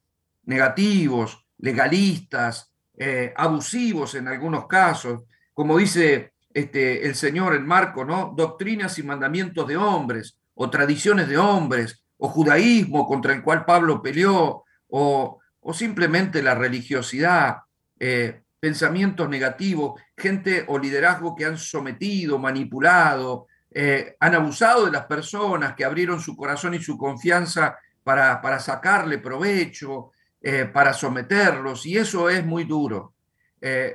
negativos, 0.45 1.47
legalistas, 1.61 2.73
eh, 2.97 3.33
abusivos 3.37 4.15
en 4.15 4.29
algunos 4.29 4.67
casos, 4.67 5.23
como 5.55 5.79
dice 5.79 6.33
este, 6.53 7.07
el 7.07 7.15
Señor 7.15 7.55
en 7.55 7.67
Marco, 7.67 8.05
¿no? 8.05 8.35
Doctrinas 8.37 8.99
y 8.99 9.03
mandamientos 9.03 9.67
de 9.67 9.77
hombres 9.77 10.37
o 10.55 10.69
tradiciones 10.69 11.29
de 11.29 11.39
hombres 11.39 12.03
o 12.19 12.29
judaísmo 12.29 13.07
contra 13.07 13.33
el 13.33 13.43
cual 13.43 13.65
Pablo 13.65 14.03
peleó, 14.03 14.65
o, 14.89 15.39
simplemente 15.73 16.43
la 16.43 16.55
religiosidad, 16.55 17.59
eh, 17.99 18.43
pensamientos 18.59 19.29
negativos, 19.29 20.01
gente 20.17 20.65
o 20.67 20.79
liderazgo 20.79 21.35
que 21.35 21.45
han 21.45 21.57
sometido, 21.57 22.39
manipulado, 22.39 23.47
eh, 23.71 24.17
han 24.19 24.35
abusado 24.35 24.87
de 24.87 24.93
las 24.93 25.07
personas, 25.07 25.75
que 25.75 25.85
abrieron 25.85 26.21
su 26.21 26.37
corazón 26.37 26.75
y 26.75 26.81
su 26.81 26.99
confianza 26.99 27.79
para, 28.03 28.43
para 28.43 28.59
sacarle 28.59 29.19
provecho, 29.19 30.11
eh, 30.43 30.65
para 30.73 30.93
someterlos, 30.93 31.87
y 31.87 31.99
eso 31.99 32.29
es 32.31 32.45
muy 32.45 32.65
duro. 32.65 33.15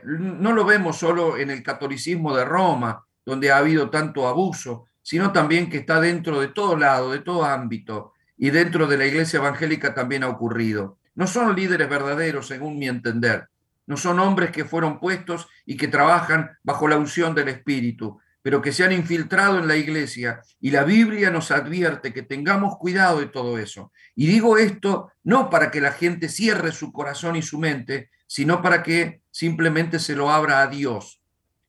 no 0.04 0.52
lo 0.54 0.64
vemos 0.64 0.98
solo 0.98 1.38
en 1.38 1.50
el 1.50 1.64
catolicismo 1.64 2.36
de 2.36 2.46
Roma, 2.46 3.04
donde 3.26 3.52
ha 3.52 3.58
habido 3.58 3.90
tanto 3.90 4.28
abuso, 4.28 4.86
sino 5.02 5.32
también 5.32 5.70
que 5.70 5.78
está 5.78 6.00
dentro 6.00 6.40
de 6.40 6.50
todo 6.50 6.76
lado, 6.76 7.12
de 7.12 7.20
todo 7.20 7.46
ámbito 7.46 8.14
y 8.38 8.50
dentro 8.50 8.88
de 8.88 8.98
la 8.98 9.06
iglesia 9.06 9.38
evangélica 9.38 9.94
también 9.94 10.24
ha 10.24 10.30
ocurrido. 10.30 10.98
No 11.16 11.28
son 11.28 11.56
líderes 11.56 11.90
verdaderos, 11.90 12.48
según 12.48 12.78
mi 12.78 12.88
entender. 12.88 13.48
No 13.88 13.98
son 13.98 14.20
hombres 14.20 14.52
que 14.52 14.66
fueron 14.66 15.00
puestos 15.00 15.48
y 15.66 15.78
que 15.78 15.88
trabajan 15.88 16.58
bajo 16.64 16.88
la 16.88 16.98
unción 16.98 17.36
del 17.36 17.50
Espíritu, 17.50 18.20
pero 18.46 18.62
que 18.62 18.72
se 18.72 18.84
han 18.84 18.92
infiltrado 18.92 19.58
en 19.58 19.68
la 19.68 19.76
iglesia. 19.76 20.40
Y 20.62 20.70
la 20.70 20.84
Biblia 20.84 21.32
nos 21.32 21.50
advierte 21.50 22.14
que 22.14 22.22
tengamos 22.22 22.78
cuidado 22.78 23.20
de 23.20 23.26
todo 23.26 23.58
eso. 23.58 23.92
Y 24.14 24.28
digo 24.28 24.60
esto 24.60 25.12
no 25.24 25.50
para 25.50 25.72
que 25.72 25.82
la 25.82 25.92
gente 25.92 26.30
cierre 26.30 26.72
su 26.72 26.94
corazón 26.94 27.36
y 27.36 27.42
su 27.42 27.58
mente, 27.58 28.12
sino 28.28 28.62
para 28.62 28.84
que 28.84 29.24
simplemente 29.32 29.98
se 29.98 30.16
lo 30.16 30.30
abra 30.30 30.62
a 30.62 30.68
Dios. 30.68 31.24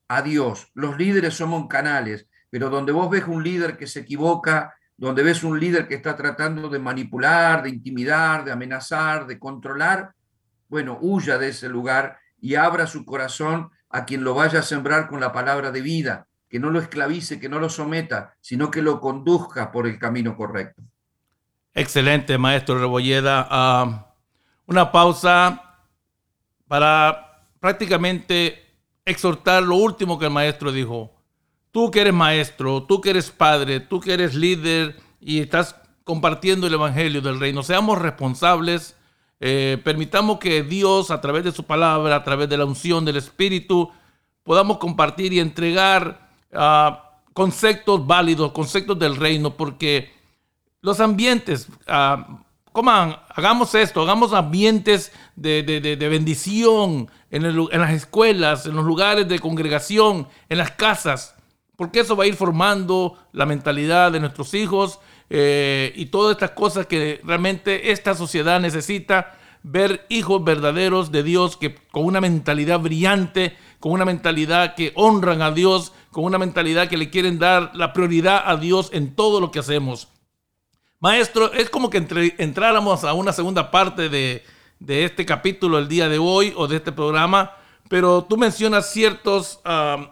a 0.09 0.20
Dios. 0.20 0.70
Los 0.74 0.99
líderes 0.99 1.33
somos 1.33 1.66
canales, 1.66 2.27
pero 2.51 2.68
donde 2.68 2.93
vos 2.93 3.09
ves 3.09 3.24
un 3.27 3.43
líder 3.43 3.79
que 3.79 3.87
se 3.87 4.01
equivoca, 4.01 4.74
donde 4.99 5.22
ves 5.22 5.45
un 5.45 5.59
líder 5.59 5.89
que 5.89 5.95
está 5.95 6.14
tratando 6.14 6.68
de 6.68 6.79
manipular, 6.79 7.62
de 7.62 7.70
intimidar, 7.70 8.45
de 8.45 8.53
amenazar, 8.53 9.27
de 9.27 9.39
controlar, 9.39 10.12
bueno, 10.68 10.99
huya 11.01 11.39
de 11.39 11.49
ese 11.49 11.70
lugar 11.70 12.18
y 12.39 12.55
abra 12.57 12.87
su 12.87 13.07
corazón 13.07 13.70
a 13.89 14.05
quien 14.05 14.24
lo 14.24 14.35
vaya 14.35 14.59
a 14.59 14.62
sembrar 14.62 15.09
con 15.09 15.20
la 15.20 15.33
palabra 15.33 15.70
de 15.70 15.81
vida, 15.81 16.27
que 16.57 16.61
no 16.61 16.71
lo 16.71 16.81
esclavice, 16.81 17.39
que 17.39 17.51
no 17.51 17.59
lo 17.59 17.69
someta, 17.69 18.35
sino 18.41 18.71
que 18.71 18.81
lo 18.81 18.99
conduzca 18.99 19.71
por 19.71 19.87
el 19.87 19.99
camino 19.99 20.35
correcto. 20.39 20.83
Excelente, 21.75 22.39
maestro 22.39 22.79
Rebolleda. 22.79 23.47
Ah, 23.51 24.15
una 24.65 24.91
pausa 24.91 25.83
para 26.67 27.45
prácticamente 27.61 28.75
exhortar 29.05 29.65
lo 29.65 29.77
último 29.77 30.19
que 30.19 30.25
el 30.25 30.31
maestro 30.31 30.73
dijo. 30.73 31.13
Tú 31.73 31.91
que 31.91 32.01
eres 32.01 32.15
maestro, 32.15 32.85
tú 32.85 33.03
que 33.03 33.11
eres 33.11 33.31
padre, 33.31 33.81
tú 33.81 34.01
que 34.01 34.15
eres 34.15 34.35
líder 34.35 34.97
y 35.21 35.41
estás 35.41 35.77
compartiendo 36.05 36.69
el 36.69 36.73
Evangelio 36.73 37.21
del 37.21 37.39
Reino, 37.39 37.63
seamos 37.63 37.99
responsables, 37.99 38.97
eh, 39.41 39.79
permitamos 39.85 40.39
que 40.39 40.63
Dios 40.63 41.11
a 41.11 41.21
través 41.21 41.45
de 41.45 41.53
su 41.53 41.65
palabra, 41.65 42.17
a 42.17 42.25
través 42.25 42.49
de 42.49 42.57
la 42.57 42.65
unción 42.65 43.05
del 43.05 43.19
Espíritu, 43.19 43.93
podamos 44.43 44.79
compartir 44.79 45.35
y 45.35 45.41
entregar 45.41 46.26
ah, 46.53 47.21
conceptos 47.33 48.07
válidos, 48.07 48.53
conceptos 48.53 48.99
del 48.99 49.17
reino, 49.17 49.57
porque 49.57 50.11
los 50.81 51.01
ambientes, 51.01 51.69
uh, 51.89 52.37
hagamos 53.31 53.75
esto, 53.75 54.03
hagamos 54.03 54.33
ambientes 54.33 55.13
de, 55.35 55.97
bendición 56.11 57.11
en, 57.31 57.45
en, 57.45 57.81
las 57.81 57.93
escuelas, 57.93 58.67
en 58.67 58.77
los 58.77 58.85
lugares 58.85 59.29
de 59.29 59.39
congregación, 59.39 60.29
en 60.49 60.59
las 60.59 60.71
casas, 60.73 61.35
porque 61.77 62.01
eso 62.01 62.17
va 62.17 62.25
a 62.25 62.27
ir 62.27 62.37
formando 62.37 63.19
la 63.33 63.47
mentalidad 63.47 64.13
de 64.13 64.21
nuestros 64.21 64.55
hijos 64.55 64.99
eh, 65.29 65.93
y 65.97 66.07
todas 66.07 66.37
estas 66.37 66.53
cosas 66.53 66.87
que 66.87 67.21
realmente 67.25 67.91
esta 67.91 68.15
sociedad 68.15 68.61
necesita 68.61 69.37
ver 69.63 70.07
hijos 70.09 70.45
verdaderos 70.45 71.11
de 71.11 71.23
Dios 71.23 71.57
que 71.57 71.75
con 71.91 72.05
una 72.05 72.21
mentalidad 72.21 72.79
brillante, 72.79 73.57
con 73.81 73.93
una 73.93 74.05
mentalidad 74.05 74.75
que 74.75 74.93
honran 74.95 75.43
a 75.43 75.51
Dios, 75.51 75.93
con 76.17 76.25
una 76.25 76.39
mentalidad 76.39 76.89
que 76.89 76.97
le 76.97 77.11
quieren 77.11 77.39
dar 77.39 77.73
la 77.75 77.93
prioridad 77.93 78.43
a 78.47 78.57
Dios 78.57 78.89
en 78.95 79.14
todo 79.14 79.39
lo 79.39 79.51
que 79.51 79.59
hacemos. 79.59 80.09
Maestro, 80.99 81.53
es 81.53 81.69
como 81.69 81.91
que 81.91 81.99
entráramos 82.39 83.05
a 83.05 83.12
una 83.12 83.35
segunda 83.35 83.71
parte 83.71 84.09
de, 84.09 84.43
este 84.81 85.27
capítulo 85.27 85.77
el 85.77 85.89
día 85.89 86.09
de 86.09 86.17
hoy 86.17 86.55
o 86.57 86.69
de 86.69 86.77
este 86.77 86.91
programa, 86.91 87.53
pero 87.91 88.25
tú 88.25 88.39
mencionas 88.39 88.91
ciertos 88.91 89.61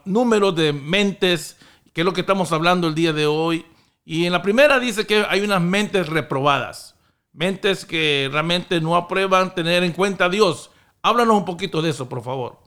números 0.05 0.55
de 0.55 0.75
mentes, 0.75 1.57
que 1.95 2.03
es 2.03 2.05
lo 2.05 2.13
que 2.13 2.21
estamos 2.21 2.53
hablando 2.53 2.87
el 2.87 2.95
día 2.95 3.15
de 3.15 3.27
hoy. 3.27 3.65
Y 4.05 4.27
en 4.27 4.33
la 4.33 4.43
primera 4.43 4.79
dice 4.79 5.07
que 5.07 5.25
hay 5.27 5.41
unas 5.41 5.63
mentes 5.63 6.07
reprobadas, 6.07 6.97
mentes 7.33 7.87
que 7.87 8.29
realmente 8.31 8.79
no 8.79 8.95
aprueban 8.95 9.55
tener 9.55 9.83
en 9.83 9.93
cuenta 9.93 10.27
a 10.27 10.29
Dios. 10.29 10.71
Háblanos 11.01 11.39
un 11.39 11.47
poquito 11.47 11.81
de 11.81 11.89
eso, 11.89 12.11
por 12.11 12.23
favor. 12.23 12.64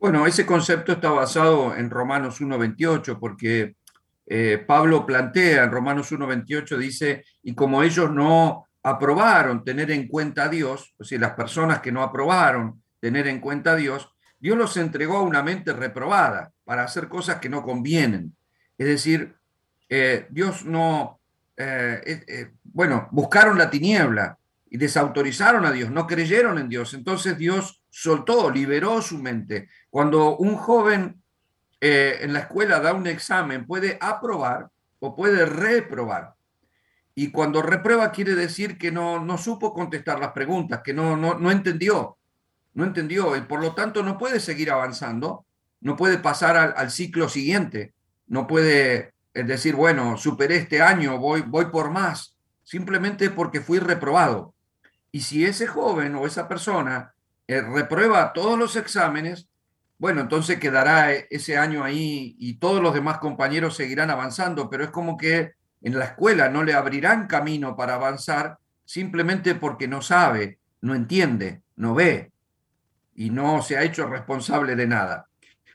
Bueno, 0.00 0.26
ese 0.26 0.46
concepto 0.46 0.92
está 0.92 1.10
basado 1.10 1.76
en 1.76 1.90
Romanos 1.90 2.40
1.28, 2.40 3.18
porque 3.20 3.76
eh, 4.24 4.64
Pablo 4.66 5.04
plantea 5.04 5.64
en 5.64 5.70
Romanos 5.70 6.10
1.28, 6.10 6.78
dice, 6.78 7.26
y 7.42 7.54
como 7.54 7.82
ellos 7.82 8.10
no 8.10 8.66
aprobaron 8.82 9.62
tener 9.62 9.90
en 9.90 10.08
cuenta 10.08 10.44
a 10.44 10.48
Dios, 10.48 10.94
o 10.98 11.04
sea, 11.04 11.18
las 11.18 11.32
personas 11.32 11.80
que 11.80 11.92
no 11.92 12.02
aprobaron 12.02 12.82
tener 12.98 13.26
en 13.26 13.40
cuenta 13.40 13.72
a 13.72 13.76
Dios, 13.76 14.10
Dios 14.38 14.56
los 14.56 14.74
entregó 14.78 15.18
a 15.18 15.22
una 15.22 15.42
mente 15.42 15.74
reprobada 15.74 16.50
para 16.64 16.84
hacer 16.84 17.06
cosas 17.08 17.36
que 17.36 17.50
no 17.50 17.62
convienen. 17.62 18.34
Es 18.78 18.86
decir, 18.86 19.36
eh, 19.86 20.26
Dios 20.30 20.64
no, 20.64 21.20
eh, 21.58 22.52
bueno, 22.64 23.06
buscaron 23.10 23.58
la 23.58 23.68
tiniebla 23.68 24.38
y 24.70 24.78
desautorizaron 24.78 25.66
a 25.66 25.72
Dios, 25.72 25.90
no 25.90 26.06
creyeron 26.06 26.56
en 26.56 26.70
Dios. 26.70 26.94
Entonces 26.94 27.36
Dios 27.36 27.79
soltó, 28.00 28.50
liberó 28.50 29.02
su 29.02 29.18
mente. 29.18 29.68
Cuando 29.90 30.38
un 30.38 30.56
joven 30.56 31.20
eh, 31.82 32.20
en 32.22 32.32
la 32.32 32.40
escuela 32.40 32.80
da 32.80 32.94
un 32.94 33.06
examen, 33.06 33.66
puede 33.66 33.98
aprobar 34.00 34.70
o 35.00 35.14
puede 35.14 35.44
reprobar. 35.44 36.32
Y 37.14 37.30
cuando 37.30 37.60
reprueba 37.60 38.10
quiere 38.10 38.34
decir 38.34 38.78
que 38.78 38.90
no, 38.90 39.22
no 39.22 39.36
supo 39.36 39.74
contestar 39.74 40.18
las 40.18 40.32
preguntas, 40.32 40.80
que 40.82 40.94
no, 40.94 41.14
no, 41.14 41.38
no 41.38 41.50
entendió, 41.50 42.16
no 42.72 42.84
entendió 42.84 43.36
y 43.36 43.42
por 43.42 43.60
lo 43.60 43.74
tanto 43.74 44.02
no 44.02 44.16
puede 44.16 44.40
seguir 44.40 44.70
avanzando, 44.70 45.44
no 45.82 45.96
puede 45.96 46.16
pasar 46.16 46.56
al, 46.56 46.90
ciclo 46.90 47.28
siguiente, 47.28 47.92
no 48.28 48.46
puede 48.46 49.12
eh, 49.34 49.42
decir, 49.42 49.74
bueno, 49.74 50.16
superé 50.16 50.56
este 50.56 50.80
año, 50.80 51.18
voy, 51.18 51.42
voy 51.42 51.66
por 51.66 51.90
más, 51.90 52.34
simplemente 52.62 53.28
porque 53.28 53.60
fui 53.60 53.78
reprobado. 53.78 54.54
Y 55.12 55.20
si 55.20 55.44
ese 55.44 55.66
joven 55.66 56.14
o 56.14 56.26
esa 56.26 56.48
persona 56.48 57.12
eh, 57.50 57.62
reprueba 57.62 58.32
todos 58.32 58.56
los 58.56 58.76
exámenes, 58.76 59.48
bueno, 59.98 60.20
entonces 60.20 60.60
quedará 60.60 61.12
e, 61.12 61.26
ese 61.30 61.58
año 61.58 61.82
ahí 61.82 62.36
y 62.38 62.60
todos 62.60 62.80
los 62.80 62.94
demás 62.94 63.18
compañeros 63.18 63.74
seguirán 63.74 64.08
avanzando, 64.08 64.70
pero 64.70 64.84
es 64.84 64.90
como 64.90 65.16
que 65.16 65.54
en 65.82 65.98
la 65.98 66.04
escuela 66.04 66.48
no 66.48 66.62
le 66.62 66.74
abrirán 66.74 67.26
camino 67.26 67.74
para 67.74 67.94
avanzar 67.94 68.58
simplemente 68.84 69.56
porque 69.56 69.88
no 69.88 70.00
sabe, 70.00 70.60
no 70.80 70.94
entiende, 70.94 71.62
no 71.74 71.92
ve 71.92 72.30
y 73.16 73.30
no 73.30 73.62
se 73.62 73.76
ha 73.76 73.82
hecho 73.82 74.06
responsable 74.06 74.76
de 74.76 74.86
nada. 74.86 75.26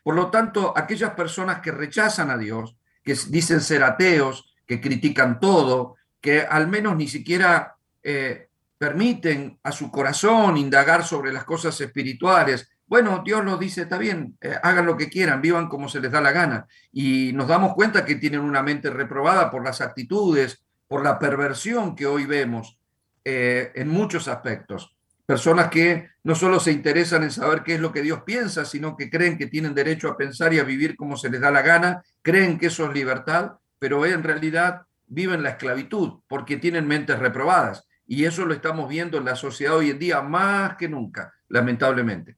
Por 0.02 0.16
lo 0.16 0.32
tanto, 0.32 0.74
aquellas 0.78 1.12
personas 1.12 1.60
que 1.60 1.72
rechazan 1.72 2.30
a 2.30 2.38
Dios, 2.38 2.78
que 3.04 3.18
dicen 3.28 3.60
ser 3.60 3.84
ateos, 3.84 4.56
que 4.66 4.80
critican 4.80 5.42
todo, 5.42 5.98
que 6.22 6.40
al 6.40 6.70
menos 6.70 6.96
ni 6.96 7.10
siquiera 7.10 7.76
eh, 8.02 8.45
permiten 8.78 9.60
a 9.64 9.72
su 9.72 9.90
corazón 9.90 10.58
indagar 10.58 11.04
sobre 11.04 11.32
las 11.32 11.44
cosas 11.44 11.80
espirituales, 11.80 12.70
bueno, 12.88 13.24
Dios 13.26 13.44
nos 13.44 13.60
dice, 13.60 13.82
está 13.82 13.98
bien, 13.98 14.38
eh, 14.42 14.56
hagan 14.62 14.86
lo 14.86 14.96
que 14.96 15.10
quieran, 15.10 15.42
vivan 15.42 15.68
como 15.68 15.90
se 15.90 16.00
les 16.00 16.12
da 16.12 16.22
la 16.22 16.32
gana. 16.32 16.68
Y 16.92 17.32
nos 17.34 17.48
damos 17.48 17.74
cuenta 17.74 18.06
que 18.06 18.16
tienen 18.16 18.42
una 18.42 18.62
mente 18.62 18.92
reprobada 18.92 19.50
por 19.50 19.64
las 19.64 19.82
actitudes, 19.82 20.64
por 20.88 21.04
la 21.04 21.18
perversión 21.18 21.96
que 21.96 22.06
hoy 22.06 22.26
vemos 22.26 22.78
eh, 23.24 23.72
en 23.74 23.88
muchos 23.88 24.28
aspectos. 24.28 24.96
Personas 25.26 25.70
que 25.70 26.10
no 26.24 26.36
solo 26.36 26.60
se 26.60 26.72
interesan 26.72 27.24
en 27.24 27.32
saber 27.32 27.64
qué 27.64 27.76
es 27.76 27.80
lo 27.80 27.92
que 27.92 28.04
Dios 28.04 28.22
piensa, 28.24 28.66
sino 28.66 28.96
que 28.96 29.10
creen 29.10 29.40
que 29.40 29.48
tienen 29.48 29.74
derecho 29.74 30.10
a 30.10 30.18
pensar 30.18 30.54
y 30.54 30.60
a 30.60 30.64
vivir 30.64 30.96
como 30.96 31.18
se 31.18 31.32
les 31.32 31.42
da 31.42 31.50
la 31.50 31.64
gana, 31.64 32.04
creen 32.22 32.60
que 32.60 32.68
eso 32.68 32.86
es 32.86 32.94
libertad, 32.94 33.54
pero 33.80 34.06
en 34.06 34.22
realidad 34.22 34.84
viven 35.08 35.42
la 35.42 35.52
esclavitud 35.52 36.20
porque 36.28 36.58
tienen 36.58 36.88
mentes 36.88 37.18
reprobadas. 37.18 37.88
Y 38.08 38.26
eso 38.26 38.46
lo 38.46 38.54
estamos 38.54 38.88
viendo 38.88 39.18
en 39.18 39.26
la 39.26 39.36
sociedad 39.36 39.76
hoy 39.76 39.90
en 39.90 40.00
día 40.00 40.22
más 40.22 40.76
que 40.78 40.88
nunca, 40.88 41.34
lamentablemente. 41.50 42.36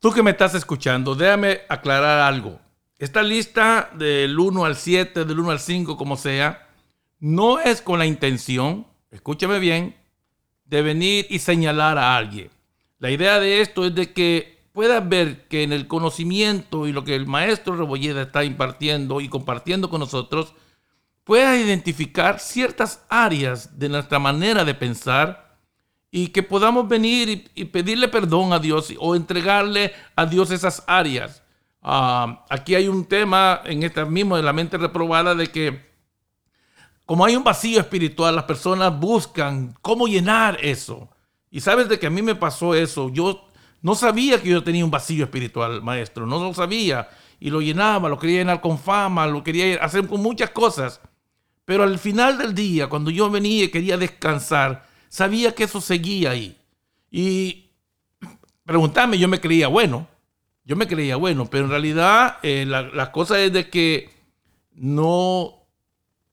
Tú 0.00 0.12
que 0.12 0.22
me 0.22 0.32
estás 0.32 0.54
escuchando, 0.54 1.14
déjame 1.14 1.60
aclarar 1.68 2.20
algo. 2.20 2.60
Esta 2.98 3.22
lista 3.22 3.90
del 3.94 4.38
1 4.38 4.64
al 4.64 4.76
7, 4.76 5.24
del 5.24 5.40
1 5.40 5.50
al 5.50 5.60
5, 5.60 5.96
como 5.96 6.16
sea, 6.16 6.68
no 7.18 7.60
es 7.60 7.80
con 7.82 7.98
la 7.98 8.06
intención, 8.06 8.86
escúchame 9.10 9.58
bien, 9.58 9.96
de 10.64 10.82
venir 10.82 11.26
y 11.30 11.38
señalar 11.38 11.98
a 11.98 12.16
alguien. 12.16 12.50
La 12.98 13.10
idea 13.10 13.40
de 13.40 13.60
esto 13.60 13.84
es 13.86 13.94
de 13.94 14.12
que 14.12 14.66
puedas 14.72 15.08
ver 15.08 15.46
que 15.48 15.62
en 15.62 15.72
el 15.72 15.86
conocimiento 15.86 16.86
y 16.86 16.92
lo 16.92 17.04
que 17.04 17.14
el 17.14 17.26
maestro 17.26 17.76
Rebolleda 17.76 18.22
está 18.22 18.44
impartiendo 18.44 19.20
y 19.20 19.28
compartiendo 19.28 19.90
con 19.90 20.00
nosotros, 20.00 20.54
puedas 21.24 21.58
identificar 21.58 22.40
ciertas 22.40 23.04
áreas 23.08 23.78
de 23.78 23.88
nuestra 23.88 24.18
manera 24.18 24.64
de 24.64 24.74
pensar 24.74 25.58
y 26.10 26.28
que 26.28 26.42
podamos 26.42 26.88
venir 26.88 27.50
y, 27.54 27.64
pedirle 27.66 28.08
perdón 28.08 28.52
a 28.52 28.58
Dios 28.58 28.92
o 28.98 29.16
entregarle 29.16 29.92
a 30.14 30.26
Dios 30.26 30.50
esas 30.50 30.84
áreas. 30.86 31.42
Ah, 31.80 32.44
aquí 32.50 32.74
hay 32.74 32.88
un 32.88 33.06
tema 33.06 33.62
en 33.64 33.82
esta 33.82 34.04
mismo 34.04 34.36
de 34.36 34.42
la 34.42 34.52
mente 34.52 34.78
reprobada 34.78 35.34
de 35.34 35.48
que 35.48 35.92
como 37.04 37.24
hay 37.24 37.36
un 37.36 37.44
vacío 37.44 37.80
espiritual, 37.80 38.34
las 38.34 38.44
personas 38.44 38.98
buscan 38.98 39.76
cómo 39.82 40.06
llenar 40.06 40.58
eso. 40.62 41.10
Y 41.50 41.60
sabes 41.60 41.88
de 41.88 41.98
que 41.98 42.06
a 42.06 42.10
mí 42.10 42.22
me 42.22 42.34
pasó 42.34 42.74
eso. 42.74 43.10
Yo 43.10 43.48
no 43.82 43.94
sabía 43.94 44.40
que 44.40 44.48
yo 44.48 44.62
tenía 44.62 44.84
un 44.84 44.90
vacío 44.90 45.24
espiritual, 45.24 45.82
maestro. 45.82 46.26
No 46.26 46.38
lo 46.38 46.54
sabía. 46.54 47.08
Y 47.40 47.50
lo 47.50 47.60
llenaba, 47.60 48.08
lo 48.08 48.18
quería 48.18 48.38
llenar 48.38 48.60
con 48.60 48.78
fama, 48.78 49.26
lo 49.26 49.42
quería 49.42 49.82
hacer 49.84 50.06
con 50.06 50.22
muchas 50.22 50.50
cosas. 50.50 51.00
Pero 51.64 51.84
al 51.84 51.98
final 51.98 52.38
del 52.38 52.54
día, 52.54 52.88
cuando 52.88 53.10
yo 53.10 53.30
venía 53.30 53.64
y 53.64 53.70
quería 53.70 53.96
descansar, 53.96 54.86
sabía 55.08 55.54
que 55.54 55.64
eso 55.64 55.80
seguía 55.80 56.30
ahí. 56.30 56.56
Y 57.10 57.70
preguntarme, 58.64 59.18
yo 59.18 59.28
me 59.28 59.40
creía 59.40 59.68
bueno, 59.68 60.08
yo 60.64 60.76
me 60.76 60.86
creía 60.86 61.16
bueno, 61.16 61.46
pero 61.46 61.64
en 61.64 61.70
realidad 61.70 62.38
eh, 62.42 62.64
la, 62.66 63.12
cosa 63.12 63.38
es 63.40 63.52
de 63.52 63.68
que 63.68 64.10
no 64.74 65.66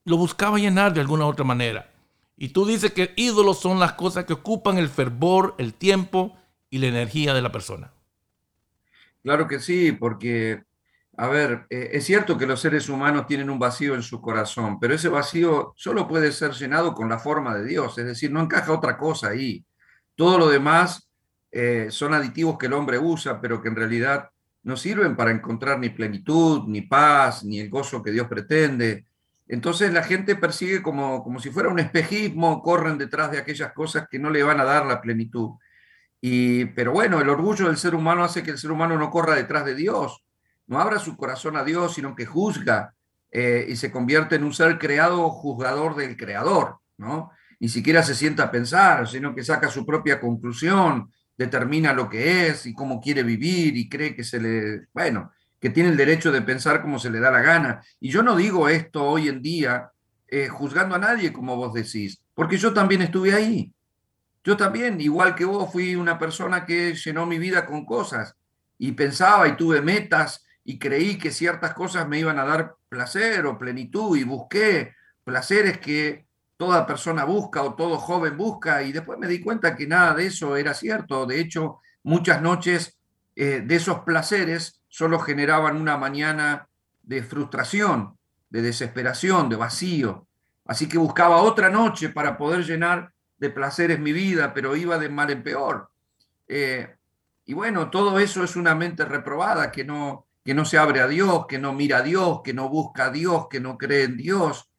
lo 0.05 0.17
buscaba 0.17 0.57
llenar 0.57 0.93
de 0.93 1.01
alguna 1.01 1.25
otra 1.25 1.45
manera. 1.45 1.91
Y 2.37 2.49
tú 2.49 2.65
dices 2.65 2.93
que 2.93 3.13
ídolos 3.17 3.59
son 3.59 3.79
las 3.79 3.93
cosas 3.93 4.25
que 4.25 4.33
ocupan 4.33 4.77
el 4.77 4.87
fervor, 4.87 5.55
el 5.57 5.73
tiempo 5.73 6.37
y 6.69 6.77
la 6.77 6.87
energía 6.87 7.33
de 7.33 7.41
la 7.41 7.51
persona. 7.51 7.91
Claro 9.23 9.47
que 9.47 9.59
sí, 9.59 9.91
porque, 9.91 10.63
a 11.21 11.27
ver, 11.27 11.65
eh, 11.69 11.89
es 11.91 12.05
cierto 12.05 12.37
que 12.37 12.47
los 12.47 12.61
seres 12.61 12.87
humanos 12.87 13.27
tienen 13.27 13.49
un 13.49 13.59
vacío 13.59 13.93
en 13.93 14.03
su 14.03 14.21
corazón, 14.21 14.79
pero 14.79 14.93
ese 14.93 15.09
vacío 15.09 15.73
solo 15.75 16.07
puede 16.07 16.31
ser 16.31 16.51
llenado 16.53 16.93
con 16.93 17.09
la 17.09 17.19
forma 17.19 17.57
de 17.57 17.65
Dios, 17.65 17.97
es 17.97 18.05
decir, 18.05 18.31
no 18.31 18.39
encaja 18.39 18.71
otra 18.71 18.97
cosa 18.97 19.27
ahí. 19.27 19.65
Todo 20.15 20.37
lo 20.37 20.47
demás 20.47 21.09
eh, 21.51 21.87
son 21.89 22.13
aditivos 22.13 22.57
que 22.57 22.67
el 22.67 22.73
hombre 22.73 22.99
usa, 22.99 23.41
pero 23.41 23.61
que 23.61 23.67
en 23.67 23.75
realidad 23.75 24.29
no 24.63 24.77
sirven 24.77 25.17
para 25.17 25.31
encontrar 25.31 25.77
ni 25.77 25.89
plenitud, 25.89 26.63
ni 26.69 26.83
paz, 26.83 27.43
ni 27.43 27.59
el 27.59 27.69
gozo 27.69 28.01
que 28.01 28.11
Dios 28.11 28.27
pretende. 28.29 29.05
Entonces 29.45 29.91
la 29.91 30.03
gente 30.03 30.37
persigue 30.37 30.81
como, 30.81 31.21
como 31.21 31.41
si 31.41 31.49
fuera 31.49 31.67
un 31.67 31.79
espejismo, 31.79 32.61
corren 32.61 32.97
detrás 32.97 33.29
de 33.29 33.39
aquellas 33.39 33.73
cosas 33.73 34.07
que 34.09 34.19
no 34.19 34.29
le 34.29 34.41
van 34.41 34.61
a 34.61 34.63
dar 34.63 34.85
la 34.85 35.01
plenitud. 35.01 35.49
Y, 36.21 36.63
pero 36.67 36.93
bueno, 36.93 37.19
el 37.19 37.27
orgullo 37.27 37.67
del 37.67 37.75
ser 37.75 37.93
humano 37.93 38.23
hace 38.23 38.41
que 38.41 38.51
el 38.51 38.57
ser 38.57 38.71
humano 38.71 38.97
no 38.97 39.09
corra 39.09 39.35
detrás 39.35 39.65
de 39.65 39.75
Dios, 39.75 40.23
no 40.69 40.79
abra 40.79 40.99
su 40.99 41.17
corazón 41.17 41.57
a 41.57 41.63
Dios, 41.63 41.95
sino 41.95 42.15
que 42.15 42.27
juzga 42.27 42.93
eh, 43.31 43.65
y 43.67 43.75
se 43.75 43.91
convierte 43.91 44.35
en 44.35 44.43
un 44.43 44.53
ser 44.53 44.77
creado 44.77 45.29
juzgador 45.31 45.95
del 45.95 46.15
creador, 46.15 46.77
¿no? 46.97 47.31
Ni 47.59 47.67
siquiera 47.69 48.03
se 48.03 48.13
sienta 48.13 48.43
a 48.43 48.51
pensar, 48.51 49.07
sino 49.07 49.33
que 49.33 49.43
saca 49.43 49.69
su 49.69 49.83
propia 49.83 50.21
conclusión, 50.21 51.11
determina 51.35 51.91
lo 51.91 52.07
que 52.07 52.47
es 52.47 52.67
y 52.67 52.73
cómo 52.73 53.01
quiere 53.01 53.23
vivir 53.23 53.75
y 53.75 53.89
cree 53.89 54.15
que 54.15 54.23
se 54.23 54.39
le, 54.39 54.87
bueno, 54.93 55.31
que 55.59 55.71
tiene 55.71 55.89
el 55.89 55.97
derecho 55.97 56.31
de 56.31 56.43
pensar 56.43 56.83
como 56.83 56.99
se 56.99 57.09
le 57.09 57.19
da 57.19 57.31
la 57.31 57.41
gana. 57.41 57.81
Y 57.99 58.11
yo 58.11 58.21
no 58.21 58.35
digo 58.35 58.69
esto 58.69 59.03
hoy 59.03 59.27
en 59.27 59.41
día 59.41 59.91
eh, 60.27 60.49
juzgando 60.49 60.95
a 60.95 60.99
nadie, 60.99 61.33
como 61.33 61.55
vos 61.55 61.73
decís, 61.73 62.21
porque 62.35 62.57
yo 62.57 62.73
también 62.73 63.01
estuve 63.01 63.33
ahí. 63.33 63.73
Yo 64.43 64.55
también, 64.55 65.01
igual 65.01 65.33
que 65.33 65.45
vos, 65.45 65.71
fui 65.71 65.95
una 65.95 66.19
persona 66.19 66.63
que 66.65 66.93
llenó 66.93 67.25
mi 67.25 67.39
vida 67.39 67.65
con 67.65 67.85
cosas 67.85 68.35
y 68.77 68.91
pensaba 68.91 69.47
y 69.47 69.57
tuve 69.57 69.81
metas 69.81 70.45
y 70.63 70.77
creí 70.77 71.17
que 71.17 71.31
ciertas 71.31 71.73
cosas 71.73 72.07
me 72.07 72.19
iban 72.19 72.39
a 72.39 72.45
dar 72.45 72.75
placer 72.89 73.45
o 73.45 73.57
plenitud 73.57 74.17
y 74.17 74.23
busqué 74.23 74.95
placeres 75.23 75.79
que 75.79 76.27
toda 76.57 76.85
persona 76.85 77.23
busca 77.23 77.63
o 77.63 77.75
todo 77.75 77.97
joven 77.97 78.35
busca 78.35 78.83
y 78.83 78.91
después 78.91 79.17
me 79.17 79.27
di 79.27 79.41
cuenta 79.41 79.75
que 79.75 79.87
nada 79.87 80.13
de 80.13 80.27
eso 80.27 80.57
era 80.57 80.73
cierto. 80.73 81.25
De 81.25 81.39
hecho, 81.39 81.79
muchas 82.03 82.41
noches 82.41 82.97
eh, 83.35 83.63
de 83.65 83.75
esos 83.75 83.99
placeres 83.99 84.81
solo 84.89 85.19
generaban 85.19 85.77
una 85.77 85.97
mañana 85.97 86.67
de 87.01 87.23
frustración, 87.23 88.17
de 88.49 88.61
desesperación, 88.61 89.49
de 89.49 89.55
vacío. 89.55 90.27
Así 90.65 90.89
que 90.89 90.97
buscaba 90.97 91.41
otra 91.41 91.69
noche 91.69 92.09
para 92.09 92.37
poder 92.37 92.65
llenar 92.65 93.13
de 93.37 93.49
placeres 93.49 93.99
mi 93.99 94.11
vida, 94.11 94.53
pero 94.53 94.75
iba 94.75 94.97
de 94.97 95.09
mal 95.09 95.31
en 95.31 95.41
peor. 95.41 95.89
Eh, 96.47 96.95
y 97.45 97.53
bueno, 97.53 97.89
todo 97.89 98.19
eso 98.19 98.43
es 98.43 98.55
una 98.55 98.75
mente 98.75 99.05
reprobada 99.05 99.71
que 99.71 99.85
no, 99.85 100.27
que 100.43 100.53
no 100.53 100.65
se 100.65 100.77
abre 100.77 101.01
a 101.01 101.07
Dios, 101.07 101.45
que 101.47 101.59
no 101.59 101.73
mira 101.73 101.97
a 101.97 102.01
Dios, 102.01 102.41
que 102.43 102.53
no 102.53 102.69
busca 102.69 103.05
a 103.05 103.11
Dios, 103.11 103.47
que 103.49 103.59
no 103.59 103.77
cree 103.77 104.03
en 104.03 104.17
Dios, 104.17 104.69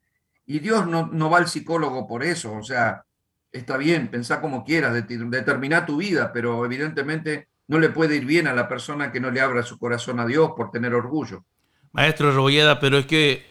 y 0.45 0.59
Dios 0.59 0.87
no, 0.87 1.07
no 1.07 1.29
va 1.29 1.37
al 1.37 1.47
psicólogo 1.47 2.07
por 2.07 2.23
eso, 2.23 2.53
o 2.53 2.63
sea, 2.63 3.05
está 3.51 3.77
bien, 3.77 4.09
pensá 4.09 4.41
como 4.41 4.63
quieras, 4.63 4.93
determina 4.93 5.85
tu 5.85 5.97
vida, 5.97 6.31
pero 6.33 6.65
evidentemente 6.65 7.47
no 7.67 7.79
le 7.79 7.89
puede 7.89 8.17
ir 8.17 8.25
bien 8.25 8.47
a 8.47 8.53
la 8.53 8.67
persona 8.67 9.11
que 9.11 9.19
no 9.19 9.31
le 9.31 9.41
abra 9.41 9.63
su 9.63 9.77
corazón 9.77 10.19
a 10.19 10.25
Dios 10.25 10.51
por 10.55 10.71
tener 10.71 10.93
orgullo. 10.93 11.45
Maestro 11.93 12.33
Rolleda, 12.33 12.79
pero 12.79 12.97
es 12.97 13.05
que, 13.05 13.45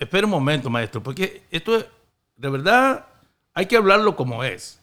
espera 0.00 0.26
un 0.26 0.30
momento, 0.30 0.70
maestro, 0.70 1.02
porque 1.02 1.42
esto 1.50 1.76
es, 1.76 1.86
de 2.36 2.48
verdad, 2.48 3.06
hay 3.54 3.66
que 3.66 3.76
hablarlo 3.76 4.16
como 4.16 4.44
es. 4.44 4.80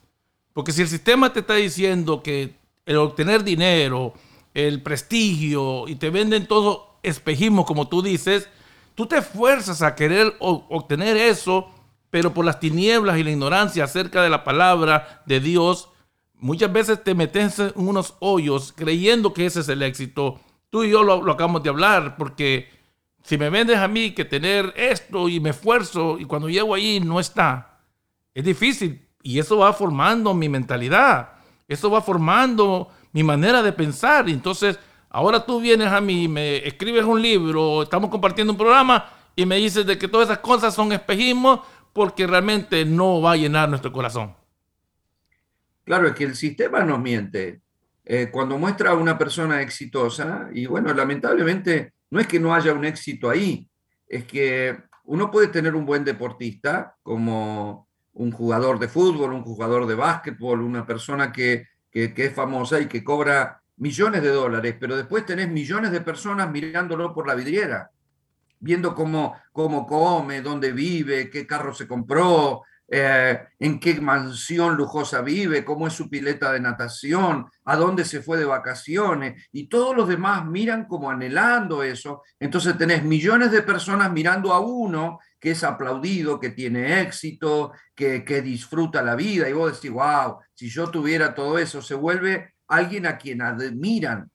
Porque 0.54 0.72
si 0.72 0.82
el 0.82 0.88
sistema 0.88 1.32
te 1.32 1.42
está 1.42 1.56
diciendo 1.56 2.22
que 2.22 2.56
el 2.86 2.98
obtener 2.98 3.44
dinero, 3.44 4.14
el 4.58 4.82
prestigio, 4.82 5.88
y 5.88 5.96
te 5.96 6.10
venden 6.10 6.48
todo 6.48 7.00
espejismo, 7.04 7.66
como 7.66 7.88
tú 7.88 8.02
dices, 8.02 8.50
Tú 8.98 9.06
te 9.06 9.20
esfuerzas 9.20 9.84
a 9.84 9.94
querer 9.94 10.36
obtener 10.40 11.18
eso, 11.18 11.70
pero 12.10 12.34
por 12.34 12.44
las 12.44 12.60
tinieblas 12.60 13.20
y 13.20 13.24
la 13.24 13.30
ignorancia 13.30 13.84
acerca 13.84 14.24
de 14.24 14.32
la 14.32 14.44
palabra 14.44 15.22
de 15.28 15.40
Dios, 15.40 15.90
muchas 16.34 16.74
veces 16.74 17.04
te 17.04 17.14
metes 17.14 17.60
en 17.60 17.74
unos 17.76 18.16
hoyos 18.22 18.74
creyendo 18.76 19.36
que 19.36 19.46
ese 19.46 19.60
es 19.60 19.70
el 19.70 19.84
éxito. 19.84 20.40
Tú 20.72 20.84
y 20.84 20.90
yo 20.90 21.04
lo, 21.04 21.32
acabamos 21.32 21.62
de 21.62 21.70
hablar, 21.70 22.18
porque 22.18 22.72
si 23.22 23.38
me 23.38 23.52
vendes 23.52 23.78
a 23.78 23.88
mí 23.88 24.16
que 24.16 24.26
tener 24.26 24.74
esto 24.76 25.30
y 25.30 25.40
me 25.40 25.52
esfuerzo 25.52 26.18
y 26.18 26.26
cuando 26.26 26.50
llego 26.50 26.74
ahí 26.74 27.00
no 27.00 27.20
está, 27.20 27.82
es 28.34 28.44
difícil. 28.44 29.08
Y 29.22 29.38
eso 29.38 29.60
va 29.60 29.74
formando 29.74 30.34
mi 30.34 30.50
mentalidad, 30.50 31.34
eso 31.68 31.92
va 31.92 32.02
formando 32.02 32.90
mi 33.18 33.24
manera 33.24 33.64
de 33.64 33.74
pensar. 33.74 34.30
Entonces, 34.30 34.80
Ahora 35.10 35.46
tú 35.46 35.60
vienes 35.60 35.88
a 35.88 36.02
mí, 36.02 36.28
me 36.28 36.58
escribes 36.68 37.04
un 37.04 37.22
libro, 37.22 37.82
estamos 37.82 38.10
compartiendo 38.10 38.54
un 38.54 38.58
programa 38.58 39.10
y 39.36 39.46
me 39.46 39.56
dices 39.56 39.86
de 39.86 39.98
que 39.98 40.08
todas 40.08 40.30
esas 40.30 40.40
cosas 40.40 40.76
son 40.76 40.92
espejismos 40.92 41.62
porque 41.94 42.28
realmente 42.28 42.86
no 42.86 43.22
va 43.22 43.32
a 43.32 43.38
llenar 43.38 43.70
nuestro 43.70 43.92
corazón. 43.92 44.36
Claro, 45.86 46.08
es 46.08 46.14
que 46.14 46.26
el 46.26 46.36
sistema 46.36 46.84
nos 46.84 47.00
miente. 47.00 47.62
Eh, 48.04 48.30
cuando 48.32 48.58
muestra 48.58 48.92
a 48.92 48.96
una 48.96 49.18
persona 49.18 49.62
exitosa, 49.62 50.50
y 50.54 50.66
bueno, 50.66 50.94
lamentablemente 50.94 51.94
no 52.12 52.20
es 52.20 52.28
que 52.28 52.40
no 52.40 52.54
haya 52.54 52.74
un 52.74 52.86
éxito 52.86 53.30
ahí, 53.30 53.68
es 54.08 54.26
que 54.26 54.78
uno 55.06 55.32
puede 55.32 55.48
tener 55.48 55.74
un 55.74 55.86
buen 55.86 56.04
deportista 56.04 56.96
como 57.02 57.88
un 58.14 58.32
jugador 58.32 58.78
de 58.78 58.88
fútbol, 58.88 59.34
un 59.34 59.44
jugador 59.44 59.88
de 59.88 59.96
básquetbol, 59.96 60.62
una 60.62 60.86
persona 60.86 61.32
que, 61.32 61.66
que, 62.14 62.26
es 62.26 62.34
famosa 62.34 62.80
y 62.80 62.88
que 62.88 63.04
cobra 63.04 63.62
millones 63.78 64.22
de 64.22 64.30
dólares, 64.30 64.76
pero 64.80 64.96
después 64.96 65.26
tenés 65.26 65.50
millones 65.50 65.92
de 65.92 66.02
personas 66.02 66.50
mirándolo 66.50 67.14
por 67.14 67.28
la 67.28 67.36
vidriera, 67.36 67.92
viendo 68.60 68.96
cómo, 68.96 69.36
cómo 69.52 69.86
come, 69.86 70.42
dónde 70.42 70.72
vive, 70.72 71.30
qué 71.30 71.46
carro 71.46 71.74
se 71.74 71.88
compró, 71.88 72.64
eh, 72.90 73.38
en 73.60 73.82
qué 73.82 74.00
mansión 74.00 74.78
lujosa 74.78 75.22
vive, 75.22 75.66
cómo 75.66 75.88
es 75.88 75.94
su 75.94 76.10
pileta 76.10 76.54
de 76.54 76.62
natación, 76.62 77.48
a 77.66 77.76
dónde 77.76 78.06
se 78.06 78.22
fue 78.22 78.38
de 78.38 78.46
vacaciones, 78.46 79.50
y 79.52 79.68
todos 79.68 79.96
los 79.96 80.08
demás 80.08 80.46
miran 80.46 80.86
como 80.86 81.10
anhelando 81.10 81.84
eso. 81.84 82.24
Entonces 82.40 82.78
tenés 82.78 83.04
millones 83.04 83.52
de 83.52 83.62
personas 83.62 84.12
mirando 84.12 84.54
a 84.54 84.62
uno 84.62 85.20
que 85.40 85.52
es 85.52 85.64
aplaudido, 85.64 86.40
que 86.40 86.50
tiene 86.50 87.02
éxito, 87.02 87.72
que, 87.94 88.24
que 88.26 88.42
disfruta 88.42 89.02
la 89.02 89.16
vida, 89.16 89.48
y 89.50 89.54
vos 89.54 89.74
decís, 89.74 89.92
wow, 89.92 90.38
si 90.54 90.70
yo 90.70 90.90
tuviera 90.90 91.36
todo 91.36 91.58
eso, 91.58 91.82
se 91.82 91.96
vuelve 91.96 92.54
alguien 92.68 93.06
a 93.06 93.18
quien 93.18 93.42
admiran, 93.42 94.30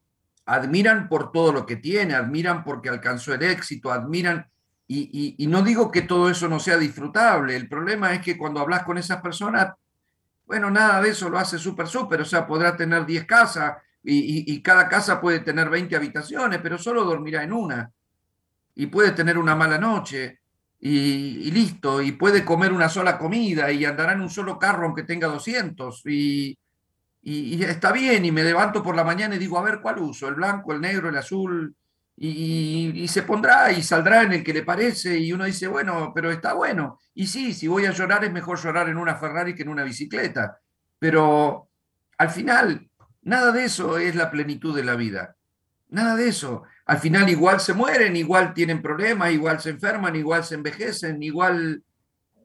admiran 0.46 1.09
por 1.09 1.32
todo 1.32 1.53
lo 1.53 1.66
que 1.66 1.76
tiene, 1.76 2.14
admiran 2.14 2.64
porque 2.64 2.88
alcanzó 2.88 3.34
el 3.34 3.42
éxito, 3.42 3.92
admiran, 3.92 4.46
y, 4.86 5.46
no 5.48 5.62
digo 5.62 5.90
que 5.90 6.03
todo 6.03 6.28
eso 6.28 6.48
no 6.48 6.61
sea 6.61 6.76
disfrutable, 6.76 7.57
el 7.57 7.68
problema 7.68 8.12
es 8.12 8.20
que 8.20 8.36
cuando 8.36 8.61
hablas 8.61 8.84
con 8.84 8.98
esas 8.98 9.22
personas, 9.22 9.72
bueno, 10.44 10.70
nada 10.70 11.00
de 11.00 11.11
eso 11.11 11.30
lo 11.30 11.38
hace 11.38 11.59
súper, 11.59 11.86
súper, 11.86 12.20
o 12.20 12.24
sea, 12.24 12.46
podrá 12.46 12.76
tener 12.76 13.07
10 13.07 13.24
casas 13.24 13.76
y, 14.03 14.61
cada 14.62 14.88
casa 14.88 15.20
puede 15.20 15.40
tener 15.40 15.70
20 15.70 15.96
habitaciones, 15.96 16.61
pero 16.62 16.76
solo 16.76 17.05
dormirá 17.05 17.42
en 17.42 17.53
una, 17.53 17.90
y 18.74 18.86
puede 18.86 19.12
tener 19.12 19.38
una 19.38 19.55
mala 19.55 19.78
noche. 19.78 20.40
Y, 20.85 21.49
y, 21.49 21.51
listo, 21.53 22.03
y 22.03 22.12
puede 22.12 22.45
comer 22.45 22.72
una 22.72 22.89
sola 22.89 23.16
comida 23.16 23.70
y 23.70 23.85
andará 23.85 24.14
en 24.14 24.20
un 24.20 24.30
solo 24.30 24.59
carro 24.59 24.85
aunque 24.85 25.05
tenga 25.05 25.28
200 25.28 26.03
y, 26.07 26.59
y, 27.22 27.62
está 27.62 27.93
bien, 27.93 28.24
y 28.24 28.33
me 28.33 28.43
levanto 28.43 28.83
por 28.83 28.97
la 28.97 29.05
mañana 29.05 29.37
y 29.37 29.39
digo, 29.39 29.57
a 29.59 29.62
ver, 29.62 29.80
¿cuál 29.80 29.99
uso? 30.01 30.26
¿El 30.28 30.35
blanco, 30.35 30.72
el 30.72 30.80
negro, 30.80 31.09
el 31.09 31.16
azul? 31.16 31.74
Y, 32.16 33.07
se 33.09 33.22
pondrá 33.22 33.72
y 33.72 33.83
saldrá 33.83 34.22
en 34.22 34.33
el 34.33 34.45
que 34.45 34.53
le 34.53 34.62
parece, 34.62 35.18
y 35.18 35.33
uno 35.33 35.45
dice, 35.45 35.68
bueno, 35.68 36.12
pero 36.14 36.30
está 36.33 36.55
bueno. 36.55 36.99
Y 37.14 37.26
sí, 37.28 37.55
si 37.55 37.68
voy 37.68 37.87
a 37.87 37.93
llorar 37.93 38.24
es 38.24 38.33
mejor 38.33 38.59
llorar 38.59 38.89
en 38.89 38.97
una 38.97 39.16
Ferrari 39.16 39.55
que 39.55 39.62
en 39.62 39.68
una 39.68 39.85
bicicleta, 39.85 40.59
pero 40.99 41.68
al 42.18 42.30
final, 42.30 42.89
nada 43.22 43.53
de 43.53 43.64
eso 43.64 43.99
es 43.99 44.14
la 44.16 44.30
plenitud 44.30 44.74
de 44.74 44.85
la 44.85 44.97
vida. 44.97 45.37
Nada 45.91 46.16
de 46.16 46.28
eso. 46.28 46.64
Al 46.93 46.99
final 46.99 47.26
igual 47.30 47.59
se 47.59 47.72
mueren, 47.72 48.14
igual 48.16 48.53
tienen 48.53 48.82
problemas, 48.82 49.32
igual 49.32 49.59
se 49.62 49.70
enferman, 49.70 50.14
igual 50.14 50.45
se 50.45 50.57
envejecen, 50.57 51.22
igual 51.22 51.82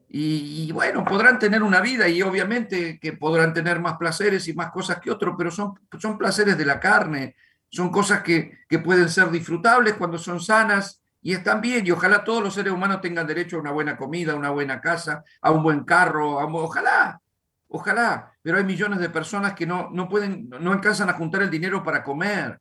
y, 0.08 0.72
bueno, 0.72 1.04
podrán 1.04 1.38
tener 1.38 1.62
una 1.62 1.82
vida 1.82 2.08
y 2.08 2.22
obviamente 2.22 2.98
que 2.98 3.12
podrán 3.12 3.52
tener 3.52 3.78
más 3.78 3.98
placeres 3.98 4.48
y 4.48 4.54
más 4.54 4.70
cosas 4.70 5.00
que 5.00 5.10
otros, 5.10 5.34
pero 5.36 5.50
son, 5.50 5.78
son 5.98 6.16
placeres 6.16 6.56
de 6.56 6.64
la 6.64 6.80
carne, 6.80 7.36
son 7.68 7.90
cosas 7.90 8.22
que, 8.22 8.60
que 8.66 8.78
pueden 8.78 9.10
ser 9.10 9.30
disfrutables 9.30 9.96
cuando 9.96 10.16
son 10.16 10.40
sanas 10.40 11.02
y 11.20 11.34
están 11.34 11.60
bien. 11.60 11.86
Y 11.86 11.90
ojalá 11.90 12.24
todos 12.24 12.42
los 12.42 12.54
seres 12.54 12.72
humanos 12.72 13.02
tengan 13.02 13.26
derecho 13.26 13.58
a 13.58 13.60
una 13.60 13.72
buena 13.72 13.98
comida, 13.98 14.32
a 14.32 14.36
una 14.36 14.48
buena 14.48 14.80
casa, 14.80 15.24
a 15.42 15.50
un 15.50 15.62
buen 15.62 15.84
carro, 15.84 16.40
a, 16.40 16.46
ojalá, 16.46 17.20
ojalá. 17.68 18.32
Pero 18.40 18.56
hay 18.56 18.64
millones 18.64 18.98
de 18.98 19.10
personas 19.10 19.52
que 19.52 19.66
no, 19.66 19.90
no 19.92 20.08
pueden, 20.08 20.48
no 20.48 20.72
alcanzan 20.72 21.10
a 21.10 21.18
juntar 21.18 21.42
el 21.42 21.50
dinero 21.50 21.84
para 21.84 22.02
comer. 22.02 22.58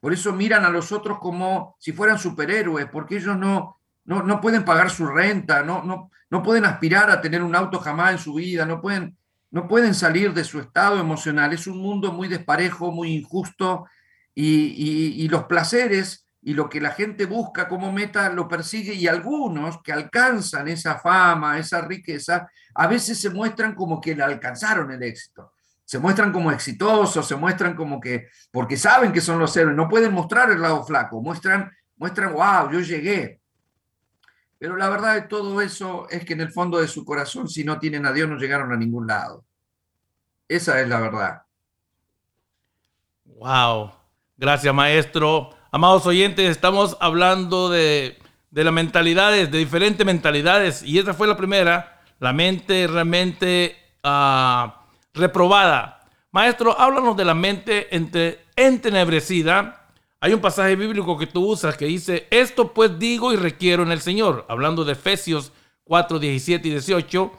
Por 0.00 0.12
eso 0.12 0.32
miran 0.32 0.64
a 0.64 0.70
los 0.70 0.92
otros 0.92 1.18
como 1.18 1.76
si 1.78 1.92
fueran 1.92 2.18
superhéroes, 2.18 2.86
porque 2.86 3.18
ellos 3.18 3.36
no, 3.36 3.78
no, 4.04 4.22
no 4.22 4.40
pueden 4.40 4.64
pagar 4.64 4.90
su 4.90 5.06
renta, 5.06 5.62
no, 5.62 5.82
no, 5.82 6.10
no 6.30 6.42
pueden 6.42 6.64
aspirar 6.64 7.10
a 7.10 7.20
tener 7.20 7.42
un 7.42 7.54
auto 7.54 7.78
jamás 7.78 8.12
en 8.12 8.18
su 8.18 8.34
vida, 8.34 8.64
no 8.64 8.80
pueden, 8.80 9.16
no 9.50 9.68
pueden 9.68 9.94
salir 9.94 10.32
de 10.32 10.44
su 10.44 10.58
estado 10.58 10.98
emocional. 10.98 11.52
Es 11.52 11.66
un 11.66 11.78
mundo 11.78 12.12
muy 12.12 12.28
desparejo, 12.28 12.90
muy 12.90 13.12
injusto, 13.12 13.86
y, 14.34 15.28
los 15.28 15.44
placeres 15.44 16.26
y 16.42 16.54
lo 16.54 16.68
que 16.68 16.80
la 16.80 16.92
gente 16.92 17.26
busca 17.26 17.68
como 17.68 17.92
meta 17.92 18.30
lo 18.30 18.48
persigue 18.48 18.94
y 18.94 19.06
algunos 19.06 19.82
que 19.82 19.92
alcanzan 19.92 20.68
esa 20.68 20.98
fama, 20.98 21.58
esa 21.58 21.82
riqueza, 21.82 22.48
a 22.74 22.86
veces 22.86 23.20
se 23.20 23.30
muestran 23.30 23.74
como 23.74 24.00
que 24.00 24.12
alcanzaron 24.12 24.90
el 24.90 25.02
éxito. 25.02 25.52
Se 25.90 25.98
muestran 25.98 26.30
como 26.30 26.52
exitosos, 26.52 27.26
se 27.26 27.34
muestran 27.34 27.74
como 27.74 28.00
que, 28.00 28.28
porque 28.52 28.76
saben 28.76 29.12
que 29.12 29.20
son 29.20 29.40
los 29.40 29.56
héroes, 29.56 29.76
no 29.76 29.88
pueden 29.88 30.12
mostrar 30.12 30.48
el 30.52 30.62
lado 30.62 30.84
flaco, 30.84 31.20
muestran, 31.20 31.68
muestran, 31.96 32.32
wow, 32.32 32.70
yo 32.70 32.78
llegué. 32.78 33.40
Pero 34.56 34.76
la 34.76 34.88
verdad 34.88 35.14
de 35.14 35.22
todo 35.22 35.60
eso 35.60 36.06
es 36.08 36.24
que 36.24 36.34
en 36.34 36.42
el 36.42 36.52
fondo 36.52 36.78
de 36.78 36.86
su 36.86 37.04
corazón, 37.04 37.48
si 37.48 37.64
no 37.64 37.80
tienen 37.80 38.06
a 38.06 38.12
Dios, 38.12 38.28
no 38.28 38.38
llegaron 38.38 38.72
a 38.72 38.76
ningún 38.76 39.08
lado. 39.08 39.44
Esa 40.46 40.80
es 40.80 40.88
la 40.88 41.00
verdad. 41.00 41.42
Wow. 43.24 43.90
Gracias, 44.36 44.72
maestro. 44.72 45.50
Amados 45.72 46.06
oyentes, 46.06 46.52
estamos 46.52 46.96
hablando 47.00 47.68
de, 47.68 48.16
de 48.52 48.62
las 48.62 48.72
mentalidades, 48.72 49.50
de 49.50 49.58
diferentes 49.58 50.06
mentalidades, 50.06 50.84
y 50.84 51.00
esa 51.00 51.14
fue 51.14 51.26
la 51.26 51.36
primera, 51.36 52.00
la 52.20 52.32
mente 52.32 52.86
realmente 52.86 53.76
ah, 54.04 54.79
reprobada. 55.12 56.00
Maestro, 56.32 56.78
háblanos 56.78 57.16
de 57.16 57.24
la 57.24 57.34
mente 57.34 57.94
entre, 57.94 58.40
entenebrecida. 58.56 59.88
Hay 60.20 60.32
un 60.32 60.40
pasaje 60.40 60.76
bíblico 60.76 61.18
que 61.18 61.26
tú 61.26 61.46
usas 61.46 61.76
que 61.76 61.86
dice, 61.86 62.28
esto 62.30 62.72
pues 62.72 62.98
digo 62.98 63.32
y 63.32 63.36
requiero 63.36 63.82
en 63.82 63.90
el 63.90 64.00
Señor, 64.00 64.44
hablando 64.48 64.84
de 64.84 64.92
Efesios 64.92 65.52
4, 65.84 66.18
17 66.18 66.68
y 66.68 66.70
18, 66.70 67.32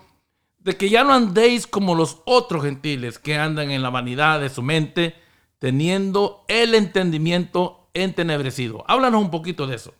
de 0.59 0.75
que 0.75 0.89
ya 0.89 1.03
no 1.03 1.13
andéis 1.13 1.67
como 1.67 1.95
los 1.95 2.21
otros 2.25 2.63
gentiles 2.63 3.17
que 3.17 3.35
andan 3.37 3.71
en 3.71 3.81
la 3.81 3.89
vanidad 3.89 4.41
de 4.41 4.49
su 4.49 4.61
mente, 4.61 5.15
teniendo 5.59 6.43
el 6.47 6.75
entendimiento 6.75 7.89
entenebrecido. 7.93 8.83
Háblanos 8.87 9.21
un 9.21 9.31
poquito 9.31 9.67
de 9.67 9.75
eso. 9.75 9.93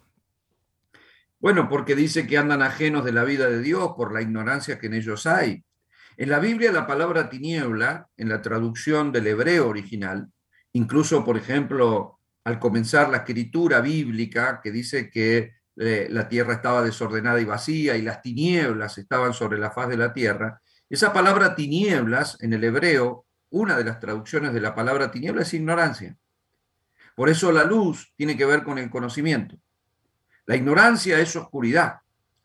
Bueno, 1.40 1.70
porque 1.70 1.96
dice 1.96 2.28
que 2.28 2.38
andan 2.38 2.62
ajenos 2.62 3.04
de 3.04 3.14
la 3.14 3.24
vida 3.24 3.50
de 3.50 3.62
Dios 3.62 3.92
por 3.96 4.14
la 4.14 4.22
ignorancia 4.22 4.80
que 4.80 4.88
en 4.88 4.96
ellos 4.96 5.26
hay. 5.26 5.64
En 6.22 6.30
la 6.30 6.38
Biblia 6.38 6.72
la 6.72 6.86
palabra 6.86 7.30
tiniebla, 7.30 8.08
en 8.16 8.30
la 8.30 8.44
traducción 8.44 9.12
del 9.12 9.26
hebreo 9.26 9.68
original, 9.68 10.32
incluso 10.72 11.26
por 11.26 11.36
ejemplo 11.36 12.20
al 12.44 12.60
comenzar 12.60 13.10
la 13.10 13.18
escritura 13.18 13.82
bíblica 13.82 14.62
que 14.62 14.70
dice 14.70 15.10
que 15.10 15.56
eh, 15.78 16.08
la 16.12 16.30
tierra 16.30 16.54
estaba 16.54 16.84
desordenada 16.84 17.42
y 17.42 17.46
vacía 17.46 17.98
y 17.98 18.04
las 18.04 18.22
tinieblas 18.22 19.00
estaban 19.00 19.34
sobre 19.34 19.58
la 19.58 19.72
faz 19.72 19.90
de 19.90 19.98
la 19.98 20.14
tierra, 20.14 20.62
esa 20.92 21.12
palabra 21.12 21.56
tinieblas 21.56 22.38
en 22.42 22.54
el 22.54 22.66
hebreo 22.66 23.26
una 23.50 23.76
de 23.76 23.86
las 23.86 24.00
traducciones 24.00 24.54
de 24.54 24.62
la 24.62 24.76
palabra 24.76 25.10
tiniebla 25.10 25.42
es 25.42 25.56
ignorancia. 25.56 26.16
Por 27.16 27.30
eso 27.30 27.52
la 27.52 27.64
luz 27.64 28.14
tiene 28.16 28.38
que 28.38 28.46
ver 28.46 28.64
con 28.64 28.78
el 28.78 28.92
conocimiento. 28.92 29.58
La 30.46 30.56
ignorancia 30.56 31.20
es 31.20 31.36
oscuridad. 31.36 32.02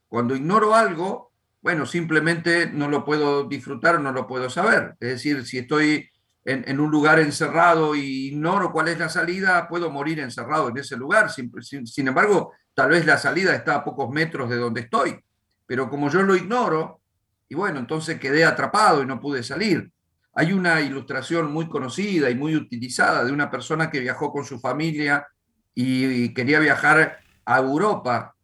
Cuando 0.09 0.35
ignoro 0.35 0.75
algo, 0.75 1.26
bueno, 1.67 1.85
simplemente 1.85 2.71
no 2.71 2.89
lo 2.89 3.05
puedo 3.05 3.43
disfrutar 3.43 4.01
no 4.01 4.13
lo 4.13 4.29
puedo 4.29 4.49
saber. 4.49 4.95
Es 5.01 5.09
decir, 5.09 5.45
si 5.45 5.59
estoy 5.59 6.09
en, 6.45 6.79
un 6.79 6.93
lugar 6.93 7.19
encerrado 7.19 7.97
y 7.97 8.29
ignoro 8.29 8.71
cuál 8.71 8.87
es 8.87 9.01
la 9.01 9.09
salida, 9.09 9.67
puedo 9.67 9.91
morir 9.91 10.21
encerrado 10.21 10.69
en 10.69 10.77
ese 10.77 10.97
lugar. 10.97 11.29
Sin, 11.29 11.51
sin 11.85 12.07
embargo, 12.07 12.53
tal 12.73 12.91
vez 12.91 13.05
la 13.05 13.19
salida 13.19 13.53
está 13.53 13.75
a 13.75 13.85
pocos 13.85 14.09
metros 14.11 14.49
de 14.49 14.59
donde 14.59 14.83
estoy. 14.83 15.19
Pero 15.67 15.91
como 15.91 16.09
yo 16.09 16.23
lo 16.23 16.37
ignoro, 16.37 17.01
y 17.49 17.57
bueno, 17.57 17.81
entonces 17.81 18.21
quedé 18.21 18.45
atrapado 18.45 19.03
y 19.03 19.07
no 19.07 19.19
pude 19.19 19.43
salir. 19.43 19.91
Hay 20.35 20.53
una 20.53 20.81
ilustración 20.81 21.53
muy 21.53 21.69
conocida 21.69 22.31
y 22.31 22.37
muy 22.37 22.55
utilizada 22.55 23.25
de 23.25 23.33
una 23.33 23.51
persona 23.51 23.91
que 23.91 23.99
viajó 23.99 24.31
con 24.31 24.45
su 24.45 24.61
familia 24.61 25.27
y, 25.75 26.33
quería 26.33 26.61
viajar 26.61 27.19
a 27.45 27.59
Europa. 27.59 28.37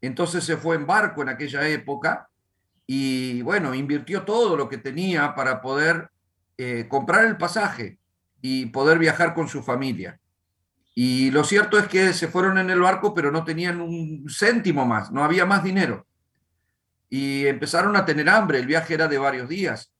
Entonces 0.00 0.42
se 0.42 0.56
fue 0.56 0.74
en 0.74 0.88
barco 0.88 1.22
en 1.22 1.28
aquella 1.28 1.68
época 1.68 2.28
y 2.86 3.42
bueno, 3.42 3.74
invirtió 3.74 4.22
todo 4.24 4.56
lo 4.56 4.68
que 4.68 4.78
tenía 4.78 5.34
para 5.34 5.60
poder 5.60 6.10
eh, 6.58 6.86
comprar 6.88 7.24
el 7.24 7.36
pasaje 7.36 7.98
y 8.40 8.66
poder 8.66 8.98
viajar 8.98 9.34
con 9.34 9.48
su 9.48 9.62
familia. 9.62 10.20
Y 10.94 11.30
lo 11.30 11.42
cierto 11.44 11.78
es 11.78 11.88
que 11.88 12.12
se 12.12 12.28
fueron 12.28 12.58
en 12.58 12.70
el 12.70 12.80
barco, 12.80 13.14
pero 13.14 13.32
no 13.32 13.42
tenían 13.42 13.80
un 13.80 14.26
céntimo 14.28 14.84
más, 14.84 15.10
no 15.10 15.24
había 15.24 15.44
más 15.44 15.64
dinero. 15.64 16.06
Y 17.08 17.46
empezaron 17.46 17.96
a 17.96 18.04
tener 18.04 18.28
hambre, 18.28 18.58
el 18.58 18.66
viaje 18.66 18.94
era 18.94 19.08
de 19.08 19.18
varios 19.18 19.48
días. 19.48 19.92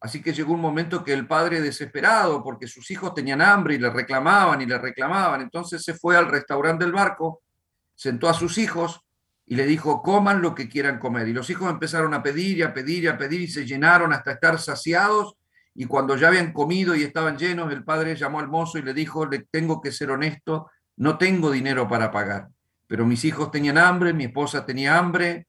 Así 0.00 0.20
que 0.20 0.32
llegó 0.32 0.52
un 0.52 0.60
momento 0.60 1.02
que 1.02 1.12
el 1.12 1.26
padre 1.26 1.60
desesperado, 1.60 2.42
porque 2.42 2.66
sus 2.66 2.90
hijos 2.90 3.14
tenían 3.14 3.40
hambre 3.40 3.74
y 3.74 3.78
le 3.78 3.88
reclamaban 3.90 4.60
y 4.60 4.66
le 4.66 4.78
reclamaban, 4.78 5.40
entonces 5.40 5.82
se 5.82 5.94
fue 5.94 6.16
al 6.16 6.28
restaurante 6.28 6.84
del 6.84 6.92
barco, 6.92 7.42
sentó 7.94 8.28
a 8.28 8.34
sus 8.34 8.58
hijos 8.58 9.00
y 9.52 9.54
le 9.54 9.66
dijo, 9.66 10.00
coman 10.00 10.40
lo 10.40 10.54
que 10.54 10.66
quieran 10.66 10.98
comer. 10.98 11.28
Y 11.28 11.34
los 11.34 11.50
hijos 11.50 11.70
empezaron 11.70 12.14
a 12.14 12.22
pedir 12.22 12.56
y 12.56 12.62
a 12.62 12.72
pedir 12.72 13.04
y 13.04 13.08
a 13.08 13.18
pedir 13.18 13.42
y 13.42 13.48
se 13.48 13.66
llenaron 13.66 14.14
hasta 14.14 14.32
estar 14.32 14.58
saciados. 14.58 15.34
Y 15.74 15.84
cuando 15.84 16.16
ya 16.16 16.28
habían 16.28 16.54
comido 16.54 16.96
y 16.96 17.02
estaban 17.02 17.36
llenos, 17.36 17.70
el 17.70 17.84
padre 17.84 18.16
llamó 18.16 18.40
al 18.40 18.48
mozo 18.48 18.78
y 18.78 18.82
le 18.82 18.94
dijo, 18.94 19.26
le 19.26 19.40
tengo 19.50 19.82
que 19.82 19.92
ser 19.92 20.10
honesto, 20.10 20.70
no 20.96 21.18
tengo 21.18 21.50
dinero 21.50 21.86
para 21.86 22.10
pagar. 22.10 22.48
Pero 22.86 23.04
mis 23.04 23.26
hijos 23.26 23.50
tenían 23.50 23.76
hambre, 23.76 24.14
mi 24.14 24.24
esposa 24.24 24.64
tenía 24.64 24.96
hambre 24.96 25.46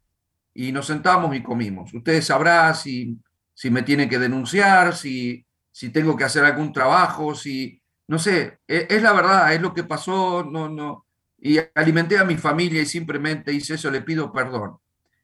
y 0.54 0.74
nos 0.74 0.88
sentamos 0.88 1.34
y 1.34 1.42
comimos. 1.42 1.94
Ustedes 1.94 2.26
sabrán 2.26 2.76
si 2.76 3.18
si 3.54 3.70
me 3.70 3.84
tiene 3.84 4.10
que 4.10 4.20
denunciar, 4.20 4.98
si, 4.98 5.46
si 5.72 5.92
tengo 5.92 6.18
que 6.18 6.26
hacer 6.26 6.44
algún 6.44 6.74
trabajo, 6.74 7.36
si, 7.36 7.82
no 8.08 8.20
sé, 8.20 8.60
es, 8.68 8.88
es, 8.90 9.02
la 9.02 9.14
verdad, 9.14 9.54
es 9.54 9.62
lo 9.62 9.74
que 9.74 9.86
pasó, 9.86 10.44
no, 10.44 10.68
no, 10.68 11.06
y 11.46 11.60
alimenté 11.76 12.18
a 12.18 12.24
mi 12.24 12.38
familia 12.38 12.82
y 12.82 12.86
simplemente 12.86 13.52
hice 13.52 13.74
eso, 13.74 13.92
le 13.92 14.02
pido 14.02 14.32
perdón. 14.32 14.78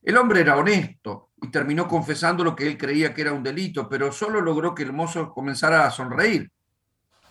El 0.03 0.17
hombre 0.17 0.41
era 0.41 0.57
honesto 0.57 1.29
y 1.41 1.47
terminó 1.49 1.87
confesando 1.87 2.43
lo 2.43 2.57
que 2.57 2.67
él 2.67 2.77
creía 2.77 3.13
que 3.13 3.21
era 3.21 3.31
un 3.31 3.41
delito, 3.41 3.87
pero 3.87 4.11
solo 4.11 4.41
logró 4.41 4.75
que 4.75 4.83
el 4.83 4.91
mozo 4.91 5.31
comenzara 5.33 5.87
a 5.87 5.91
sonreír. 5.91 6.51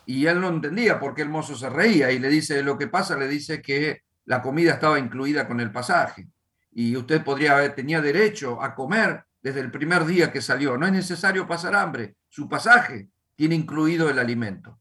Y 0.06 0.24
él 0.24 0.40
no 0.40 0.48
entendía 0.48 0.98
por 0.98 1.14
qué 1.14 1.20
el 1.20 1.28
mozo 1.28 1.54
se 1.54 1.68
reía 1.68 2.10
y 2.10 2.18
le 2.18 2.30
dice, 2.30 2.62
lo 2.62 2.78
que 2.78 2.86
pasa, 2.86 3.14
le 3.14 3.28
dice 3.28 3.60
que 3.60 4.04
la 4.24 4.40
comida 4.40 4.72
estaba 4.72 4.98
incluida 4.98 5.46
con 5.46 5.60
el 5.60 5.70
pasaje 5.70 6.26
y 6.72 6.96
usted 6.96 7.22
podría 7.22 7.58
haber, 7.58 7.74
tenía 7.74 8.00
derecho 8.00 8.62
a 8.62 8.74
comer 8.74 9.22
desde 9.42 9.60
el 9.60 9.70
primer 9.70 10.06
día 10.06 10.32
que 10.32 10.40
salió. 10.40 10.78
No 10.78 10.86
es 10.86 10.92
necesario 10.92 11.46
pasar 11.46 11.74
hambre, 11.74 12.14
su 12.30 12.48
pasaje 12.48 13.08
tiene 13.36 13.54
incluido 13.54 14.08
el 14.08 14.18
alimento. 14.18 14.80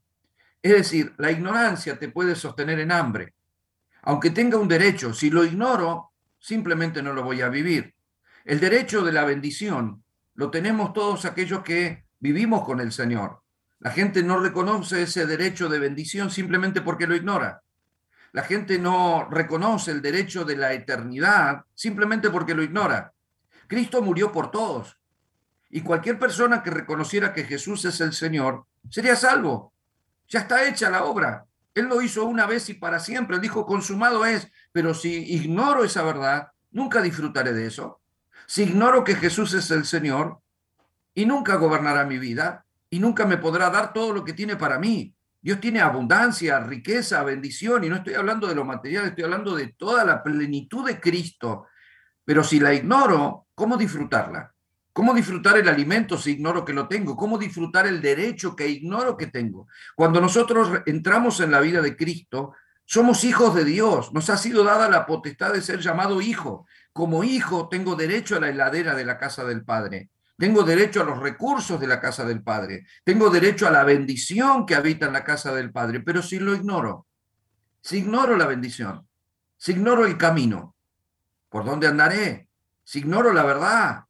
Es 0.62 0.72
decir, 0.72 1.14
la 1.18 1.30
ignorancia 1.30 1.98
te 1.98 2.08
puede 2.08 2.34
sostener 2.34 2.80
en 2.80 2.90
hambre. 2.90 3.34
Aunque 4.02 4.30
tenga 4.30 4.58
un 4.58 4.68
derecho, 4.68 5.12
si 5.12 5.30
lo 5.30 5.44
ignoro, 5.44 6.12
simplemente 6.38 7.02
no 7.02 7.12
lo 7.12 7.22
voy 7.22 7.40
a 7.40 7.48
vivir. 7.48 7.94
El 8.44 8.60
derecho 8.60 9.04
de 9.04 9.12
la 9.12 9.24
bendición 9.24 10.02
lo 10.34 10.50
tenemos 10.50 10.92
todos 10.92 11.24
aquellos 11.24 11.62
que 11.62 12.04
vivimos 12.20 12.64
con 12.64 12.80
el 12.80 12.92
Señor. 12.92 13.42
La 13.80 13.90
gente 13.90 14.22
no 14.22 14.38
reconoce 14.38 15.02
ese 15.02 15.26
derecho 15.26 15.68
de 15.68 15.78
bendición 15.78 16.30
simplemente 16.30 16.80
porque 16.80 17.06
lo 17.06 17.14
ignora. 17.14 17.62
La 18.32 18.42
gente 18.42 18.78
no 18.78 19.28
reconoce 19.30 19.90
el 19.90 20.02
derecho 20.02 20.44
de 20.44 20.56
la 20.56 20.72
eternidad 20.72 21.64
simplemente 21.74 22.30
porque 22.30 22.54
lo 22.54 22.62
ignora. 22.62 23.12
Cristo 23.66 24.02
murió 24.02 24.32
por 24.32 24.50
todos. 24.50 24.98
Y 25.70 25.82
cualquier 25.82 26.18
persona 26.18 26.62
que 26.62 26.70
reconociera 26.70 27.32
que 27.32 27.44
Jesús 27.44 27.84
es 27.84 28.00
el 28.00 28.12
Señor, 28.12 28.64
sería 28.90 29.16
salvo. 29.16 29.72
Ya 30.28 30.40
está 30.40 30.66
hecha 30.66 30.90
la 30.90 31.04
obra. 31.04 31.44
Él 31.78 31.86
lo 31.86 32.02
hizo 32.02 32.24
una 32.24 32.46
vez 32.46 32.68
y 32.68 32.74
para 32.74 33.00
siempre. 33.00 33.36
Él 33.36 33.42
dijo, 33.42 33.66
consumado 33.66 34.24
es. 34.24 34.50
Pero 34.72 34.94
si 34.94 35.34
ignoro 35.34 35.84
esa 35.84 36.02
verdad, 36.02 36.48
nunca 36.70 37.02
disfrutaré 37.02 37.52
de 37.52 37.66
eso. 37.66 38.00
Si 38.46 38.62
ignoro 38.62 39.04
que 39.04 39.14
Jesús 39.14 39.52
es 39.54 39.70
el 39.70 39.84
Señor, 39.84 40.40
y 41.14 41.26
nunca 41.26 41.56
gobernará 41.56 42.04
mi 42.04 42.18
vida, 42.18 42.64
y 42.88 43.00
nunca 43.00 43.26
me 43.26 43.38
podrá 43.38 43.70
dar 43.70 43.92
todo 43.92 44.12
lo 44.12 44.24
que 44.24 44.32
tiene 44.32 44.56
para 44.56 44.78
mí. 44.78 45.14
Dios 45.40 45.60
tiene 45.60 45.80
abundancia, 45.80 46.60
riqueza, 46.60 47.22
bendición, 47.22 47.84
y 47.84 47.88
no 47.88 47.96
estoy 47.96 48.14
hablando 48.14 48.46
de 48.46 48.54
lo 48.54 48.64
material, 48.64 49.06
estoy 49.06 49.24
hablando 49.24 49.54
de 49.54 49.68
toda 49.74 50.04
la 50.04 50.22
plenitud 50.22 50.86
de 50.86 51.00
Cristo. 51.00 51.66
Pero 52.24 52.44
si 52.44 52.60
la 52.60 52.72
ignoro, 52.72 53.48
¿Cómo 53.58 53.76
disfrutarla? 53.76 54.54
¿Cómo 54.98 55.14
disfrutar 55.14 55.56
el 55.56 55.68
alimento 55.68 56.18
si 56.18 56.32
ignoro 56.32 56.64
que 56.64 56.72
lo 56.72 56.88
tengo? 56.88 57.14
¿Cómo 57.14 57.38
disfrutar 57.38 57.86
el 57.86 58.02
derecho 58.02 58.56
que 58.56 58.66
ignoro 58.66 59.16
que 59.16 59.28
tengo? 59.28 59.68
Cuando 59.94 60.20
nosotros 60.20 60.82
entramos 60.86 61.38
en 61.38 61.52
la 61.52 61.60
vida 61.60 61.80
de 61.80 61.96
Cristo, 61.96 62.54
somos 62.84 63.22
hijos 63.22 63.54
de 63.54 63.64
Dios. 63.64 64.12
Nos 64.12 64.28
ha 64.28 64.36
sido 64.36 64.64
dada 64.64 64.90
la 64.90 65.06
potestad 65.06 65.52
de 65.52 65.62
ser 65.62 65.78
llamado 65.78 66.20
hijo. 66.20 66.66
Como 66.92 67.22
hijo 67.22 67.68
tengo 67.68 67.94
derecho 67.94 68.34
a 68.34 68.40
la 68.40 68.48
heladera 68.48 68.96
de 68.96 69.04
la 69.04 69.18
casa 69.18 69.44
del 69.44 69.64
Padre. 69.64 70.10
Tengo 70.36 70.64
derecho 70.64 71.02
a 71.02 71.04
los 71.04 71.20
recursos 71.20 71.78
de 71.78 71.86
la 71.86 72.00
casa 72.00 72.24
del 72.24 72.42
Padre. 72.42 72.84
Tengo 73.04 73.30
derecho 73.30 73.68
a 73.68 73.70
la 73.70 73.84
bendición 73.84 74.66
que 74.66 74.74
habita 74.74 75.06
en 75.06 75.12
la 75.12 75.22
casa 75.22 75.54
del 75.54 75.70
Padre. 75.70 76.00
Pero 76.00 76.22
si 76.22 76.40
lo 76.40 76.56
ignoro, 76.56 77.06
si 77.80 77.98
ignoro 77.98 78.36
la 78.36 78.46
bendición, 78.46 79.06
si 79.56 79.70
ignoro 79.70 80.06
el 80.06 80.18
camino, 80.18 80.74
¿por 81.48 81.64
dónde 81.64 81.86
andaré? 81.86 82.48
Si 82.82 82.98
ignoro 82.98 83.32
la 83.32 83.44
verdad, 83.44 84.07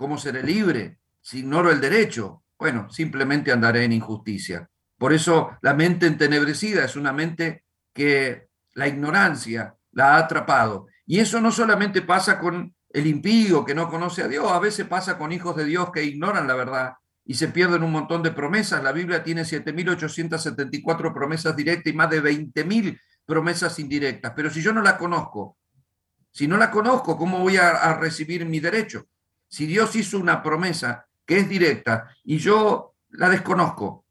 ¿cómo 0.00 0.16
seré 0.16 0.42
libre? 0.42 0.96
Si 1.20 1.40
ignoro 1.40 1.70
el 1.70 1.78
derecho, 1.78 2.42
bueno, 2.58 2.88
simplemente 2.88 3.52
andaré 3.52 3.84
en 3.84 3.92
injusticia. 3.92 4.66
Por 4.96 5.12
eso 5.12 5.50
la 5.60 5.74
mente 5.74 6.06
entenebrecida 6.06 6.86
es 6.86 6.96
una 6.96 7.12
mente 7.12 7.64
que 7.92 8.48
la 8.72 8.88
ignorancia 8.88 9.74
la 9.92 10.14
ha 10.14 10.18
atrapado. 10.20 10.86
Y 11.04 11.18
eso 11.18 11.38
no 11.42 11.52
solamente 11.52 12.00
pasa 12.00 12.38
con 12.38 12.74
el 12.88 13.06
impío 13.06 13.62
que 13.62 13.74
no 13.74 13.90
conoce 13.90 14.22
a 14.22 14.28
Dios, 14.28 14.50
a 14.50 14.58
veces 14.58 14.86
pasa 14.86 15.18
con 15.18 15.32
hijos 15.32 15.54
de 15.54 15.66
Dios 15.66 15.90
que 15.92 16.02
ignoran 16.02 16.48
la 16.48 16.54
verdad 16.54 16.94
y 17.22 17.34
se 17.34 17.48
pierden 17.48 17.82
un 17.82 17.92
montón 17.92 18.22
de 18.22 18.30
promesas. 18.30 18.82
La 18.82 18.92
Biblia 18.92 19.22
tiene 19.22 19.42
7.874 19.42 21.12
promesas 21.12 21.54
directas 21.54 21.92
y 21.92 21.96
más 21.96 22.08
de 22.08 22.22
20.000 22.22 22.98
promesas 23.26 23.78
indirectas. 23.78 24.32
Pero 24.34 24.48
si 24.48 24.62
yo 24.62 24.72
no 24.72 24.80
la 24.80 24.96
conozco, 24.96 25.58
si 26.32 26.48
no 26.48 26.56
la 26.56 26.70
conozco, 26.70 27.18
¿cómo 27.18 27.40
voy 27.40 27.58
a, 27.58 27.98
recibir 27.98 28.46
mi 28.46 28.60
derecho? 28.60 29.04
Si 29.50 29.66
Dios 29.66 29.94
hizo 29.96 30.18
una 30.18 30.42
promesa 30.42 31.06
que 31.26 31.40
es 31.40 31.48
directa 31.48 32.08
y 32.24 32.38
yo 32.38 32.94
la 33.10 33.28
desconozco, 33.28 34.06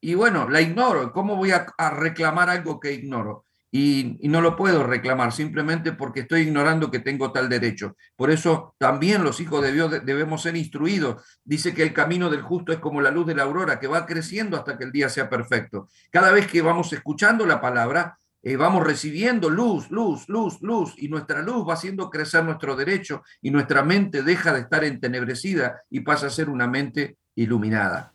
y 0.00 0.14
bueno, 0.14 0.48
la 0.48 0.60
ignoro, 0.60 1.10
¿cómo 1.12 1.34
voy 1.34 1.50
a 1.50 1.90
reclamar 1.90 2.48
algo 2.48 2.78
que 2.78 2.92
ignoro? 2.92 3.46
y, 3.70 4.28
no 4.28 4.40
lo 4.40 4.56
puedo 4.56 4.84
reclamar 4.84 5.32
simplemente 5.32 5.92
porque 5.92 6.20
estoy 6.20 6.42
ignorando 6.42 6.90
que 6.90 7.00
tengo 7.00 7.32
tal 7.32 7.48
derecho. 7.48 7.96
Por 8.16 8.30
eso 8.30 8.74
también 8.78 9.22
los 9.22 9.40
hijos 9.40 9.62
de 9.62 9.72
Dios 9.72 9.90
debemos 10.04 10.42
ser 10.42 10.56
instruidos. 10.56 11.22
Dice 11.44 11.74
que 11.74 11.82
el 11.82 11.92
camino 11.92 12.30
del 12.30 12.42
justo 12.42 12.72
es 12.72 12.78
como 12.78 13.00
la 13.00 13.10
luz 13.10 13.26
de 13.26 13.34
la 13.34 13.42
aurora, 13.42 13.78
que 13.78 13.86
va 13.86 14.06
creciendo 14.06 14.56
hasta 14.56 14.78
que 14.78 14.84
el 14.84 14.92
día 14.92 15.08
sea 15.08 15.28
perfecto. 15.28 15.88
Cada 16.10 16.32
vez 16.32 16.46
que 16.46 16.62
vamos 16.62 16.92
escuchando 16.92 17.44
la 17.44 17.60
palabra, 17.60 18.18
eh, 18.48 18.56
vamos 18.56 18.84
recibiendo 18.84 19.50
luz, 19.50 19.90
luz, 19.90 20.28
luz, 20.28 20.62
luz, 20.62 20.94
y 20.98 21.08
nuestra 21.08 21.42
luz 21.42 21.68
va 21.68 21.74
haciendo 21.74 22.08
crecer 22.08 22.44
nuestro 22.44 22.76
derecho 22.76 23.24
y 23.42 23.50
nuestra 23.50 23.82
mente 23.82 24.22
deja 24.22 24.52
de 24.52 24.60
estar 24.60 24.84
entenebrecida 24.84 25.82
y 25.90 26.02
pasa 26.02 26.28
a 26.28 26.30
ser 26.30 26.48
una 26.48 26.68
mente 26.68 27.16
iluminada. 27.34 28.12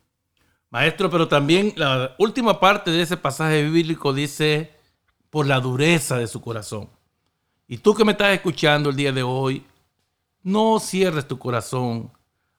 Maestro, 0.70 1.10
pero 1.10 1.28
también 1.28 1.74
la 1.76 2.16
última 2.18 2.62
parte 2.62 2.92
de 2.92 3.02
ese 3.02 3.18
pasaje 3.18 3.70
bíblico 3.70 4.14
dice 4.14 4.72
por 5.30 5.48
la 5.48 5.60
dureza 5.60 6.18
de 6.18 6.28
su 6.28 6.40
corazón. 6.40 6.88
Y 7.68 7.80
tú 7.80 7.94
que 7.94 8.06
me 8.06 8.14
estás 8.14 8.34
escuchando 8.34 8.92
el 8.92 8.96
día 8.96 9.12
de 9.12 9.24
hoy, 9.24 9.66
no 10.44 10.80
cierres 10.80 11.28
tu 11.28 11.38
corazón 11.38 12.10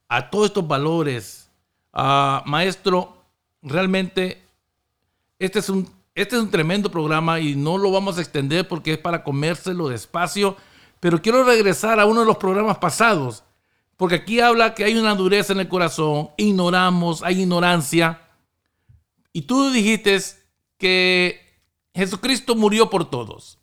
a 0.08 0.28
todos 0.28 0.48
estos 0.48 0.68
valores. 0.68 1.50
Ah, 1.90 2.42
maestro, 2.44 3.16
realmente 3.62 4.42
este 5.38 5.60
es, 5.60 5.70
un, 5.70 5.88
este 6.14 6.36
es 6.36 6.42
un 6.42 6.50
tremendo 6.50 6.90
programa 6.90 7.40
y 7.40 7.54
no 7.54 7.78
lo 7.78 7.90
vamos 7.90 8.18
a 8.18 8.20
extender 8.20 8.68
porque 8.68 8.94
es 8.94 8.98
para 8.98 9.24
comérselo 9.24 9.88
despacio. 9.88 10.56
Pero 11.00 11.22
quiero 11.22 11.42
regresar 11.42 11.98
a 11.98 12.06
uno 12.06 12.20
de 12.20 12.26
los 12.26 12.36
programas 12.36 12.78
pasados, 12.78 13.44
porque 13.96 14.16
aquí 14.16 14.40
habla 14.40 14.74
que 14.74 14.84
hay 14.84 14.96
una 14.96 15.14
dureza 15.14 15.52
en 15.52 15.60
el 15.60 15.68
corazón, 15.68 16.30
ignoramos, 16.36 17.22
hay 17.22 17.40
ignorancia. 17.40 18.20
Y 19.32 19.42
tú 19.42 19.70
dijiste 19.70 20.18
que 20.78 21.40
Jesucristo 21.94 22.54
murió 22.54 22.90
por 22.90 23.08
todos. 23.08 23.58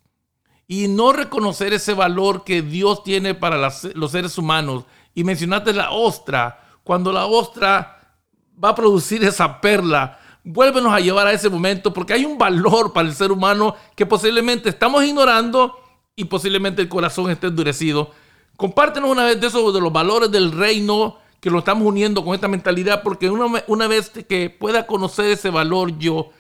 Y 0.68 0.88
no 0.88 1.14
reconocer 1.14 1.74
ese 1.74 1.94
valor 1.94 2.44
que 2.44 2.62
Dios 2.62 3.04
tiene 3.04 3.36
para 3.36 3.72
los 3.94 4.12
seres 4.12 4.38
humanos. 4.38 4.86
Y 5.16 5.24
mencionaste 5.24 5.74
la 5.74 5.92
ostra. 5.92 6.64
Cuando 6.84 7.12
la 7.12 7.26
ostra 7.26 8.18
va 8.62 8.70
a 8.70 8.76
producir 8.76 9.24
esa 9.24 9.62
perla, 9.62 10.20
vuélvenos 10.52 10.92
a 10.92 11.00
llevar 11.00 11.28
a 11.28 11.32
ese 11.32 11.48
momento 11.48 11.94
porque 11.94 12.14
hay 12.14 12.26
un 12.26 12.38
valor 12.38 12.92
para 12.92 13.08
el 13.08 13.14
ser 13.14 13.32
humano 13.32 13.76
que 13.96 14.08
posiblemente 14.08 14.70
estamos 14.70 15.04
ignorando 15.04 15.76
y 16.16 16.26
posiblemente 16.26 16.82
el 16.82 16.90
corazón 16.90 17.30
esté 17.30 17.48
endurecido. 17.48 18.12
Compártenos 18.58 19.12
una 19.12 19.26
vez 19.26 19.40
de 19.40 19.48
eso, 19.48 19.72
de 19.72 19.80
los 19.80 19.94
valores 19.94 20.32
del 20.32 20.52
reino, 20.52 21.18
que 21.40 21.52
lo 21.52 21.60
estamos 21.60 21.88
uniendo 21.88 22.26
con 22.26 22.34
esta 22.34 22.48
mentalidad, 22.48 23.04
porque 23.04 23.30
una, 23.30 23.64
una 23.68 23.88
vez 23.88 24.10
que 24.28 24.50
pueda 24.50 24.88
conocer 24.88 25.26
ese 25.26 25.52
valor 25.52 25.98
yo, 26.00 26.32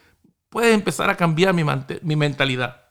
puede 0.49 0.73
empezar 0.73 1.09
a 1.11 1.15
cambiar 1.15 1.53
mi, 1.53 1.63
mi 2.01 2.15
mentalidad. 2.15 2.81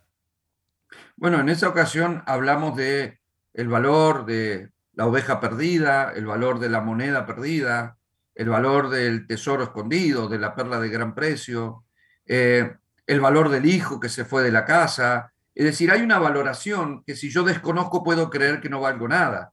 Bueno, 1.16 1.40
en 1.40 1.48
esa 1.48 1.68
ocasión 1.68 2.22
hablamos 2.26 2.76
de 2.76 3.18
el 3.54 3.68
valor 3.68 4.24
de 4.24 4.70
la 4.92 5.06
oveja 5.06 5.40
perdida, 5.40 6.12
el 6.14 6.26
valor 6.26 6.60
de 6.60 6.68
la 6.68 6.80
moneda 6.80 7.26
perdida, 7.26 7.97
el 8.39 8.49
valor 8.49 8.89
del 8.89 9.26
tesoro 9.26 9.64
escondido, 9.64 10.28
de 10.28 10.39
la 10.39 10.55
perla 10.55 10.78
de 10.78 10.89
gran 10.89 11.12
precio, 11.12 11.82
eh, 12.24 12.72
el 13.05 13.20
valor 13.20 13.49
del 13.49 13.66
hijo 13.66 13.99
que 13.99 14.09
se 14.09 14.24
fue 14.24 14.45
de 14.45 14.53
la 14.53 14.64
casa. 14.64 15.32
Es 15.57 15.64
decir, 15.64 15.91
hay 15.91 16.03
una 16.03 16.20
valoración 16.20 17.03
que 17.05 17.16
si 17.16 17.30
yo 17.30 17.43
desconozco 17.43 18.05
puedo 18.05 18.30
creer 18.30 18.61
que 18.61 18.68
no 18.68 18.80
valgo 18.80 19.09
nada. 19.09 19.53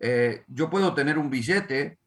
Eh, 0.00 0.42
yo 0.48 0.68
puedo 0.68 0.92
tener 0.92 1.18
un 1.18 1.30
billete 1.30 1.98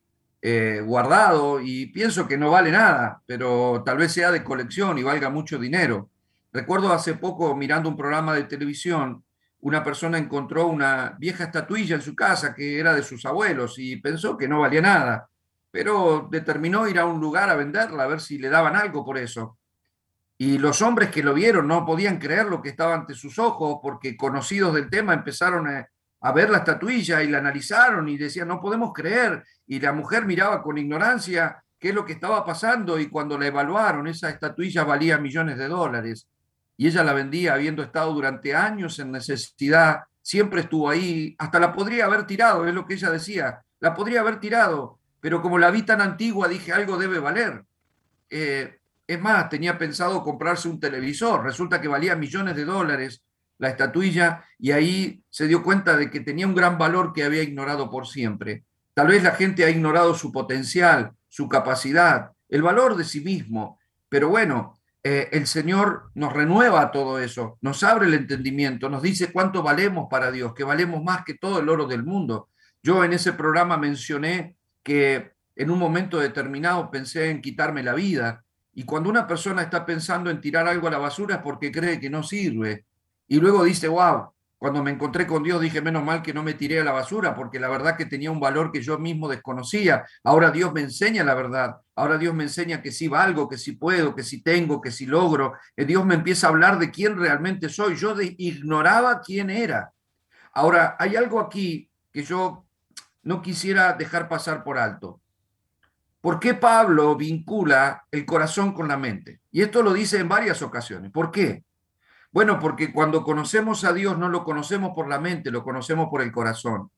eh, 0.41 0.81
guardado 0.85 1.61
y 1.61 1.85
pienso 1.85 2.27
que 2.27 2.37
no 2.37 2.51
vale 2.51 2.71
nada, 2.71 3.21
pero 3.25 3.81
tal 3.85 3.97
vez 3.97 4.11
sea 4.11 4.29
de 4.29 4.43
colección 4.43 4.97
y 4.97 5.03
valga 5.03 5.29
mucho 5.29 5.57
dinero. 5.57 6.09
Recuerdo 6.51 6.91
hace 6.91 7.13
poco 7.13 7.55
mirando 7.55 7.87
un 7.87 7.95
programa 7.95 8.35
de 8.35 8.43
televisión, 8.43 9.23
una 9.61 9.85
persona 9.85 10.17
encontró 10.17 10.67
una 10.67 11.15
vieja 11.17 11.45
estatuilla 11.45 11.95
en 11.95 12.01
su 12.01 12.13
casa 12.13 12.53
que 12.53 12.77
era 12.77 12.93
de 12.93 13.03
sus 13.03 13.25
abuelos 13.25 13.79
y 13.79 13.95
pensó 13.95 14.35
que 14.35 14.49
no 14.49 14.59
valía 14.59 14.81
nada, 14.81 15.29
pero 15.71 16.27
determinó 16.31 16.87
ir 16.87 16.99
a 16.99 17.05
un 17.05 17.19
lugar 17.19 17.49
a 17.49 17.55
venderla, 17.55 18.03
a 18.03 18.07
ver 18.07 18.21
si 18.21 18.37
le 18.37 18.49
daban 18.49 18.75
algo 18.75 19.05
por 19.05 19.17
eso. 19.17 19.57
Y 20.37 20.57
los 20.57 20.81
hombres 20.81 21.09
que 21.09 21.21
lo 21.21 21.33
vieron 21.33 21.67
no 21.67 21.85
podían 21.85 22.17
creer 22.17 22.45
lo 22.45 22.61
que 22.61 22.69
estaba 22.69 22.93
ante 22.93 23.13
sus 23.13 23.37
ojos 23.39 23.79
porque 23.81 24.15
conocidos 24.15 24.73
del 24.73 24.89
tema 24.89 25.13
empezaron 25.13 25.67
a, 25.67 25.87
a 26.21 26.31
ver 26.31 26.49
la 26.49 26.59
estatuilla 26.59 27.21
y 27.21 27.27
la 27.27 27.39
analizaron 27.39 28.07
y 28.07 28.17
decían, 28.17 28.47
no 28.47 28.61
podemos 28.61 28.93
creer. 28.93 29.43
Y 29.67 29.79
la 29.79 29.91
mujer 29.91 30.25
miraba 30.25 30.61
con 30.61 30.77
ignorancia 30.77 31.61
qué 31.77 31.89
es 31.89 31.95
lo 31.95 32.05
que 32.05 32.13
estaba 32.13 32.45
pasando 32.45 32.99
y 32.99 33.09
cuando 33.09 33.37
la 33.37 33.47
evaluaron, 33.47 34.07
esa 34.07 34.29
estatuilla 34.29 34.83
valía 34.83 35.17
millones 35.17 35.57
de 35.57 35.67
dólares 35.67 36.27
y 36.79 36.87
ella 36.87 37.03
la 37.03 37.11
vendía 37.11 37.55
habiendo 37.55 37.83
estado 37.83 38.13
durante 38.13 38.55
años 38.55 38.99
en 38.99 39.11
necesidad, 39.11 40.03
siempre 40.21 40.61
estuvo 40.61 40.89
ahí, 40.89 41.35
hasta 41.37 41.59
la 41.59 41.73
podría 41.73 42.05
haber 42.05 42.25
tirado, 42.25 42.65
es 42.65 42.73
lo 42.73 42.85
que 42.85 42.93
ella 42.93 43.09
decía, 43.09 43.61
la 43.81 43.93
podría 43.93 44.21
haber 44.21 44.39
tirado, 44.39 44.98
pero 45.19 45.41
como 45.41 45.57
la 45.57 45.71
vi 45.71 45.83
tan 45.83 46.01
antigua, 46.01 46.47
dije, 46.47 46.71
algo 46.71 46.97
debe 46.97 47.19
valer. 47.19 47.63
Eh, 48.29 48.79
es 49.07 49.21
más, 49.21 49.49
tenía 49.49 49.77
pensado 49.77 50.23
comprarse 50.23 50.69
un 50.69 50.79
televisor, 50.79 51.43
resulta 51.43 51.81
que 51.81 51.87
valía 51.87 52.15
millones 52.15 52.55
de 52.55 52.65
dólares 52.65 53.23
la 53.57 53.69
estatuilla 53.69 54.45
y 54.57 54.71
ahí 54.71 55.23
se 55.29 55.47
dio 55.47 55.63
cuenta 55.63 55.97
de 55.97 56.09
que 56.09 56.21
tenía 56.21 56.47
un 56.47 56.55
gran 56.55 56.77
valor 56.77 57.13
que 57.13 57.23
había 57.23 57.43
ignorado 57.43 57.89
por 57.89 58.07
siempre. 58.07 58.63
Tal 58.93 59.07
vez 59.07 59.21
la 59.21 59.31
gente 59.31 59.65
ha 59.65 59.69
ignorado 59.69 60.13
su 60.15 60.31
potencial, 60.31 61.11
su 61.27 61.47
capacidad, 61.47 62.31
el 62.47 62.61
valor 62.61 62.95
de 62.95 63.03
sí 63.03 63.21
mismo, 63.21 63.79
pero 64.07 64.29
bueno, 64.29 64.79
eh, 65.03 65.29
el 65.31 65.47
Señor 65.47 66.11
nos 66.15 66.33
renueva 66.33 66.91
todo 66.91 67.19
eso, 67.19 67.57
nos 67.61 67.83
abre 67.83 68.07
el 68.07 68.13
entendimiento, 68.13 68.89
nos 68.89 69.01
dice 69.01 69.31
cuánto 69.31 69.63
valemos 69.63 70.07
para 70.09 70.31
Dios, 70.31 70.53
que 70.53 70.63
valemos 70.63 71.03
más 71.03 71.23
que 71.23 71.35
todo 71.35 71.59
el 71.59 71.69
oro 71.69 71.85
del 71.85 72.03
mundo. 72.03 72.49
Yo 72.81 73.03
en 73.03 73.13
ese 73.13 73.33
programa 73.33 73.77
mencioné 73.77 74.55
en 74.89 75.69
un 75.69 75.79
momento 75.79 76.19
determinado 76.19 76.89
pensé 76.89 77.29
en 77.29 77.41
quitarme 77.41 77.83
la 77.83 77.93
vida 77.93 78.43
y 78.73 78.83
cuando 78.83 79.09
una 79.09 79.27
persona 79.27 79.61
está 79.61 79.85
pensando 79.85 80.29
en 80.29 80.41
tirar 80.41 80.67
algo 80.67 80.87
a 80.87 80.91
la 80.91 80.97
basura 80.97 81.35
es 81.35 81.41
porque 81.41 81.71
cree 81.71 81.99
que 81.99 82.09
no 82.09 82.23
sirve, 82.23 82.85
y 83.27 83.39
luego 83.39 83.63
dice, 83.63 83.87
wow, 83.87 84.33
cuando 84.57 84.83
me 84.83 84.91
encontré 84.91 85.27
con 85.27 85.43
Dios 85.43 85.61
dije, 85.61 85.81
menos 85.81 86.03
mal 86.03 86.21
que 86.21 86.33
no 86.33 86.43
me 86.43 86.55
tiré 86.55 86.81
a 86.81 86.83
la 86.83 86.91
basura, 86.91 87.35
porque 87.35 87.59
la 87.59 87.69
verdad 87.69 87.95
que 87.95 88.07
tenía 88.07 88.31
un 88.31 88.39
valor 88.39 88.71
que 88.71 88.81
yo 88.81 88.97
mismo 88.97 89.29
desconocía. 89.29 90.03
Ahora 90.23 90.51
Dios 90.51 90.73
me 90.73 90.81
enseña 90.81 91.23
la 91.23 91.35
verdad. 91.35 91.77
Ahora 91.95 92.17
Dios 92.17 92.33
me 92.33 92.43
enseña 92.43 92.81
que 92.81 92.91
sí 92.91 93.07
valgo, 93.07 93.47
que 93.47 93.57
sí 93.57 93.73
puedo, 93.73 94.15
que 94.15 94.23
sí 94.23 94.41
tengo, 94.41 94.81
que 94.81 94.91
sí 94.91 95.05
logro. 95.05 95.53
Eh, 95.77 95.85
Dios 95.85 96.05
me 96.05 96.15
empieza 96.15 96.47
a 96.47 96.49
hablar 96.49 96.79
de 96.79 96.91
quién 96.91 97.17
realmente 97.17 97.69
soy. 97.69 97.95
Yo 97.95 98.15
ignoraba 98.19 99.21
quién 99.21 99.49
era. 99.49 99.93
Ahora, 100.51 100.97
hay 100.99 101.15
algo 101.15 101.39
aquí 101.39 101.89
que 102.11 102.23
yo 102.23 102.65
no 103.23 103.41
quisiera 103.41 103.93
dejar 103.93 104.27
pasar 104.27 104.63
por 104.63 104.77
alto. 104.77 105.21
¿Por 106.21 106.39
qué 106.39 106.53
Pablo 106.53 107.15
vincula 107.15 108.05
el 108.11 108.25
corazón 108.25 108.73
con 108.73 108.87
la 108.87 108.97
mente? 108.97 109.39
Y 109.51 109.61
esto 109.61 109.81
lo 109.81 109.93
dice 109.93 110.19
en 110.19 110.27
varias 110.27 110.61
ocasiones. 110.61 111.11
¿Por 111.11 111.31
qué? 111.31 111.63
Bueno, 112.31 112.59
porque 112.59 112.91
cuando 112.91 113.23
conocemos 113.23 113.83
a 113.85 113.93
Dios 113.93 114.17
no 114.17 114.29
lo 114.29 114.43
conocemos 114.43 114.91
por 114.93 115.07
la 115.07 115.19
mente, 115.19 115.49
lo 115.49 115.63
conocemos 115.63 116.09
por 116.09 116.21
el 116.21 116.31
corazón. 116.31 116.91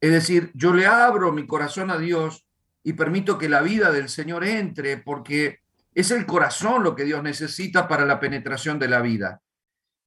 Es 0.00 0.12
decir, 0.12 0.50
yo 0.54 0.74
le 0.74 0.86
abro 0.86 1.32
mi 1.32 1.46
corazón 1.46 1.90
a 1.90 1.98
Dios 1.98 2.46
y 2.82 2.92
permito 2.92 3.38
que 3.38 3.48
la 3.48 3.62
vida 3.62 3.90
del 3.90 4.08
Señor 4.08 4.44
entre, 4.44 4.98
porque 4.98 5.60
es 5.94 6.10
el 6.10 6.26
corazón 6.26 6.84
lo 6.84 6.94
que 6.94 7.04
Dios 7.04 7.22
necesita 7.22 7.88
para 7.88 8.04
la 8.04 8.20
penetración 8.20 8.78
de 8.78 8.88
la 8.88 9.00
vida. 9.00 9.40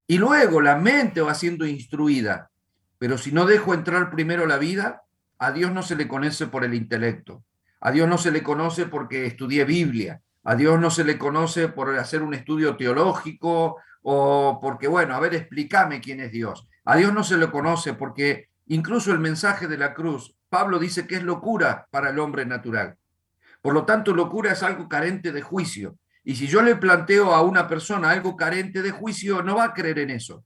Y 0.07 0.17
luego 0.17 0.61
la 0.61 0.75
mente 0.75 1.21
va 1.21 1.33
siendo 1.33 1.65
instruida. 1.65 2.51
Pero 2.99 3.17
si 3.17 3.31
no 3.31 3.45
dejo 3.45 3.73
entrar 3.73 4.11
primero 4.11 4.45
la 4.45 4.57
vida, 4.57 5.01
a 5.39 5.51
Dios 5.51 5.71
no 5.71 5.81
se 5.81 5.95
le 5.95 6.07
conoce 6.07 6.47
por 6.47 6.65
el 6.65 6.73
intelecto. 6.73 7.43
A 7.79 7.91
Dios 7.91 8.09
no 8.09 8.17
se 8.17 8.31
le 8.31 8.43
conoce 8.43 8.85
porque 8.85 9.25
estudié 9.25 9.63
Biblia. 9.63 10.21
A 10.43 10.55
Dios 10.55 10.79
no 10.79 10.91
se 10.91 11.05
le 11.05 11.17
conoce 11.17 11.69
por 11.69 11.97
hacer 11.97 12.21
un 12.21 12.33
estudio 12.33 12.75
teológico 12.75 13.77
o 14.01 14.59
porque, 14.61 14.87
bueno, 14.87 15.15
a 15.15 15.19
ver, 15.19 15.33
explícame 15.33 16.01
quién 16.01 16.19
es 16.19 16.31
Dios. 16.31 16.67
A 16.83 16.97
Dios 16.97 17.13
no 17.13 17.23
se 17.23 17.37
lo 17.37 17.51
conoce 17.51 17.93
porque 17.93 18.49
incluso 18.67 19.13
el 19.13 19.19
mensaje 19.19 19.67
de 19.67 19.77
la 19.77 19.93
cruz, 19.93 20.35
Pablo 20.49 20.77
dice 20.77 21.07
que 21.07 21.15
es 21.15 21.23
locura 21.23 21.87
para 21.89 22.09
el 22.09 22.19
hombre 22.19 22.45
natural. 22.45 22.97
Por 23.61 23.73
lo 23.73 23.85
tanto, 23.85 24.13
locura 24.13 24.51
es 24.51 24.61
algo 24.61 24.89
carente 24.89 25.31
de 25.31 25.41
juicio. 25.41 25.97
Y 26.23 26.35
si 26.35 26.47
yo 26.47 26.61
le 26.61 26.75
planteo 26.75 27.33
a 27.33 27.41
una 27.41 27.67
persona 27.67 28.09
algo 28.09 28.35
carente 28.35 28.81
de 28.81 28.91
juicio, 28.91 29.41
no 29.41 29.55
va 29.55 29.65
a 29.65 29.73
creer 29.73 29.99
en 29.99 30.09
eso. 30.09 30.43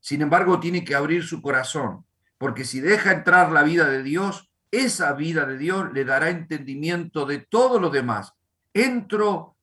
Sin 0.00 0.20
embargo, 0.20 0.60
tiene 0.60 0.84
que 0.84 0.94
abrir 0.94 1.24
su 1.24 1.40
corazón, 1.40 2.04
porque 2.44 2.66
si 2.66 2.80
deja 2.80 3.10
entrar 3.10 3.52
la 3.52 3.62
vida 3.62 3.88
de 3.88 4.02
Dios, 4.02 4.52
esa 4.70 5.14
vida 5.14 5.46
de 5.46 5.56
Dios 5.56 5.90
le 5.94 6.04
dará 6.04 6.28
entendimiento 6.28 7.24
de 7.24 7.38
todo 7.38 7.80
lo 7.80 7.88
demás. 7.88 8.34
Entro 8.74 9.56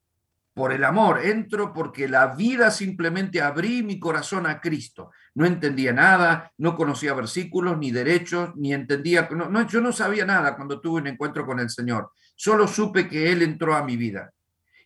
por 0.56 0.74
el 0.74 0.84
amor, 0.84 1.24
entro 1.24 1.74
porque 1.74 2.08
la 2.08 2.34
vida 2.34 2.72
simplemente 2.72 3.40
abrí 3.40 3.84
mi 3.84 4.00
corazón 4.00 4.48
a 4.48 4.60
Cristo. 4.60 5.12
No 5.36 5.46
entendía 5.46 5.94
nada, 5.94 6.52
no 6.58 6.76
conocía 6.76 7.14
versículos 7.14 7.78
ni 7.78 7.92
derechos, 7.92 8.50
ni 8.56 8.74
entendía, 8.74 9.30
no, 9.30 9.68
yo 9.68 9.80
no 9.80 9.92
sabía 9.92 10.26
nada 10.26 10.56
cuando 10.56 10.82
tuve 10.82 11.02
un 11.02 11.08
encuentro 11.08 11.46
con 11.46 11.60
el 11.60 11.70
Señor. 11.70 12.10
Solo 12.36 12.68
supe 12.68 13.08
que 13.08 13.32
Él 13.32 13.44
entró 13.44 13.76
a 13.76 13.84
mi 13.84 13.96
vida. 13.96 14.32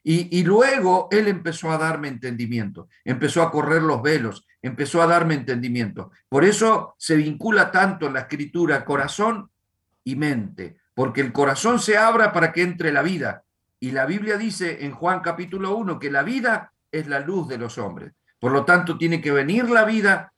Y, 0.03 0.37
y 0.37 0.43
luego 0.43 1.07
Él 1.11 1.29
empezó 1.29 1.71
a 1.71 1.77
darme 1.77 2.09
entendimiento, 2.09 2.89
empezó 3.05 3.41
a 3.41 3.49
correr 3.49 3.83
los 3.83 4.01
velos, 4.01 4.45
empezó 4.67 5.01
a 5.01 5.07
darme 5.07 5.35
entendimiento. 5.35 6.11
Por 6.27 6.43
eso 6.43 6.95
se 6.97 7.15
vincula 7.15 7.71
tanto 7.71 8.07
en 8.07 8.13
la 8.13 8.21
escritura 8.21 8.83
corazón 8.83 9.51
y 10.03 10.15
mente, 10.15 10.77
porque 10.93 11.21
el 11.21 11.31
corazón 11.31 11.79
se 11.79 11.97
abra 11.97 12.31
para 12.31 12.51
que 12.51 12.63
entre 12.63 12.91
la 12.91 13.03
vida. 13.03 13.43
Y 13.79 13.91
la 13.91 14.05
Biblia 14.05 14.37
dice 14.37 14.83
en 14.85 14.91
Juan 14.91 15.19
capítulo 15.19 15.75
1 15.75 15.99
que 15.99 16.09
la 16.09 16.23
vida 16.23 16.71
es 16.91 17.07
la 17.07 17.19
luz 17.19 17.47
de 17.47 17.59
los 17.59 17.77
hombres. 17.77 18.13
Por 18.39 18.51
lo 18.51 18.65
tanto, 18.65 18.97
tiene 18.97 19.21
que 19.21 19.31
venir 19.31 19.69
la 19.69 19.85
vida 19.85 20.33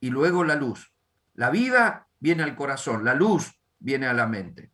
y 0.00 0.10
luego 0.10 0.44
la 0.44 0.54
luz. 0.54 0.92
La 1.34 1.50
vida 1.50 2.06
viene 2.20 2.42
al 2.42 2.54
corazón, 2.54 3.04
la 3.04 3.14
luz 3.14 3.58
viene 3.80 4.06
a 4.06 4.12
la 4.12 4.26
mente. 4.26 4.70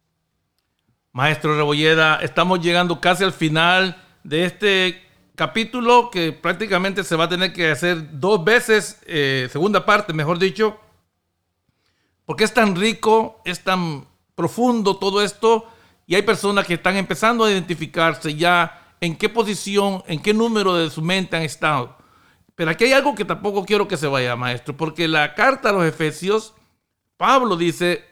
Maestro 1.13 1.57
Rebolleda, 1.57 2.17
estamos 2.17 2.61
llegando 2.61 3.01
casi 3.01 3.25
al 3.25 3.33
final 3.33 3.97
de 4.25 4.45
este 4.45 5.10
capítulo 5.41 6.11
que 6.11 6.33
prácticamente 6.33 7.03
se 7.03 7.17
va 7.17 7.25
a 7.25 7.29
tener 7.31 7.51
que 7.55 7.71
hacer 7.71 8.21
dos 8.21 8.45
veces, 8.45 9.01
eh, 9.07 9.49
segunda 9.51 9.87
parte, 9.87 10.13
mejor 10.13 10.39
dicho, 10.39 10.79
porque 12.27 12.45
es 12.45 12.53
tan 12.53 12.77
rico, 12.77 13.41
es 13.47 13.65
tan 13.65 14.07
profundo 14.35 14.99
todo 14.99 15.23
esto 15.23 15.67
y 16.07 16.15
hay 16.15 16.21
personas 16.21 16.67
que 16.67 16.75
están 16.75 16.99
empezando 16.99 17.43
a 17.43 17.51
identificarse 17.51 18.35
ya 18.35 18.95
en 19.01 19.17
qué 19.17 19.31
posición, 19.31 20.05
en 20.09 20.21
qué 20.21 20.35
número 20.35 20.75
de 20.75 20.91
su 20.91 21.01
mente 21.01 21.39
han 21.39 21.43
estado. 21.43 21.97
Pero 22.55 22.73
aquí 22.73 22.85
hay 22.85 22.93
algo 22.93 23.15
que 23.15 23.25
tampoco 23.25 23.65
quiero 23.65 23.89
que 23.89 23.97
se 23.97 24.09
vaya, 24.09 24.37
maestro, 24.37 24.77
porque 24.77 25.09
la 25.09 25.35
carta 25.35 25.71
a 25.71 25.73
los 25.73 25.87
Efesios, 25.87 26.53
Pablo 27.17 27.57
dice 27.57 28.05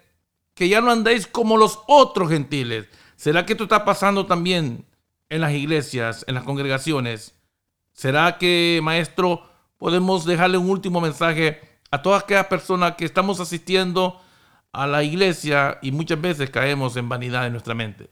que 0.55 0.67
ya 0.67 0.81
no 0.81 0.91
andéis 0.91 1.27
como 1.27 1.59
los 1.59 1.79
otros 1.89 2.31
gentiles. 2.31 2.87
¿Será 3.17 3.45
que 3.45 3.53
esto 3.53 3.65
está 3.65 3.85
pasando 3.85 4.25
también 4.25 4.88
en 5.31 5.41
las 5.41 5.53
iglesias, 5.53 6.25
en 6.29 6.35
las 6.35 6.45
congregaciones? 6.45 7.35
¿Será 7.93 8.39
que, 8.39 8.81
maestro, 8.83 9.49
podemos 9.77 10.25
dejarle 10.25 10.59
un 10.59 10.71
último 10.71 11.01
mensaje 11.01 11.61
a 11.91 12.03
todas 12.03 12.23
aquellas 12.23 12.47
personas 12.47 12.95
que 12.97 13.05
estamos 13.05 13.41
asistiendo 13.41 14.21
a 14.73 14.87
la 14.87 15.03
iglesia 15.03 15.79
y 15.83 15.93
muchas 15.93 16.21
veces 16.21 16.51
caemos 16.51 16.97
en 16.97 17.09
vanidad 17.09 17.47
en 17.47 17.53
nuestra 17.53 17.75
mente. 17.75 18.11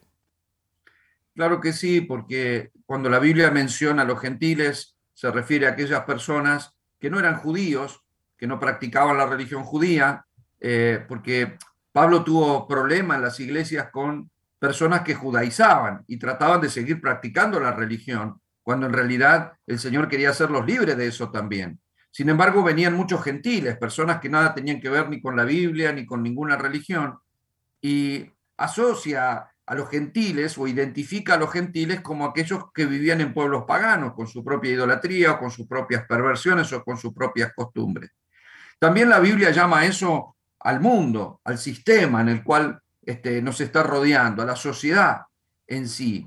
Claro 1.35 1.61
que 1.61 1.73
sí, 1.73 2.01
porque 2.01 2.71
cuando 2.87 3.11
la 3.11 3.19
Biblia 3.19 3.51
menciona 3.51 4.03
a 4.03 4.07
los 4.07 4.21
gentiles, 4.21 4.97
se 5.13 5.31
refiere 5.31 5.67
a 5.67 5.71
aquellas 5.71 6.05
personas 6.05 6.75
que 6.99 7.11
no 7.11 7.19
eran 7.19 7.37
judíos, 7.37 8.03
que 8.39 8.47
no 8.47 8.59
practicaban 8.59 9.19
la 9.19 9.27
religión 9.27 9.65
judía, 9.65 10.25
eh, 10.61 11.05
porque 11.07 11.59
Pablo 11.93 12.25
tuvo 12.25 12.67
problemas 12.67 13.17
en 13.17 13.23
las 13.23 13.41
iglesias 13.41 13.91
con 13.91 14.31
personas 14.59 15.03
que 15.03 15.15
judaizaban 15.15 16.05
y 16.07 16.19
trataban 16.19 16.61
de 16.61 16.71
seguir 16.71 17.01
practicando 17.01 17.61
la 17.61 17.73
religión, 17.73 18.41
cuando 18.63 18.87
en 18.87 18.93
realidad 18.93 19.53
el 19.67 19.79
Señor 19.79 20.09
quería 20.09 20.31
hacerlos 20.31 20.67
libres 20.67 20.97
de 20.97 21.07
eso 21.07 21.31
también. 21.31 21.79
Sin 22.11 22.29
embargo, 22.31 22.63
venían 22.63 22.95
muchos 22.95 23.23
gentiles, 23.23 23.77
personas 23.77 24.21
que 24.21 24.29
nada 24.29 24.55
tenían 24.55 24.81
que 24.81 24.89
ver 24.89 25.09
ni 25.09 25.21
con 25.21 25.37
la 25.37 25.45
Biblia 25.45 25.93
ni 25.93 26.07
con 26.07 26.23
ninguna 26.23 26.57
religión, 26.57 27.19
y 27.81 28.25
asocia 28.57 29.51
a 29.67 29.75
los 29.75 29.91
gentiles 29.91 30.57
o 30.57 30.67
identifica 30.67 31.35
a 31.35 31.37
los 31.37 31.53
gentiles 31.53 32.01
como 32.01 32.25
aquellos 32.25 32.73
que 32.73 32.87
vivían 32.87 33.21
en 33.21 33.35
pueblos 33.35 33.65
paganos, 33.67 34.15
con 34.15 34.27
su 34.27 34.43
propia 34.43 34.73
idolatría 34.73 35.33
o 35.33 35.39
con 35.39 35.51
sus 35.51 35.67
propias 35.67 36.07
perversiones 36.07 36.73
o 36.73 36.83
con 36.83 36.97
sus 36.97 37.13
propias 37.13 37.53
costumbres. 37.55 38.13
También 38.79 39.09
la 39.09 39.21
Biblia 39.21 39.51
llama 39.51 39.85
eso 39.85 40.37
al 40.61 40.81
mundo, 40.81 41.41
al 41.45 41.59
sistema 41.59 42.21
en 42.21 42.29
el 42.29 42.43
cual 42.43 42.81
este, 43.07 43.41
nos 43.41 43.61
está 43.61 43.83
rodeando, 43.83 44.43
a 44.43 44.47
la 44.47 44.57
sociedad 44.57 45.23
en 45.67 45.89
sí, 45.89 46.27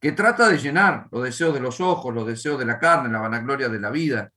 que 0.00 0.12
trata 0.12 0.48
de 0.48 0.58
llenar 0.58 1.08
los 1.10 1.24
deseos 1.24 1.52
de 1.52 1.60
los 1.60 1.80
ojos, 1.80 2.14
los 2.14 2.26
deseos 2.26 2.58
de 2.58 2.64
la 2.64 2.78
carne, 2.78 3.12
la 3.12 3.20
vanagloria 3.20 3.68
de 3.68 3.80
la 3.80 3.90
vida, 3.90 4.32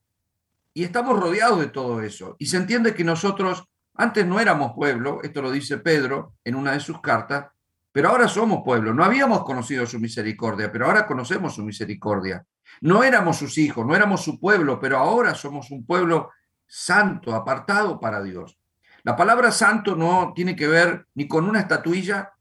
y 0.74 0.84
estamos 0.84 1.18
rodeados 1.20 1.60
de 1.60 1.68
todo 1.68 2.02
eso. 2.02 2.36
Y 2.39 2.48
se 2.48 2.58
entiende 2.58 2.94
que 2.94 3.04
nosotros 3.04 3.64
antes 3.96 4.26
no 4.26 4.39
éramos 4.39 4.74
pueblo, 4.74 5.20
esto 5.22 5.41
lo 5.41 5.52
dice 5.52 5.78
Pedro 5.78 6.34
en 6.44 6.56
una 6.56 6.72
de 6.72 6.80
sus 6.80 7.00
cartas, 7.00 7.48
pero 7.91 8.10
ahora 8.10 8.28
somos 8.28 8.64
pueblo. 8.66 8.91
No 8.91 9.04
habíamos 9.04 9.44
conocido 9.44 9.86
su 9.86 10.00
misericordia, 10.00 10.72
pero 10.72 10.88
ahora 10.88 11.06
conocemos 11.06 11.54
su 11.54 11.64
misericordia. 11.64 12.44
No 12.82 13.04
éramos 13.04 13.38
sus 13.38 13.58
hijos, 13.60 13.86
no 13.86 13.96
éramos 13.96 14.24
su 14.24 14.39
pueblo, 14.39 14.80
pero 14.80 14.98
ahora 14.98 15.36
somos 15.36 15.70
un 15.70 15.86
pueblo 15.86 16.32
santo, 16.66 17.36
apartado 17.36 18.00
para 18.00 18.24
Dios. 18.24 18.58
La 19.04 19.18
palabra 19.18 19.51
santo 19.51 19.97
no 19.97 20.32
tiene 20.34 20.56
que 20.56 20.68
ver 20.68 21.08
ni 21.14 21.28
con 21.28 21.47
una 21.47 21.60
estatuilla, 21.60 22.32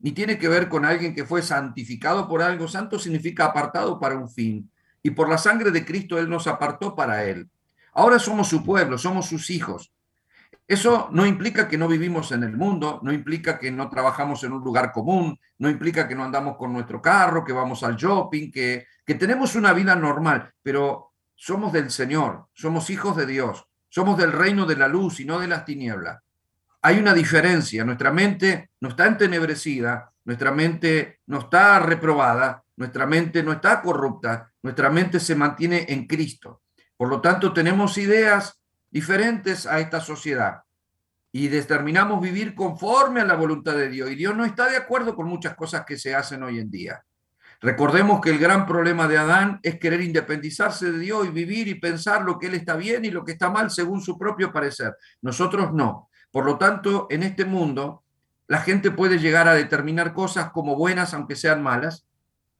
ni 0.00 0.10
tiene 0.10 0.36
que 0.36 0.48
ver 0.48 0.68
con 0.68 0.84
alguien 0.84 1.14
que 1.14 1.24
fue 1.24 1.42
santificado 1.42 2.28
por 2.28 2.42
algo. 2.42 2.66
Santo 2.66 2.98
significa 2.98 3.44
apartado 3.44 4.00
para 4.00 4.16
un 4.16 4.28
fin. 4.28 4.68
Y 5.00 5.10
por 5.10 5.28
la 5.28 5.38
sangre 5.38 5.70
de 5.70 5.84
Cristo 5.84 6.18
Él 6.18 6.28
nos 6.28 6.48
apartó 6.48 6.96
para 6.96 7.24
Él. 7.24 7.48
Ahora 7.92 8.18
somos 8.18 8.48
su 8.48 8.64
pueblo, 8.64 8.98
somos 8.98 9.26
sus 9.26 9.48
hijos. 9.50 9.92
Eso 10.66 11.08
no 11.12 11.24
implica 11.24 11.68
que 11.68 11.78
no 11.78 11.86
vivimos 11.86 12.32
en 12.32 12.42
el 12.42 12.56
mundo, 12.56 12.98
no 13.02 13.12
implica 13.12 13.58
que 13.58 13.70
no 13.70 13.88
trabajamos 13.88 14.42
en 14.42 14.52
un 14.52 14.62
lugar 14.62 14.92
común, 14.92 15.38
no 15.58 15.70
implica 15.70 16.08
que 16.08 16.16
no 16.16 16.24
andamos 16.24 16.56
con 16.56 16.72
nuestro 16.72 17.00
carro, 17.00 17.44
que 17.44 17.52
vamos 17.52 17.82
al 17.84 17.96
shopping, 17.96 18.50
que, 18.50 18.86
que 19.06 19.14
tenemos 19.14 19.54
una 19.54 19.72
vida 19.72 19.94
normal, 19.94 20.52
pero 20.62 21.12
somos 21.36 21.72
del 21.72 21.90
Señor, 21.90 22.48
somos 22.52 22.90
hijos 22.90 23.16
de 23.16 23.24
Dios, 23.24 23.67
somos 23.88 24.18
del 24.18 24.32
reino 24.32 24.66
de 24.66 24.76
la 24.76 24.88
luz 24.88 25.20
y 25.20 25.24
no 25.24 25.38
de 25.38 25.48
las 25.48 25.64
tinieblas. 25.64 26.20
Hay 26.82 26.98
una 26.98 27.14
diferencia, 27.14 27.84
nuestra 27.84 28.12
mente 28.12 28.70
no 28.80 28.90
está 28.90 29.06
entenebrecida, 29.06 30.12
nuestra 30.24 30.52
mente 30.52 31.20
no 31.26 31.40
está 31.40 31.78
reprobada, 31.80 32.62
nuestra 32.76 33.06
mente 33.06 33.42
no 33.42 33.52
está 33.52 33.82
corrupta, 33.82 34.52
nuestra 34.62 34.90
mente 34.90 35.18
se 35.18 35.34
mantiene 35.34 35.86
en 35.88 36.06
Cristo. 36.06 36.62
Por 36.96 37.08
lo 37.08 37.20
tanto, 37.20 37.52
tenemos 37.52 37.98
ideas 37.98 38.60
diferentes 38.90 39.66
a 39.66 39.80
esta 39.80 40.00
sociedad 40.00 40.62
y 41.32 41.48
determinamos 41.48 42.20
vivir 42.20 42.54
conforme 42.54 43.20
a 43.20 43.24
la 43.24 43.34
voluntad 43.34 43.74
de 43.74 43.88
Dios. 43.88 44.10
Y 44.10 44.14
Dios 44.14 44.36
no 44.36 44.44
está 44.44 44.68
de 44.68 44.76
acuerdo 44.76 45.14
con 45.14 45.26
muchas 45.26 45.54
cosas 45.54 45.84
que 45.84 45.96
se 45.96 46.14
hacen 46.14 46.42
hoy 46.42 46.58
en 46.58 46.70
día. 46.70 47.02
Recordemos 47.60 48.20
que 48.20 48.30
el 48.30 48.38
gran 48.38 48.66
problema 48.66 49.08
de 49.08 49.18
Adán 49.18 49.58
es 49.64 49.80
querer 49.80 50.00
independizarse 50.00 50.92
de 50.92 50.98
Dios 50.98 51.26
y 51.26 51.30
vivir 51.30 51.66
y 51.66 51.74
pensar 51.74 52.22
lo 52.22 52.38
que 52.38 52.46
él 52.46 52.54
está 52.54 52.76
bien 52.76 53.04
y 53.04 53.10
lo 53.10 53.24
que 53.24 53.32
está 53.32 53.50
mal 53.50 53.70
según 53.70 54.00
su 54.00 54.16
propio 54.16 54.52
parecer. 54.52 54.96
Nosotros 55.22 55.72
no. 55.72 56.08
Por 56.30 56.44
lo 56.44 56.56
tanto, 56.56 57.08
en 57.10 57.24
este 57.24 57.44
mundo, 57.44 58.04
la 58.46 58.60
gente 58.60 58.92
puede 58.92 59.18
llegar 59.18 59.48
a 59.48 59.54
determinar 59.54 60.14
cosas 60.14 60.50
como 60.50 60.76
buenas 60.76 61.14
aunque 61.14 61.34
sean 61.34 61.62
malas, 61.62 62.06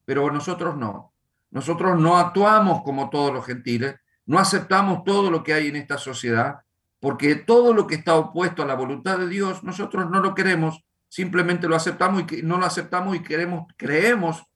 pero 0.04 0.30
nosotros 0.32 0.76
no. 0.76 1.12
Nosotros 1.50 1.98
no 1.98 2.18
actuamos 2.18 2.82
como 2.82 3.08
todos 3.08 3.32
los 3.32 3.46
gentiles, 3.46 3.96
no 4.26 4.38
aceptamos 4.38 5.04
todo 5.04 5.30
lo 5.30 5.44
que 5.44 5.54
hay 5.54 5.68
en 5.68 5.76
esta 5.76 5.96
sociedad, 5.96 6.60
porque 7.00 7.36
todo 7.36 7.72
lo 7.72 7.86
que 7.86 7.94
está 7.94 8.16
opuesto 8.16 8.62
a 8.62 8.66
la 8.66 8.74
voluntad 8.74 9.18
de 9.18 9.28
Dios, 9.28 9.62
nosotros 9.62 10.10
no 10.10 10.20
lo 10.20 10.34
queremos, 10.34 10.84
simplemente 11.08 11.68
lo 11.68 11.76
aceptamos 11.76 12.24
y 12.32 12.42
no 12.42 12.58
lo 12.58 12.66
aceptamos 12.66 13.16
y 13.16 13.22
queremos, 13.22 13.66
creemos 13.76 14.47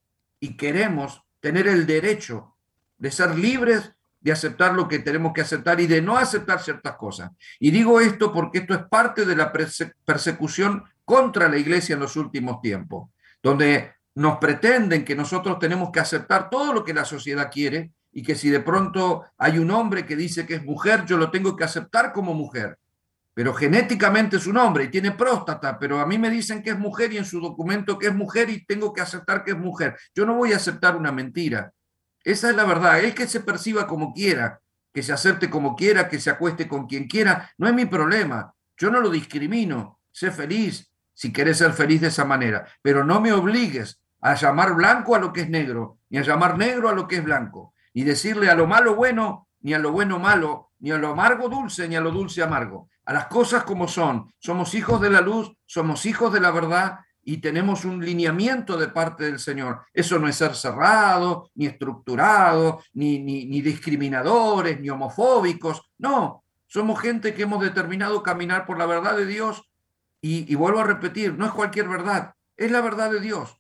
y 0.43 0.57
queremos 0.57 1.23
tener 1.39 1.69
el 1.69 1.87
derecho 1.87 2.57
de 2.99 3.13
ser 3.13 3.39
libres 3.39 3.93
de 4.21 4.33
aceptar 4.33 4.75
lo 4.75 4.89
que 4.89 4.99
tenemos 4.99 5.33
que 5.33 5.41
aceptar 5.41 5.81
y 5.81 5.87
de 5.87 6.03
no 6.03 6.17
aceptar 6.17 6.61
ciertas 6.61 6.97
cosas. 6.97 7.31
Y 7.61 7.71
digo 7.71 8.01
esto 8.01 8.33
porque 8.33 8.59
esto 8.59 8.75
es 8.75 8.83
parte 8.91 9.25
de 9.25 9.37
la 9.37 9.53
persecución 9.53 10.83
contra 11.05 11.49
la 11.49 11.59
iglesia 11.59 11.95
en 11.95 12.01
los 12.01 12.17
últimos 12.17 12.61
tiempos, 12.61 13.09
donde 13.41 13.93
nos 14.17 14.39
pretenden 14.39 15.05
que 15.05 15.15
nosotros 15.15 15.61
tenemos 15.61 15.91
que 15.93 16.01
aceptar 16.01 16.51
todo 16.51 16.73
lo 16.73 16.83
que 16.83 16.93
la 16.93 17.05
sociedad 17.05 17.49
quiere 17.49 17.93
y 18.13 18.25
que 18.25 18.35
si 18.35 18.51
de 18.51 18.61
pronto 18.61 19.25
hay 19.39 19.59
un 19.59 19.71
hombre 19.71 20.07
que 20.07 20.17
dice 20.17 20.45
que 20.45 20.57
es 20.57 20.65
mujer, 20.65 21.05
yo 21.07 21.19
lo 21.19 21.31
tengo 21.31 21.55
que 21.55 21.65
aceptar 21.65 22.13
como 22.13 22.35
mujer. 22.35 22.79
Pero 23.35 23.55
genéticamente 23.55 24.37
es 24.37 24.47
un 24.47 24.59
hombre 24.59 24.85
y 24.85 24.89
tiene 24.89 25.13
próstata, 25.13 25.79
pero 25.79 26.01
a 26.01 26.07
mí 26.07 26.19
me 26.19 26.29
dicen 26.29 26.63
que 26.63 26.71
es 26.71 26.79
mujer 26.79 27.13
y 27.13 27.19
en 27.19 27.25
su 27.25 27.41
documento 27.41 27.99
que 27.99 28.09
es 28.09 28.15
mujer 28.15 28.51
y 28.51 28.65
tengo 28.67 28.93
que 28.93 29.01
aceptar 29.01 29.43
que 29.43 29.53
es 29.53 29.59
mujer. 29.59 29.97
Yo 30.15 30.27
no 30.27 30.35
voy 30.35 30.53
a 30.53 30.57
aceptar 30.57 30.97
una 30.97 31.13
mentira. 31.13 31.73
Esa 32.25 32.51
es 32.51 32.57
la 32.57 32.65
verdad. 32.65 33.01
Es 33.01 33.15
que 33.15 33.27
se 33.27 33.41
perciba 33.41 33.87
como 33.87 34.13
quiera, 34.13 34.61
que 34.93 35.03
se 35.03 35.13
acepte 35.13 35.49
como 35.49 35.75
quiera, 35.77 36.09
que 36.09 36.21
se 36.21 36.31
acueste 36.31 36.69
con 36.69 36.87
quien 36.87 37.09
quiera. 37.09 37.51
No 37.57 37.69
es 37.69 37.75
mi 37.75 37.87
problema. 37.87 38.55
Yo 38.77 38.91
no 38.91 39.01
lo 39.01 39.11
discrimino. 39.11 40.01
Sé 40.11 40.31
feliz 40.31 40.93
si 41.15 41.33
quieres 41.33 41.59
ser 41.59 41.73
feliz 41.73 42.01
de 42.01 42.09
esa 42.09 42.25
manera. 42.25 42.67
Pero 42.83 43.03
no 43.05 43.21
me 43.21 43.33
obligues 43.33 44.01
a 44.21 44.35
llamar 44.35 44.75
blanco 44.75 45.17
a 45.17 45.19
lo 45.19 45.33
que 45.33 45.43
es 45.43 45.49
negro, 45.49 45.99
ni 46.11 46.19
a 46.19 46.23
llamar 46.23 46.57
negro 46.59 46.89
a 46.89 46.93
lo 46.93 47.09
que 47.09 47.17
es 47.17 47.25
blanco. 47.25 47.75
y 47.95 48.05
decirle 48.05 48.49
a 48.49 48.55
lo 48.55 48.67
malo 48.67 48.95
bueno, 48.95 49.49
ni 49.61 49.75
a 49.75 49.79
lo 49.79 49.93
bueno 49.93 50.19
malo, 50.19 50.71
ni 50.79 50.91
a 50.91 50.97
lo 50.97 51.09
amargo 51.09 51.51
dulce, 51.51 51.87
ni 51.89 51.95
a 51.95 52.01
lo 52.01 52.11
dulce 52.11 52.43
amargo. 52.43 52.89
A 53.05 53.13
las 53.13 53.27
cosas 53.27 53.65
como 53.65 53.89
son. 53.89 54.33
Somos 54.39 54.75
hijos 54.75 55.01
de 55.01 55.11
la 55.11 55.21
luz, 55.21 55.53
somos 55.67 56.07
hijos 56.07 56.33
de 56.33 56.41
la 56.41 56.51
verdad 56.51 56.99
y 57.25 57.39
tenemos 57.39 57.85
un 57.85 58.05
lineamiento 58.05 58.77
de 58.77 58.89
parte 58.89 59.25
del 59.25 59.39
Señor. 59.39 59.83
Eso 59.93 60.19
no 60.19 60.29
es 60.29 60.37
ser 60.37 60.55
cerrado, 60.55 61.51
ni 61.55 61.67
estructurado, 61.67 62.83
ni, 62.95 63.19
ni, 63.19 63.61
discriminadores, 63.61 64.81
ni 64.81 64.91
homofóbicos. 64.91 65.83
No, 65.99 66.45
somos 66.67 67.01
gente 67.01 67.35
que 67.35 67.43
hemos 67.43 67.63
determinado 67.63 68.23
caminar 68.23 68.67
por 68.67 68.79
la 68.79 68.87
verdad 68.87 69.17
de 69.17 69.27
Dios 69.27 69.63
y, 70.21 70.51
y 70.51 70.55
vuelvo 70.55 70.81
a 70.81 70.85
repetir, 70.85 71.35
no 71.35 71.47
es 71.47 71.53
cualquier 71.53 71.89
verdad, 71.89 72.35
es 72.57 72.71
la 72.71 72.81
verdad 72.81 73.11
de 73.11 73.21
Dios. 73.21 73.57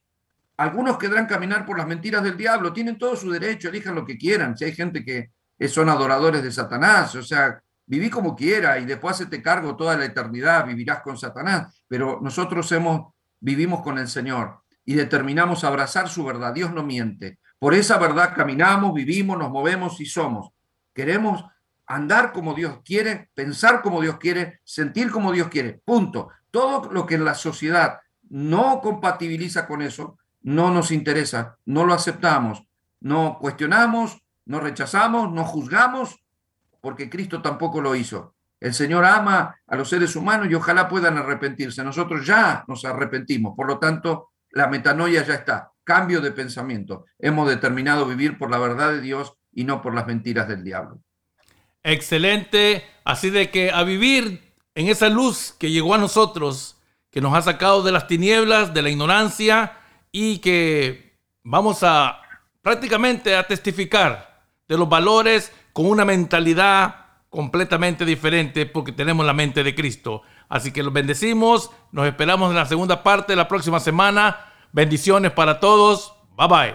Algunos 0.56 0.98
querrán 0.98 1.26
caminar 1.26 1.64
por 1.64 1.78
las 1.78 1.86
mentiras 1.86 2.22
del 2.22 2.36
diablo, 2.36 2.72
tienen 2.72 2.98
todo 2.98 3.16
su 3.16 3.30
derecho, 3.30 3.68
elijan 3.68 3.94
lo 3.94 4.04
que 4.04 4.18
quieran. 4.18 4.56
Si 4.56 4.64
hay 4.64 4.72
gente 4.72 5.04
que 5.04 5.30
son 5.68 5.88
adoradores 5.88 6.42
de 6.42 6.52
Satanás, 6.52 7.14
o 7.14 7.22
sea, 7.22 7.60
viví 7.92 8.08
como 8.08 8.34
quiera 8.34 8.78
y 8.78 8.86
después 8.86 9.18
se 9.18 9.26
te 9.26 9.42
cargo 9.42 9.76
toda 9.76 9.98
la 9.98 10.06
eternidad, 10.06 10.64
vivirás 10.66 11.02
con 11.02 11.18
Satanás, 11.18 11.84
pero 11.86 12.20
nosotros 12.22 12.72
hemos, 12.72 13.12
vivimos 13.38 13.82
con 13.82 13.98
el 13.98 14.08
Señor 14.08 14.62
y 14.86 14.94
determinamos 14.94 15.62
abrazar 15.62 16.08
su 16.08 16.24
verdad. 16.24 16.54
Dios 16.54 16.72
no 16.72 16.82
miente. 16.82 17.38
Por 17.58 17.74
esa 17.74 17.98
verdad 17.98 18.32
caminamos, 18.34 18.94
vivimos, 18.94 19.36
nos 19.36 19.50
movemos 19.50 20.00
y 20.00 20.06
somos. 20.06 20.52
Queremos 20.94 21.44
andar 21.86 22.32
como 22.32 22.54
Dios 22.54 22.78
quiere, 22.82 23.28
pensar 23.34 23.82
como 23.82 24.00
Dios 24.00 24.16
quiere, 24.16 24.60
sentir 24.64 25.10
como 25.10 25.30
Dios 25.30 25.48
quiere. 25.48 25.82
Punto. 25.84 26.30
Todo 26.50 26.90
lo 26.90 27.04
que 27.04 27.18
la 27.18 27.34
sociedad 27.34 27.98
no 28.30 28.80
compatibiliza 28.80 29.66
con 29.66 29.82
eso, 29.82 30.16
no 30.40 30.70
nos 30.70 30.92
interesa, 30.92 31.58
no 31.66 31.84
lo 31.84 31.92
aceptamos, 31.92 32.64
no 33.00 33.36
cuestionamos, 33.38 34.16
no 34.46 34.60
rechazamos, 34.60 35.30
no 35.30 35.44
juzgamos, 35.44 36.21
porque 36.82 37.08
Cristo 37.08 37.40
tampoco 37.40 37.80
lo 37.80 37.94
hizo. 37.94 38.34
El 38.60 38.74
Señor 38.74 39.04
ama 39.06 39.56
a 39.66 39.76
los 39.76 39.88
seres 39.88 40.14
humanos 40.14 40.48
y 40.50 40.54
ojalá 40.54 40.88
puedan 40.88 41.16
arrepentirse. 41.16 41.82
Nosotros 41.82 42.26
ya 42.26 42.64
nos 42.68 42.84
arrepentimos, 42.84 43.54
por 43.56 43.66
lo 43.66 43.78
tanto, 43.78 44.32
la 44.50 44.66
metanoia 44.66 45.24
ya 45.24 45.34
está. 45.34 45.72
Cambio 45.84 46.20
de 46.20 46.32
pensamiento. 46.32 47.06
Hemos 47.18 47.48
determinado 47.48 48.04
vivir 48.06 48.36
por 48.36 48.50
la 48.50 48.58
verdad 48.58 48.92
de 48.92 49.00
Dios 49.00 49.34
y 49.52 49.64
no 49.64 49.80
por 49.80 49.94
las 49.94 50.06
mentiras 50.06 50.46
del 50.46 50.62
diablo. 50.62 51.00
Excelente. 51.82 52.84
Así 53.04 53.30
de 53.30 53.50
que 53.50 53.70
a 53.70 53.82
vivir 53.82 54.52
en 54.74 54.88
esa 54.88 55.08
luz 55.08 55.54
que 55.58 55.70
llegó 55.70 55.94
a 55.94 55.98
nosotros, 55.98 56.78
que 57.10 57.20
nos 57.20 57.34
ha 57.34 57.42
sacado 57.42 57.82
de 57.82 57.92
las 57.92 58.06
tinieblas, 58.06 58.74
de 58.74 58.82
la 58.82 58.90
ignorancia 58.90 59.78
y 60.12 60.38
que 60.38 61.18
vamos 61.42 61.82
a 61.82 62.20
prácticamente 62.60 63.34
a 63.34 63.46
testificar 63.46 64.46
de 64.68 64.78
los 64.78 64.88
valores 64.88 65.52
con 65.72 65.86
una 65.86 66.04
mentalidad 66.04 66.96
completamente 67.30 68.04
diferente 68.04 68.66
porque 68.66 68.92
tenemos 68.92 69.24
la 69.24 69.32
mente 69.32 69.64
de 69.64 69.74
Cristo. 69.74 70.22
Así 70.48 70.70
que 70.70 70.82
los 70.82 70.92
bendecimos, 70.92 71.70
nos 71.90 72.06
esperamos 72.06 72.50
en 72.50 72.56
la 72.56 72.66
segunda 72.66 73.02
parte 73.02 73.32
de 73.32 73.36
la 73.36 73.48
próxima 73.48 73.80
semana. 73.80 74.36
Bendiciones 74.72 75.32
para 75.32 75.58
todos. 75.58 76.14
Bye 76.36 76.48
bye. 76.48 76.74